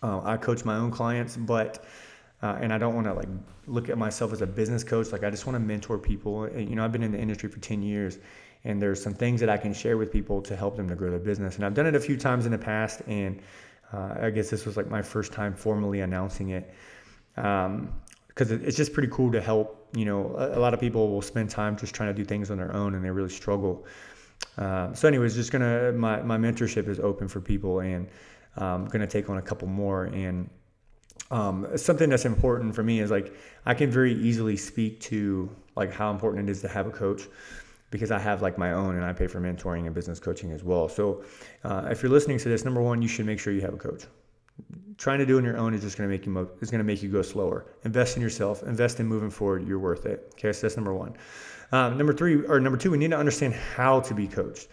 Uh, 0.02 0.22
I 0.24 0.38
coach 0.38 0.64
my 0.64 0.78
own 0.78 0.90
clients, 0.90 1.36
but 1.36 1.84
uh, 2.42 2.58
and 2.62 2.72
I 2.72 2.78
don't 2.78 2.96
want 2.96 3.08
to 3.08 3.14
like 3.14 3.28
look 3.66 3.90
at 3.90 3.98
myself 3.98 4.32
as 4.32 4.42
a 4.42 4.48
business 4.48 4.84
coach. 4.84 5.12
Like 5.12 5.24
I 5.24 5.30
just 5.30 5.46
want 5.46 5.56
to 5.56 5.60
mentor 5.60 5.98
people. 5.98 6.46
And, 6.46 6.70
you 6.70 6.76
know, 6.76 6.86
I've 6.86 6.92
been 6.92 7.04
in 7.04 7.12
the 7.12 7.20
industry 7.20 7.50
for 7.50 7.60
10 7.60 7.82
years, 7.82 8.20
and 8.64 8.82
there's 8.82 9.02
some 9.02 9.14
things 9.14 9.42
that 9.42 9.50
I 9.50 9.58
can 9.58 9.74
share 9.74 9.98
with 9.98 10.12
people 10.12 10.42
to 10.44 10.56
help 10.56 10.78
them 10.78 10.88
to 10.88 10.96
grow 10.96 11.10
their 11.10 11.20
business. 11.20 11.58
And 11.58 11.66
I've 11.66 11.74
done 11.74 11.88
it 11.88 11.96
a 11.96 12.00
few 12.00 12.16
times 12.16 12.46
in 12.46 12.52
the 12.52 12.58
past, 12.58 13.02
and 13.08 13.42
uh, 13.92 14.16
I 14.22 14.30
guess 14.30 14.50
this 14.50 14.66
was 14.66 14.78
like 14.78 14.90
my 14.90 15.02
first 15.02 15.34
time 15.34 15.54
formally 15.54 16.02
announcing 16.02 16.50
it. 16.50 16.74
Um, 17.36 17.94
because 18.30 18.52
it's 18.52 18.78
just 18.78 18.94
pretty 18.94 19.10
cool 19.12 19.32
to 19.32 19.42
help. 19.42 19.90
You 19.96 20.06
know, 20.06 20.36
a, 20.38 20.60
a 20.60 20.60
lot 20.60 20.76
of 20.76 20.80
people 20.80 21.10
will 21.10 21.24
spend 21.24 21.50
time 21.50 21.76
just 21.76 21.96
trying 21.96 22.10
to 22.10 22.14
do 22.14 22.24
things 22.24 22.52
on 22.52 22.58
their 22.58 22.72
own, 22.74 22.94
and 22.94 23.04
they 23.04 23.10
really 23.10 23.30
struggle. 23.30 23.88
Uh, 24.58 24.94
so, 24.94 25.08
anyways, 25.08 25.36
just 25.36 25.52
gonna 25.52 25.92
my 25.92 26.22
my 26.22 26.38
mentorship 26.38 26.88
is 26.88 27.00
open 27.00 27.28
for 27.28 27.40
people, 27.40 27.80
and 27.82 28.08
I'm 28.56 28.64
um, 28.64 28.86
gonna 28.86 29.08
take 29.08 29.30
on 29.30 29.38
a 29.38 29.42
couple 29.42 29.68
more. 29.68 30.06
And 30.06 30.50
um, 31.30 31.68
something 31.76 32.10
that's 32.10 32.26
important 32.26 32.74
for 32.74 32.84
me 32.84 33.00
is 33.00 33.12
like 33.12 33.36
I 33.66 33.74
can 33.74 33.92
very 33.92 34.14
easily 34.14 34.58
speak 34.58 35.00
to 35.02 35.50
like 35.76 35.94
how 35.94 36.10
important 36.10 36.50
it 36.50 36.52
is 36.52 36.62
to 36.62 36.68
have 36.68 36.88
a 36.88 36.92
coach 36.92 37.24
because 37.92 38.12
I 38.12 38.20
have 38.20 38.42
like 38.42 38.58
my 38.58 38.74
own 38.74 38.96
and 38.96 39.06
I 39.06 39.14
pay 39.14 39.28
for 39.28 39.40
mentoring 39.40 39.86
and 39.86 39.94
business 39.94 40.20
coaching 40.20 40.52
as 40.52 40.64
well. 40.64 40.90
So, 40.90 41.24
uh, 41.64 41.88
if 41.92 42.02
you're 42.02 42.12
listening 42.12 42.40
to 42.40 42.50
this, 42.50 42.66
number 42.66 42.82
one, 42.82 43.02
you 43.02 43.08
should 43.08 43.26
make 43.26 43.40
sure 43.40 43.54
you 43.54 43.62
have 43.62 43.74
a 43.74 43.78
coach. 43.78 44.06
Trying 44.98 45.20
to 45.20 45.26
do 45.28 45.36
it 45.36 45.40
on 45.40 45.46
your 45.46 45.58
own 45.58 45.76
is 45.76 45.82
just 45.82 45.98
going 45.98 46.10
to 46.10 46.14
make 46.14 46.26
you 46.26 46.32
mo- 46.32 46.50
is 46.62 46.72
going 46.72 46.80
to 46.80 46.84
make 46.84 47.04
you 47.04 47.10
go 47.10 47.22
slower. 47.22 47.68
Invest 47.84 48.16
in 48.16 48.24
yourself. 48.24 48.64
Invest 48.64 49.00
in 49.00 49.06
moving 49.06 49.30
forward. 49.30 49.68
You're 49.68 49.78
worth 49.78 50.08
it. 50.08 50.32
Okay, 50.34 50.52
so 50.52 50.62
that's 50.62 50.76
number 50.76 50.94
one. 50.94 51.16
Um, 51.72 51.98
number 51.98 52.14
three 52.14 52.46
or 52.46 52.60
number 52.60 52.78
two, 52.78 52.92
we 52.92 52.98
need 52.98 53.12
to 53.12 53.18
understand 53.18 53.54
how 53.54 54.00
to 54.02 54.14
be 54.14 54.28
coached. 54.28 54.68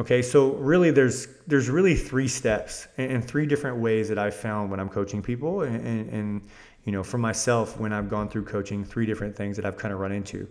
Okay, 0.00 0.22
so 0.22 0.54
really, 0.54 0.90
there's 0.90 1.28
there's 1.46 1.68
really 1.68 1.94
three 1.94 2.28
steps 2.28 2.88
and, 2.96 3.12
and 3.12 3.24
three 3.24 3.46
different 3.46 3.76
ways 3.76 4.08
that 4.08 4.18
I've 4.18 4.34
found 4.34 4.70
when 4.70 4.80
I'm 4.80 4.88
coaching 4.88 5.22
people, 5.22 5.62
and, 5.62 5.86
and, 5.86 6.10
and 6.10 6.42
you 6.84 6.92
know, 6.92 7.02
for 7.02 7.18
myself 7.18 7.78
when 7.78 7.92
I've 7.92 8.08
gone 8.08 8.28
through 8.28 8.44
coaching, 8.46 8.84
three 8.84 9.04
different 9.04 9.36
things 9.36 9.56
that 9.56 9.66
I've 9.66 9.76
kind 9.76 9.92
of 9.92 10.00
run 10.00 10.12
into. 10.12 10.48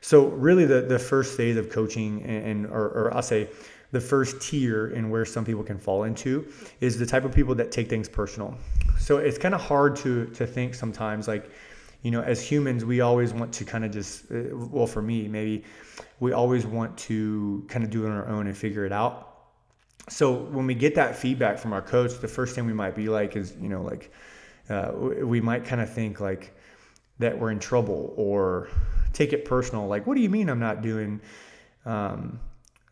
So 0.00 0.28
really, 0.28 0.64
the 0.64 0.82
the 0.82 0.98
first 0.98 1.36
phase 1.36 1.56
of 1.56 1.70
coaching, 1.70 2.22
and, 2.22 2.46
and 2.46 2.66
or, 2.66 2.86
or 2.90 3.14
I'll 3.14 3.22
say 3.22 3.48
the 3.90 4.00
first 4.00 4.40
tier 4.40 4.88
and 4.88 5.10
where 5.10 5.24
some 5.24 5.44
people 5.44 5.64
can 5.64 5.78
fall 5.78 6.04
into 6.04 6.46
is 6.80 6.98
the 6.98 7.06
type 7.06 7.24
of 7.24 7.34
people 7.34 7.54
that 7.56 7.72
take 7.72 7.88
things 7.88 8.08
personal. 8.08 8.54
So 8.98 9.16
it's 9.16 9.38
kind 9.38 9.54
of 9.54 9.60
hard 9.60 9.96
to 9.96 10.26
to 10.26 10.46
think 10.46 10.74
sometimes 10.74 11.26
like 11.26 11.50
you 12.02 12.10
know, 12.10 12.22
as 12.22 12.40
humans, 12.40 12.84
we 12.84 13.00
always 13.00 13.32
want 13.32 13.52
to 13.54 13.64
kind 13.64 13.84
of 13.84 13.90
just, 13.90 14.30
uh, 14.30 14.44
well, 14.52 14.86
for 14.86 15.02
me, 15.02 15.26
maybe 15.26 15.64
we 16.20 16.32
always 16.32 16.64
want 16.64 16.96
to 16.98 17.64
kind 17.68 17.84
of 17.84 17.90
do 17.90 18.04
it 18.04 18.10
on 18.10 18.16
our 18.16 18.28
own 18.28 18.46
and 18.46 18.56
figure 18.56 18.84
it 18.84 18.92
out. 18.92 19.24
So 20.08 20.32
when 20.32 20.66
we 20.66 20.74
get 20.74 20.94
that 20.94 21.16
feedback 21.16 21.58
from 21.58 21.72
our 21.72 21.82
coach, 21.82 22.18
the 22.20 22.28
first 22.28 22.54
thing 22.54 22.66
we 22.66 22.72
might 22.72 22.94
be 22.94 23.08
like 23.08 23.36
is, 23.36 23.54
you 23.60 23.68
know, 23.68 23.82
like 23.82 24.12
uh, 24.70 24.92
we 24.94 25.40
might 25.40 25.64
kind 25.64 25.80
of 25.80 25.92
think 25.92 26.20
like 26.20 26.56
that 27.18 27.38
we're 27.38 27.50
in 27.50 27.58
trouble 27.58 28.14
or 28.16 28.68
take 29.12 29.32
it 29.32 29.44
personal. 29.44 29.86
Like, 29.86 30.06
what 30.06 30.14
do 30.14 30.22
you 30.22 30.30
mean 30.30 30.48
I'm 30.48 30.60
not 30.60 30.82
doing? 30.82 31.20
Um, 31.84 32.38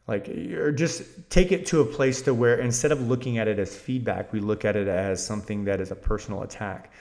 like, 0.08 0.28
or 0.28 0.72
just 0.72 1.02
take 1.30 1.52
it 1.52 1.66
to 1.66 1.80
a 1.80 1.84
place 1.84 2.22
to 2.22 2.34
where 2.34 2.58
instead 2.58 2.92
of 2.92 3.00
looking 3.08 3.38
at 3.38 3.48
it 3.48 3.58
as 3.58 3.74
feedback, 3.74 4.32
we 4.32 4.40
look 4.40 4.64
at 4.64 4.76
it 4.76 4.88
as 4.88 5.24
something 5.24 5.64
that 5.64 5.80
is 5.80 5.90
a 5.90 5.96
personal 5.96 6.42
attack 6.42 6.92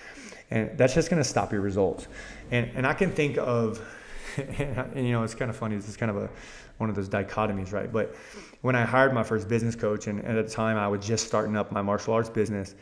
and 0.51 0.77
that's 0.77 0.93
just 0.93 1.09
going 1.09 1.21
to 1.21 1.27
stop 1.27 1.51
your 1.51 1.61
results. 1.61 2.07
And 2.51 2.71
and 2.75 2.85
I 2.85 2.93
can 2.93 3.11
think 3.11 3.37
of, 3.37 3.81
and, 4.37 5.05
you 5.05 5.11
know, 5.11 5.23
it's 5.23 5.35
kind 5.35 5.49
of 5.49 5.57
funny. 5.57 5.75
It's 5.75 5.97
kind 5.97 6.09
of 6.09 6.17
a 6.17 6.29
one 6.77 6.89
of 6.89 6.95
those 6.95 7.09
dichotomies, 7.09 7.71
right? 7.71 7.91
But 7.91 8.15
when 8.61 8.75
I 8.75 8.83
hired 8.83 9.13
my 9.13 9.23
first 9.23 9.47
business 9.47 9.75
coach, 9.75 10.07
and 10.07 10.23
at 10.25 10.45
the 10.45 10.51
time 10.51 10.77
I 10.77 10.87
was 10.87 11.05
just 11.05 11.25
starting 11.25 11.55
up 11.55 11.71
my 11.71 11.81
martial 11.81 12.13
arts 12.13 12.29
business, 12.29 12.75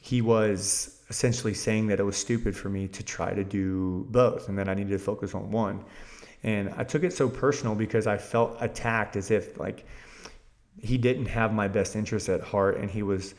he 0.00 0.20
was 0.20 1.00
essentially 1.08 1.54
saying 1.54 1.86
that 1.86 2.00
it 2.00 2.02
was 2.02 2.16
stupid 2.16 2.56
for 2.56 2.68
me 2.68 2.88
to 2.88 3.02
try 3.02 3.32
to 3.32 3.44
do 3.44 4.06
both, 4.10 4.48
and 4.48 4.58
that 4.58 4.68
I 4.68 4.74
needed 4.74 4.90
to 4.90 4.98
focus 4.98 5.34
on 5.34 5.50
one. 5.50 5.84
And 6.42 6.72
I 6.76 6.84
took 6.84 7.02
it 7.02 7.12
so 7.12 7.28
personal 7.28 7.74
because 7.74 8.06
I 8.06 8.18
felt 8.18 8.56
attacked, 8.60 9.16
as 9.16 9.30
if 9.30 9.58
like 9.58 9.86
he 10.80 10.98
didn't 10.98 11.26
have 11.26 11.52
my 11.52 11.68
best 11.68 11.96
interests 11.96 12.28
at 12.28 12.40
heart, 12.42 12.76
and 12.76 12.90
he 12.90 13.02
was 13.02 13.34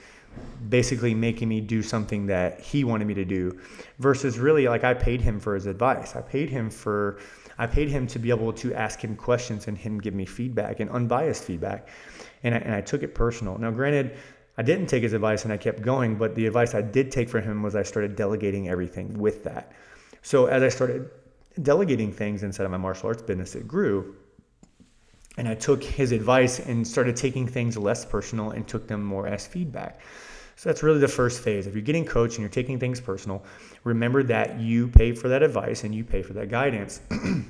basically 0.70 1.14
making 1.14 1.48
me 1.48 1.62
do 1.62 1.82
something 1.82 2.26
that 2.28 2.60
he 2.60 2.84
wanted 2.84 3.06
me 3.06 3.14
to 3.14 3.26
do 3.26 3.60
versus 4.00 4.38
really 4.38 4.68
like 4.68 4.84
I 4.84 4.94
paid 4.94 5.22
him 5.22 5.40
for 5.40 5.56
his 5.56 5.66
advice. 5.66 6.16
I 6.16 6.22
paid 6.22 6.50
him 6.50 6.70
for 6.70 7.20
I 7.60 7.66
paid 7.66 7.90
him 7.90 8.06
to 8.08 8.20
be 8.20 8.30
able 8.30 8.54
to 8.54 8.74
ask 8.74 9.04
him 9.04 9.16
questions 9.16 9.68
and 9.68 9.78
him 9.78 10.00
give 10.00 10.14
me 10.14 10.26
feedback 10.26 10.80
and 10.80 10.90
unbiased 10.92 11.44
feedback. 11.44 11.88
And 12.44 12.54
I, 12.54 12.60
and 12.60 12.74
I 12.74 12.82
took 12.82 13.02
it 13.02 13.16
personal. 13.16 13.58
Now 13.58 13.72
granted, 13.72 14.18
I 14.58 14.62
didn't 14.62 14.88
take 14.88 15.04
his 15.04 15.14
advice 15.14 15.44
and 15.44 15.54
I 15.54 15.58
kept 15.58 15.82
going, 15.82 16.16
but 16.16 16.36
the 16.36 16.46
advice 16.46 16.76
I 16.76 16.82
did 16.82 17.12
take 17.12 17.30
from 17.30 17.44
him 17.44 17.64
was 17.64 17.76
I 17.76 17.84
started 17.84 18.16
delegating 18.16 18.70
everything 18.70 19.18
with 19.18 19.44
that. 19.44 19.72
So 20.22 20.48
as 20.48 20.62
I 20.62 20.70
started 20.70 21.10
delegating 21.64 22.12
things 22.12 22.44
inside 22.44 22.66
of 22.66 22.72
my 22.72 22.78
martial 22.78 23.08
arts 23.08 23.22
business, 23.22 23.56
it 23.56 23.68
grew. 23.68 24.16
And 25.38 25.48
I 25.48 25.54
took 25.54 25.84
his 25.84 26.12
advice 26.12 26.60
and 26.60 26.88
started 26.88 27.16
taking 27.16 27.48
things 27.48 27.78
less 27.78 28.06
personal 28.06 28.52
and 28.52 28.68
took 28.68 28.88
them 28.88 29.04
more 29.04 29.28
as 29.28 29.46
feedback. 29.46 30.00
So 30.58 30.70
that's 30.70 30.82
really 30.82 31.00
the 31.00 31.08
first 31.08 31.44
phase. 31.44 31.68
If 31.68 31.76
you're 31.76 31.84
getting 31.84 32.04
coached 32.04 32.38
and 32.38 32.42
you're 32.42 32.50
taking 32.50 32.80
things 32.80 33.00
personal, 33.00 33.44
remember 33.84 34.24
that 34.24 34.60
you 34.60 34.88
pay 34.88 35.14
for 35.14 35.28
that 35.28 35.44
advice 35.44 35.84
and 35.84 35.94
you 35.94 36.04
pay 36.04 36.24
for 36.24 36.34
that 36.34 36.50
guidance. 36.50 37.00
and 37.12 37.46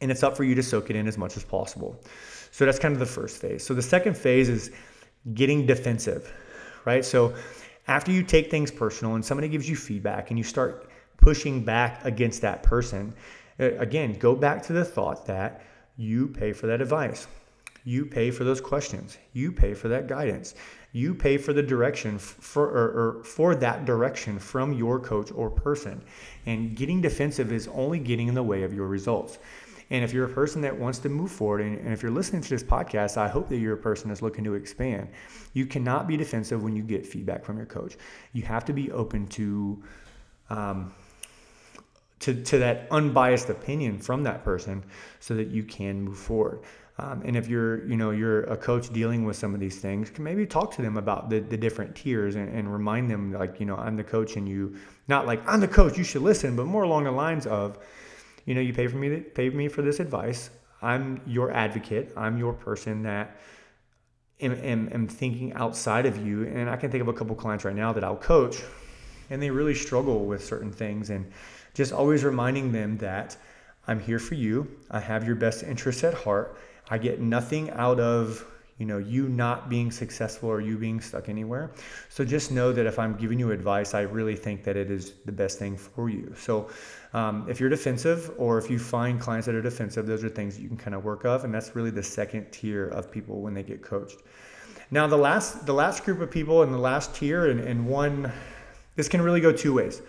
it's 0.00 0.22
up 0.22 0.36
for 0.36 0.44
you 0.44 0.54
to 0.54 0.62
soak 0.62 0.88
it 0.88 0.94
in 0.94 1.08
as 1.08 1.18
much 1.18 1.36
as 1.36 1.42
possible. 1.42 2.00
So 2.52 2.64
that's 2.64 2.78
kind 2.78 2.92
of 2.92 3.00
the 3.00 3.06
first 3.06 3.40
phase. 3.40 3.66
So 3.66 3.74
the 3.74 3.82
second 3.82 4.16
phase 4.16 4.48
is 4.48 4.70
getting 5.34 5.66
defensive, 5.66 6.32
right? 6.84 7.04
So 7.04 7.34
after 7.88 8.12
you 8.12 8.22
take 8.22 8.52
things 8.52 8.70
personal 8.70 9.16
and 9.16 9.24
somebody 9.24 9.48
gives 9.48 9.68
you 9.68 9.74
feedback 9.74 10.30
and 10.30 10.38
you 10.38 10.44
start 10.44 10.88
pushing 11.16 11.64
back 11.64 12.04
against 12.04 12.40
that 12.42 12.62
person, 12.62 13.14
again, 13.58 14.12
go 14.12 14.36
back 14.36 14.62
to 14.66 14.72
the 14.72 14.84
thought 14.84 15.26
that 15.26 15.64
you 15.96 16.28
pay 16.28 16.52
for 16.52 16.68
that 16.68 16.80
advice. 16.80 17.26
You 17.82 18.06
pay 18.06 18.30
for 18.30 18.44
those 18.44 18.60
questions. 18.60 19.18
You 19.32 19.50
pay 19.50 19.74
for 19.74 19.88
that 19.88 20.06
guidance. 20.06 20.54
You 20.92 21.14
pay 21.14 21.36
for 21.36 21.52
the 21.52 21.62
direction 21.62 22.18
for 22.18 22.66
or, 22.66 23.18
or 23.18 23.24
for 23.24 23.54
that 23.56 23.84
direction 23.84 24.38
from 24.38 24.72
your 24.72 24.98
coach 24.98 25.30
or 25.34 25.50
person. 25.50 26.02
And 26.46 26.74
getting 26.74 27.02
defensive 27.02 27.52
is 27.52 27.68
only 27.68 27.98
getting 27.98 28.28
in 28.28 28.34
the 28.34 28.42
way 28.42 28.62
of 28.62 28.72
your 28.72 28.86
results. 28.86 29.38
And 29.90 30.04
if 30.04 30.12
you're 30.12 30.26
a 30.26 30.32
person 30.32 30.60
that 30.62 30.78
wants 30.78 30.98
to 31.00 31.08
move 31.08 31.30
forward, 31.30 31.62
and, 31.62 31.78
and, 31.78 31.92
if 31.92 32.02
you're 32.02 32.12
listening 32.12 32.42
to 32.42 32.48
this 32.50 32.62
podcast, 32.62 33.16
I 33.16 33.28
hope 33.28 33.48
that 33.48 33.56
you're 33.56 33.74
a 33.74 33.78
person 33.78 34.08
that's 34.08 34.20
looking 34.20 34.44
to 34.44 34.54
expand. 34.54 35.08
You 35.54 35.64
cannot 35.66 36.06
be 36.06 36.16
defensive 36.16 36.62
when 36.62 36.76
you 36.76 36.82
get 36.82 37.06
feedback 37.06 37.44
from 37.44 37.56
your 37.56 37.66
coach. 37.66 37.96
You 38.32 38.42
have 38.42 38.64
to 38.66 38.72
be 38.74 38.90
open 38.92 39.26
to, 39.28 39.82
um, 40.50 40.94
to, 42.20 42.42
to 42.42 42.58
that 42.58 42.86
unbiased 42.90 43.48
opinion 43.48 43.98
from 43.98 44.24
that 44.24 44.44
person, 44.44 44.84
so 45.20 45.34
that 45.34 45.48
you 45.48 45.62
can 45.62 46.02
move 46.02 46.18
forward. 46.18 46.60
Um, 47.00 47.22
and 47.24 47.36
if 47.36 47.46
you're, 47.46 47.86
you 47.86 47.96
know, 47.96 48.10
you're 48.10 48.42
a 48.44 48.56
coach 48.56 48.92
dealing 48.92 49.24
with 49.24 49.36
some 49.36 49.54
of 49.54 49.60
these 49.60 49.78
things, 49.78 50.10
can 50.10 50.24
maybe 50.24 50.44
talk 50.44 50.74
to 50.74 50.82
them 50.82 50.96
about 50.96 51.30
the, 51.30 51.38
the 51.38 51.56
different 51.56 51.94
tiers 51.94 52.34
and, 52.34 52.48
and 52.48 52.72
remind 52.72 53.08
them, 53.08 53.32
like, 53.32 53.60
you 53.60 53.66
know, 53.66 53.76
I'm 53.76 53.96
the 53.96 54.02
coach, 54.02 54.34
and 54.34 54.48
you, 54.48 54.74
not 55.06 55.24
like 55.24 55.40
I'm 55.46 55.60
the 55.60 55.68
coach, 55.68 55.96
you 55.96 56.02
should 56.02 56.22
listen, 56.22 56.56
but 56.56 56.66
more 56.66 56.82
along 56.82 57.04
the 57.04 57.12
lines 57.12 57.46
of, 57.46 57.78
you 58.46 58.54
know, 58.54 58.60
you 58.60 58.74
pay 58.74 58.88
for 58.88 58.96
me, 58.96 59.20
pay 59.20 59.48
me 59.50 59.68
for 59.68 59.82
this 59.82 60.00
advice. 60.00 60.50
I'm 60.82 61.20
your 61.24 61.52
advocate. 61.52 62.12
I'm 62.16 62.36
your 62.36 62.52
person 62.52 63.02
that 63.02 63.36
am, 64.40 64.52
am, 64.54 64.88
am 64.92 65.06
thinking 65.06 65.52
outside 65.52 66.04
of 66.04 66.26
you. 66.26 66.44
And 66.48 66.68
I 66.68 66.76
can 66.76 66.90
think 66.90 67.02
of 67.02 67.08
a 67.08 67.12
couple 67.12 67.36
clients 67.36 67.64
right 67.64 67.76
now 67.76 67.92
that 67.92 68.02
I'll 68.02 68.16
coach, 68.16 68.56
and 69.30 69.40
they 69.40 69.50
really 69.50 69.74
struggle 69.74 70.24
with 70.24 70.44
certain 70.44 70.72
things. 70.72 71.10
And 71.10 71.30
just 71.74 71.92
always 71.92 72.24
reminding 72.24 72.72
them 72.72 72.96
that 72.98 73.36
I'm 73.86 74.00
here 74.00 74.18
for 74.18 74.34
you. 74.34 74.66
I 74.90 74.98
have 74.98 75.24
your 75.24 75.36
best 75.36 75.62
interests 75.62 76.02
at 76.02 76.14
heart. 76.14 76.58
I 76.90 76.98
get 76.98 77.20
nothing 77.20 77.70
out 77.70 78.00
of 78.00 78.44
you 78.78 78.86
know 78.86 78.98
you 78.98 79.28
not 79.28 79.68
being 79.68 79.90
successful 79.90 80.48
or 80.48 80.60
you 80.60 80.78
being 80.78 81.00
stuck 81.00 81.28
anywhere. 81.28 81.72
So 82.08 82.24
just 82.24 82.52
know 82.52 82.72
that 82.72 82.86
if 82.86 82.98
i'm 82.98 83.16
giving 83.16 83.38
you 83.38 83.50
advice 83.50 83.92
i 83.92 84.02
really 84.02 84.36
think 84.36 84.64
that 84.64 84.76
it 84.76 84.90
is 84.90 85.14
the 85.24 85.32
best 85.32 85.58
thing 85.58 85.76
for 85.76 86.08
you. 86.08 86.32
So 86.38 86.70
um, 87.12 87.46
if 87.48 87.58
you're 87.58 87.68
defensive 87.68 88.30
or 88.38 88.58
if 88.58 88.70
you 88.70 88.78
find 88.78 89.20
clients 89.20 89.46
that 89.46 89.54
are 89.54 89.62
defensive 89.62 90.06
those 90.06 90.24
are 90.24 90.28
things 90.28 90.58
you 90.58 90.68
can 90.68 90.76
kind 90.76 90.94
of 90.94 91.04
work 91.04 91.24
of 91.24 91.44
and 91.44 91.52
that's 91.52 91.74
really 91.74 91.90
the 91.90 92.02
second 92.02 92.50
tier 92.52 92.88
of 92.88 93.10
people 93.10 93.40
when 93.40 93.52
they 93.52 93.64
get 93.64 93.82
coached. 93.82 94.22
Now 94.90 95.06
the 95.06 95.18
last 95.18 95.66
the 95.66 95.74
last 95.74 96.04
group 96.04 96.20
of 96.20 96.30
people 96.30 96.62
in 96.62 96.70
the 96.70 96.78
last 96.78 97.14
tier 97.14 97.50
and, 97.50 97.60
and 97.60 97.86
one 97.86 98.32
this 98.94 99.08
can 99.08 99.22
really 99.22 99.40
go 99.40 99.52
two 99.52 99.74
ways. 99.74 100.02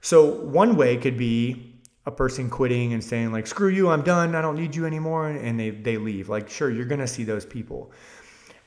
So 0.00 0.24
one 0.44 0.76
way 0.76 0.96
could 0.96 1.16
be 1.16 1.75
a 2.06 2.10
person 2.10 2.48
quitting 2.48 2.92
and 2.92 3.02
saying 3.02 3.32
like 3.32 3.46
screw 3.46 3.68
you 3.68 3.88
i'm 3.88 4.02
done 4.02 4.34
i 4.34 4.40
don't 4.40 4.56
need 4.56 4.74
you 4.74 4.86
anymore 4.86 5.28
and 5.28 5.58
they, 5.58 5.70
they 5.70 5.96
leave. 5.96 6.28
Like 6.28 6.48
sure 6.48 6.70
you're 6.70 6.86
going 6.86 7.00
to 7.00 7.06
see 7.06 7.24
those 7.24 7.44
people. 7.44 7.90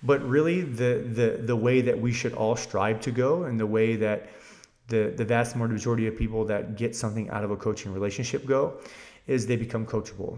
But 0.03 0.21
really 0.27 0.61
the, 0.61 1.05
the 1.13 1.41
the 1.43 1.55
way 1.55 1.81
that 1.81 1.99
we 1.99 2.13
should 2.13 2.33
all 2.33 2.55
strive 2.55 3.01
to 3.01 3.11
go 3.11 3.43
and 3.43 3.59
the 3.59 3.65
way 3.65 3.95
that 3.97 4.29
the 4.87 5.13
the 5.15 5.25
vast 5.25 5.55
majority 5.55 6.07
of 6.07 6.17
people 6.17 6.45
that 6.45 6.77
get 6.77 6.95
something 6.95 7.29
out 7.29 7.43
of 7.43 7.51
a 7.51 7.57
coaching 7.57 7.93
relationship 7.93 8.45
go 8.45 8.77
is 9.27 9.45
they 9.45 9.57
become 9.57 9.85
coachable. 9.85 10.37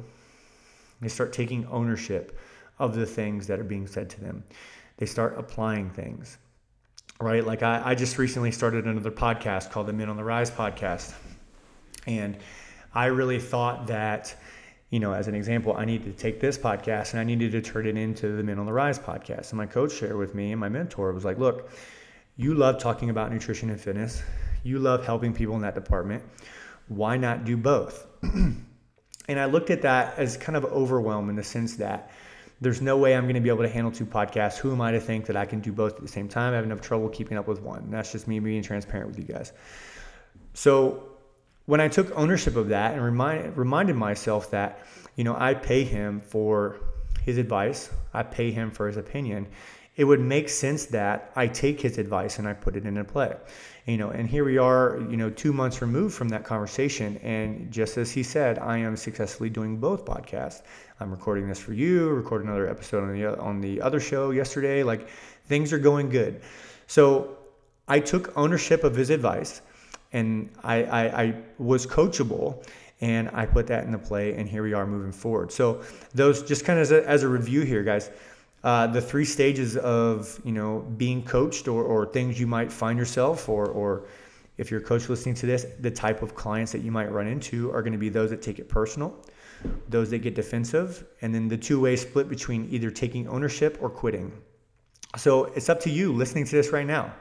They 1.00 1.10
start 1.10 1.32
taking 1.32 1.66
ownership 1.68 2.38
of 2.80 2.96
the 2.96 3.06
things 3.06 3.48
that 3.48 3.60
are 3.60 3.64
being 3.64 3.88
said 3.88 4.10
to 4.12 4.22
them. 4.22 4.44
They 4.98 5.06
start 5.06 5.38
applying 5.38 5.90
things 5.92 6.38
right? 7.20 7.46
Like 7.46 7.62
i, 7.62 7.92
I 7.92 7.94
just 7.94 8.18
recently 8.18 8.52
started 8.52 8.88
another 8.88 9.12
podcast 9.12 9.70
called 9.70 9.86
the 9.86 9.94
men 9.94 10.10
on 10.10 10.18
the 10.18 10.24
rise 10.24 10.50
podcast. 10.50 11.14
And 12.08 12.36
I 12.94 13.06
really 13.06 13.40
thought 13.40 13.88
that, 13.88 14.36
you 14.90 15.00
know, 15.00 15.14
as 15.14 15.28
an 15.28 15.36
example, 15.36 15.76
I 15.78 15.86
needed 15.86 16.06
to 16.06 16.22
take 16.22 16.40
this 16.40 16.58
podcast 16.58 17.12
and 17.12 17.20
I 17.20 17.24
needed 17.24 17.52
to 17.54 17.62
turn 17.62 17.88
it 17.88 17.98
into 17.98 18.36
the 18.36 18.44
Men 18.44 18.60
on 18.60 18.66
the 18.66 18.74
Rise 18.74 19.00
podcast. 19.00 19.50
And 19.50 19.58
my 19.58 19.66
coach 19.66 19.94
shared 19.94 20.18
with 20.18 20.36
me 20.36 20.52
and 20.52 20.60
my 20.60 20.70
mentor 20.70 21.12
was 21.14 21.24
like, 21.24 21.38
look, 21.38 21.70
you 22.36 22.54
love 22.54 22.80
talking 22.80 23.10
about 23.10 23.32
nutrition 23.32 23.70
and 23.70 23.80
fitness. 23.80 24.22
You 24.64 24.80
love 24.80 25.06
helping 25.06 25.34
people 25.34 25.56
in 25.56 25.62
that 25.62 25.76
department. 25.76 26.24
Why 26.88 27.18
not 27.18 27.46
do 27.46 27.56
both? 27.56 28.06
and 28.24 28.66
I 29.28 29.46
looked 29.46 29.70
at 29.70 29.84
that 29.84 30.18
as 30.18 30.38
kind 30.38 30.58
of 30.58 30.66
overwhelmed 30.66 31.30
in 31.30 31.36
the 31.36 31.44
sense 31.44 31.78
that 31.78 32.12
there's 32.60 32.82
no 32.82 32.98
way 32.98 33.16
I'm 33.16 33.24
going 33.24 33.36
to 33.36 33.42
be 33.42 33.50
able 33.50 33.64
to 33.64 33.70
handle 33.70 33.92
two 33.92 34.06
podcasts. 34.06 34.58
Who 34.58 34.72
am 34.72 34.82
I 34.82 34.92
to 34.92 35.00
think 35.00 35.26
that 35.26 35.36
I 35.36 35.46
can 35.46 35.62
do 35.62 35.72
both 35.72 35.96
at 35.96 36.02
the 36.02 36.08
same 36.08 36.28
time? 36.28 36.54
I 36.54 36.58
have 36.58 36.66
enough 36.66 36.82
trouble 36.82 37.10
keeping 37.10 37.38
up 37.38 37.48
with 37.48 37.62
one. 37.62 37.90
That's 37.90 38.12
just 38.12 38.28
me 38.28 38.40
being 38.40 38.62
transparent 38.62 39.08
with 39.08 39.18
you 39.18 39.26
guys. 39.26 39.52
So 40.54 41.11
when 41.72 41.80
I 41.80 41.88
took 41.88 42.12
ownership 42.18 42.58
of 42.58 42.68
that 42.68 42.96
and 42.96 43.02
remind, 43.02 43.56
reminded 43.56 43.96
myself 43.96 44.52
that, 44.52 44.86
you 45.16 45.24
know, 45.24 45.38
I 45.40 45.54
pay 45.54 45.86
him 45.86 46.20
for 46.20 46.82
his 47.24 47.38
advice, 47.38 47.90
I 48.14 48.24
pay 48.24 48.52
him 48.52 48.72
for 48.72 48.88
his 48.88 48.98
opinion, 48.98 49.48
it 49.96 50.04
would 50.04 50.20
make 50.20 50.50
sense 50.50 50.88
that 50.88 51.32
I 51.34 51.48
take 51.48 51.80
his 51.80 51.98
advice 51.98 52.40
and 52.40 52.46
I 52.46 52.52
put 52.52 52.76
it 52.76 52.86
into 52.86 53.06
play. 53.06 53.38
You 53.86 53.96
know, 53.96 54.10
and 54.10 54.28
here 54.28 54.44
we 54.44 54.58
are, 54.58 55.00
you 55.10 55.16
know, 55.16 55.30
two 55.30 55.54
months 55.54 55.82
removed 55.82 56.14
from 56.14 56.28
that 56.28 56.44
conversation. 56.44 57.16
And 57.24 57.72
just 57.72 57.98
as 57.98 58.12
he 58.12 58.22
said, 58.22 58.60
I 58.60 58.80
am 58.80 58.98
successfully 58.98 59.50
doing 59.50 59.78
both 59.78 60.04
podcasts. 60.04 60.64
I'm 61.00 61.10
recording 61.10 61.48
this 61.48 61.60
for 61.60 61.72
you, 61.72 62.10
recording 62.10 62.50
another 62.50 62.68
episode 62.68 63.04
on 63.04 63.18
the 63.18 63.40
on 63.40 63.62
the 63.62 63.82
other 63.82 64.02
show 64.02 64.32
yesterday. 64.32 64.84
Like 64.84 65.08
things 65.46 65.72
are 65.72 65.80
going 65.80 66.10
good. 66.10 66.42
So 66.88 67.38
I 67.88 68.02
took 68.02 68.38
ownership 68.38 68.84
of 68.84 68.94
his 68.94 69.10
advice 69.10 69.62
and 70.14 70.50
I, 70.64 70.84
I, 70.84 71.24
I 71.24 71.36
was 71.58 71.88
coachable 71.88 72.66
and 73.02 73.30
I 73.34 73.48
put 73.48 73.68
that 73.68 73.86
into 73.86 73.98
play, 73.98 74.36
and 74.36 74.48
here 74.48 74.62
we 74.62 74.74
are 74.74 74.86
moving 74.86 75.12
forward. 75.12 75.52
So 75.52 75.82
those 76.14 76.44
just 76.44 76.66
kind 76.66 76.78
of 76.78 76.84
as 76.84 76.92
a, 76.92 77.08
as 77.08 77.24
a 77.24 77.28
review 77.28 77.62
here, 77.62 77.84
guys. 77.84 78.12
Uh, 78.64 78.86
the 78.86 79.02
three 79.02 79.26
stages 79.26 79.76
of 79.78 80.40
you 80.44 80.52
know 80.52 80.82
being 80.98 81.24
coached 81.24 81.68
or, 81.68 81.84
or 81.84 82.06
things 82.06 82.40
you 82.40 82.46
might 82.46 82.72
find 82.72 83.00
yourself 83.00 83.50
or 83.50 83.66
or 83.66 84.04
if 84.60 84.70
you're 84.70 84.82
a 84.82 84.84
coach 84.84 85.10
listening 85.10 85.34
to 85.34 85.48
this 85.48 85.66
the 85.80 85.90
type 85.90 86.22
of 86.22 86.36
clients 86.36 86.72
that 86.72 86.82
you 86.82 86.92
might 86.92 87.12
run 87.12 87.26
into 87.26 87.72
are 87.72 87.82
going 87.82 87.92
to 87.92 87.98
be 87.98 88.10
those 88.10 88.30
that 88.30 88.40
take 88.40 88.60
it 88.60 88.70
personal 88.70 89.18
those 89.90 90.12
that 90.12 90.20
get 90.20 90.36
defensive 90.36 91.04
and 91.24 91.34
then 91.34 91.48
the 91.48 91.58
two-way 91.58 91.96
split 91.96 92.30
between 92.30 92.68
either 92.70 92.92
taking 92.92 93.28
ownership 93.28 93.80
or 93.82 93.90
quitting 93.90 94.32
so 95.18 95.46
it's 95.56 95.68
up 95.68 95.80
to 95.80 95.90
you 95.90 96.14
listening 96.14 96.46
to 96.46 96.52
this 96.52 96.70
right 96.70 96.86
now 96.86 97.12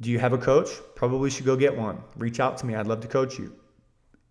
do 0.00 0.10
you 0.10 0.18
have 0.18 0.32
a 0.32 0.38
coach? 0.38 0.70
Probably 0.94 1.28
should 1.28 1.44
go 1.44 1.56
get 1.56 1.76
one. 1.76 2.02
Reach 2.16 2.40
out 2.40 2.56
to 2.58 2.66
me. 2.66 2.74
I'd 2.74 2.86
love 2.86 3.00
to 3.00 3.08
coach 3.08 3.38
you. 3.38 3.54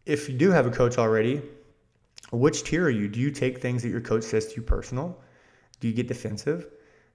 If 0.05 0.27
you 0.27 0.35
do 0.35 0.49
have 0.49 0.65
a 0.65 0.71
coach 0.71 0.97
already, 0.97 1.41
which 2.31 2.63
tier 2.63 2.85
are 2.85 2.89
you? 2.89 3.07
Do 3.07 3.19
you 3.19 3.29
take 3.29 3.61
things 3.61 3.83
that 3.83 3.89
your 3.89 4.01
coach 4.01 4.23
says 4.23 4.47
to 4.47 4.55
you 4.55 4.61
personal? 4.63 5.21
Do 5.79 5.87
you 5.87 5.93
get 5.93 6.07
defensive? 6.07 6.67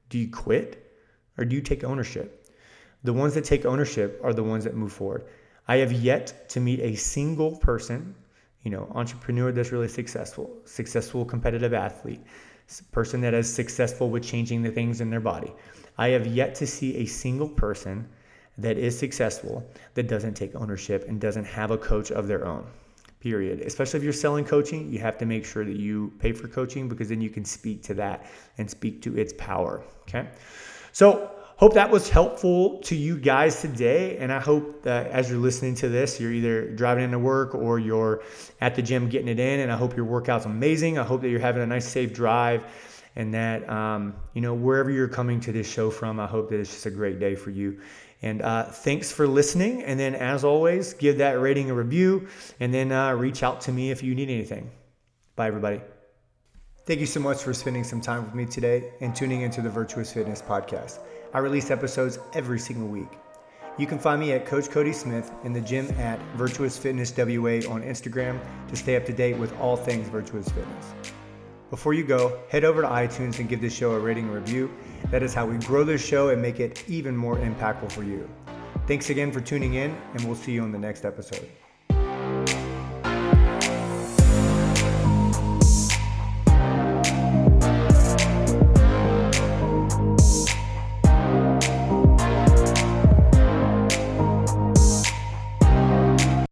Do 0.09 0.19
you 0.19 0.31
quit? 0.31 0.93
Or 1.37 1.45
do 1.45 1.57
you 1.57 1.63
take 1.63 1.83
ownership? 1.83 2.49
The 3.03 3.13
ones 3.13 3.35
that 3.35 3.45
take 3.45 3.67
ownership 3.67 4.21
are 4.23 4.33
the 4.33 4.45
ones 4.45 4.65
that 4.65 4.77
move 4.77 4.93
forward. 4.93 5.25
I 5.67 5.77
have 5.79 5.93
yet 5.93 6.49
to 6.51 6.61
meet 6.61 6.81
a 6.81 6.95
single 6.95 7.57
person, 7.57 8.15
you 8.63 8.71
know, 8.71 8.91
entrepreneur 8.95 9.51
that's 9.51 9.73
really 9.73 9.89
successful, 9.89 10.59
successful 10.65 11.25
competitive 11.25 11.75
athlete, 11.75 12.23
person 12.93 13.21
that 13.23 13.35
is 13.35 13.53
successful 13.53 14.11
with 14.11 14.23
changing 14.23 14.63
the 14.63 14.71
things 14.71 15.01
in 15.01 15.11
their 15.11 15.21
body. 15.21 15.53
I 15.99 16.09
have 16.09 16.27
yet 16.27 16.55
to 16.57 16.67
see 16.67 16.97
a 16.99 17.07
single 17.07 17.49
person 17.49 18.09
that 18.59 18.79
is 18.79 18.99
successful 18.99 19.67
that 19.95 20.09
doesn't 20.09 20.35
take 20.35 20.55
ownership 20.55 21.07
and 21.09 21.21
doesn't 21.21 21.45
have 21.45 21.71
a 21.71 21.79
coach 21.79 22.11
of 22.11 22.27
their 22.29 22.47
own. 22.47 22.67
Period. 23.21 23.61
Especially 23.61 23.99
if 23.99 24.05
you're 24.05 24.13
selling 24.13 24.45
coaching, 24.45 24.93
you 24.93 24.99
have 24.99 25.17
to 25.19 25.27
make 25.27 25.47
sure 25.47 25.65
that 25.65 25.77
you 25.77 26.13
pay 26.19 26.33
for 26.33 26.47
coaching 26.47 26.89
because 26.89 27.09
then 27.09 27.21
you 27.21 27.31
can 27.31 27.45
speak 27.45 27.83
to 27.85 27.95
that 27.95 28.27
and 28.59 28.71
speak 28.71 29.01
to 29.03 29.17
its 29.17 29.33
power. 29.39 29.83
Okay. 30.03 30.29
So, 30.93 31.31
hope 31.57 31.73
that 31.75 31.91
was 31.91 32.11
helpful 32.11 32.79
to 32.81 32.95
you 32.95 33.17
guys 33.17 33.61
today. 33.61 34.19
And 34.19 34.33
I 34.33 34.41
hope 34.41 34.83
that 34.83 35.07
as 35.07 35.31
you're 35.31 35.39
listening 35.39 35.75
to 35.77 35.89
this, 35.89 36.21
you're 36.21 36.33
either 36.33 36.69
driving 36.75 37.05
into 37.05 37.19
work 37.19 37.55
or 37.55 37.79
you're 37.79 38.23
at 38.61 38.75
the 38.75 38.83
gym 38.83 39.09
getting 39.09 39.29
it 39.29 39.41
in. 39.41 39.61
And 39.61 39.73
I 39.73 39.77
hope 39.77 39.97
your 39.97 40.05
workout's 40.05 40.45
amazing. 40.45 40.99
I 40.99 41.05
hope 41.05 41.23
that 41.23 41.31
you're 41.31 41.41
having 41.41 41.63
a 41.63 41.67
nice, 41.67 41.89
safe 41.89 42.13
drive 42.13 42.65
and 43.17 43.33
that, 43.33 43.69
um, 43.69 44.15
you 44.33 44.41
know, 44.41 44.55
wherever 44.55 44.91
you're 44.91 45.09
coming 45.09 45.41
to 45.41 45.53
this 45.53 45.71
show 45.71 45.91
from, 45.91 46.19
I 46.19 46.27
hope 46.27 46.51
that 46.51 46.59
it's 46.59 46.71
just 46.71 46.87
a 46.87 46.91
great 46.91 47.21
day 47.21 47.35
for 47.35 47.51
you. 47.51 47.81
And 48.25 48.41
uh, 48.41 48.65
thanks 48.65 49.13
for 49.13 49.29
listening. 49.29 49.83
And 49.83 50.01
then, 50.01 50.15
as 50.15 50.45
always, 50.45 50.95
give 50.95 51.19
that 51.19 51.39
rating 51.39 51.71
a 51.71 51.75
review 51.75 52.27
and 52.59 52.73
then 52.73 52.91
uh, 52.91 53.13
reach 53.13 53.43
out 53.43 53.61
to 53.63 53.73
me 53.73 53.91
if 53.91 54.03
you 54.03 54.15
need 54.15 54.31
anything. 54.31 54.71
Bye, 55.37 55.49
everybody. 55.49 55.83
Thank 56.87 57.01
you 57.01 57.07
so 57.07 57.21
much 57.21 57.43
for 57.43 57.53
spending 57.53 57.85
some 57.85 58.01
time 58.01 58.25
with 58.25 58.35
me 58.35 58.47
today 58.47 58.95
and 59.03 59.15
tuning 59.15 59.43
into 59.43 59.61
the 59.61 59.69
Virtuous 59.69 60.11
Fitness 60.11 60.41
Podcast. 60.41 61.01
I 61.35 61.41
release 61.41 61.71
episodes 61.71 62.19
every 62.33 62.59
single 62.59 62.89
week. 62.89 63.13
You 63.77 63.87
can 63.87 63.99
find 63.99 64.23
me 64.23 64.33
at 64.33 64.47
Coach 64.47 64.71
Cody 64.71 64.95
Smith 64.95 65.31
in 65.45 65.53
the 65.53 65.61
gym 65.61 65.91
at 65.99 66.19
Virtuous 66.35 66.79
Fitness 66.79 67.13
WA 67.15 67.61
on 67.71 67.83
Instagram 67.83 68.41
to 68.69 68.77
stay 68.77 68.97
up 68.97 69.05
to 69.05 69.13
date 69.13 69.37
with 69.37 69.55
all 69.61 69.77
things 69.77 70.09
Virtuous 70.09 70.49
Fitness. 70.49 70.95
Before 71.71 71.95
you 71.95 72.05
go, 72.05 72.41
head 72.49 72.65
over 72.65 72.83
to 72.83 72.89
iTunes 72.89 73.39
and 73.39 73.49
give 73.49 73.61
this 73.61 73.75
show 73.75 73.93
a 73.93 73.99
rating 73.99 74.27
and 74.27 74.35
review. 74.35 74.71
That 75.11 75.23
is 75.23 75.35
how 75.35 75.47
we 75.47 75.57
grow 75.59 75.83
this 75.83 76.05
show 76.05 76.29
and 76.29 76.41
make 76.41 76.61
it 76.61 76.85
even 76.89 77.17
more 77.17 77.37
impactful 77.37 77.91
for 77.93 78.05
you. 78.05 78.29
Thanks 78.87 79.11
again 79.11 79.33
for 79.33 79.41
tuning 79.41 79.75
in, 79.75 79.97
and 80.13 80.25
we'll 80.25 80.37
see 80.37 80.53
you 80.53 80.63
on 80.63 80.73
the 80.73 80.79
next 80.79 81.05
episode. 81.05 81.49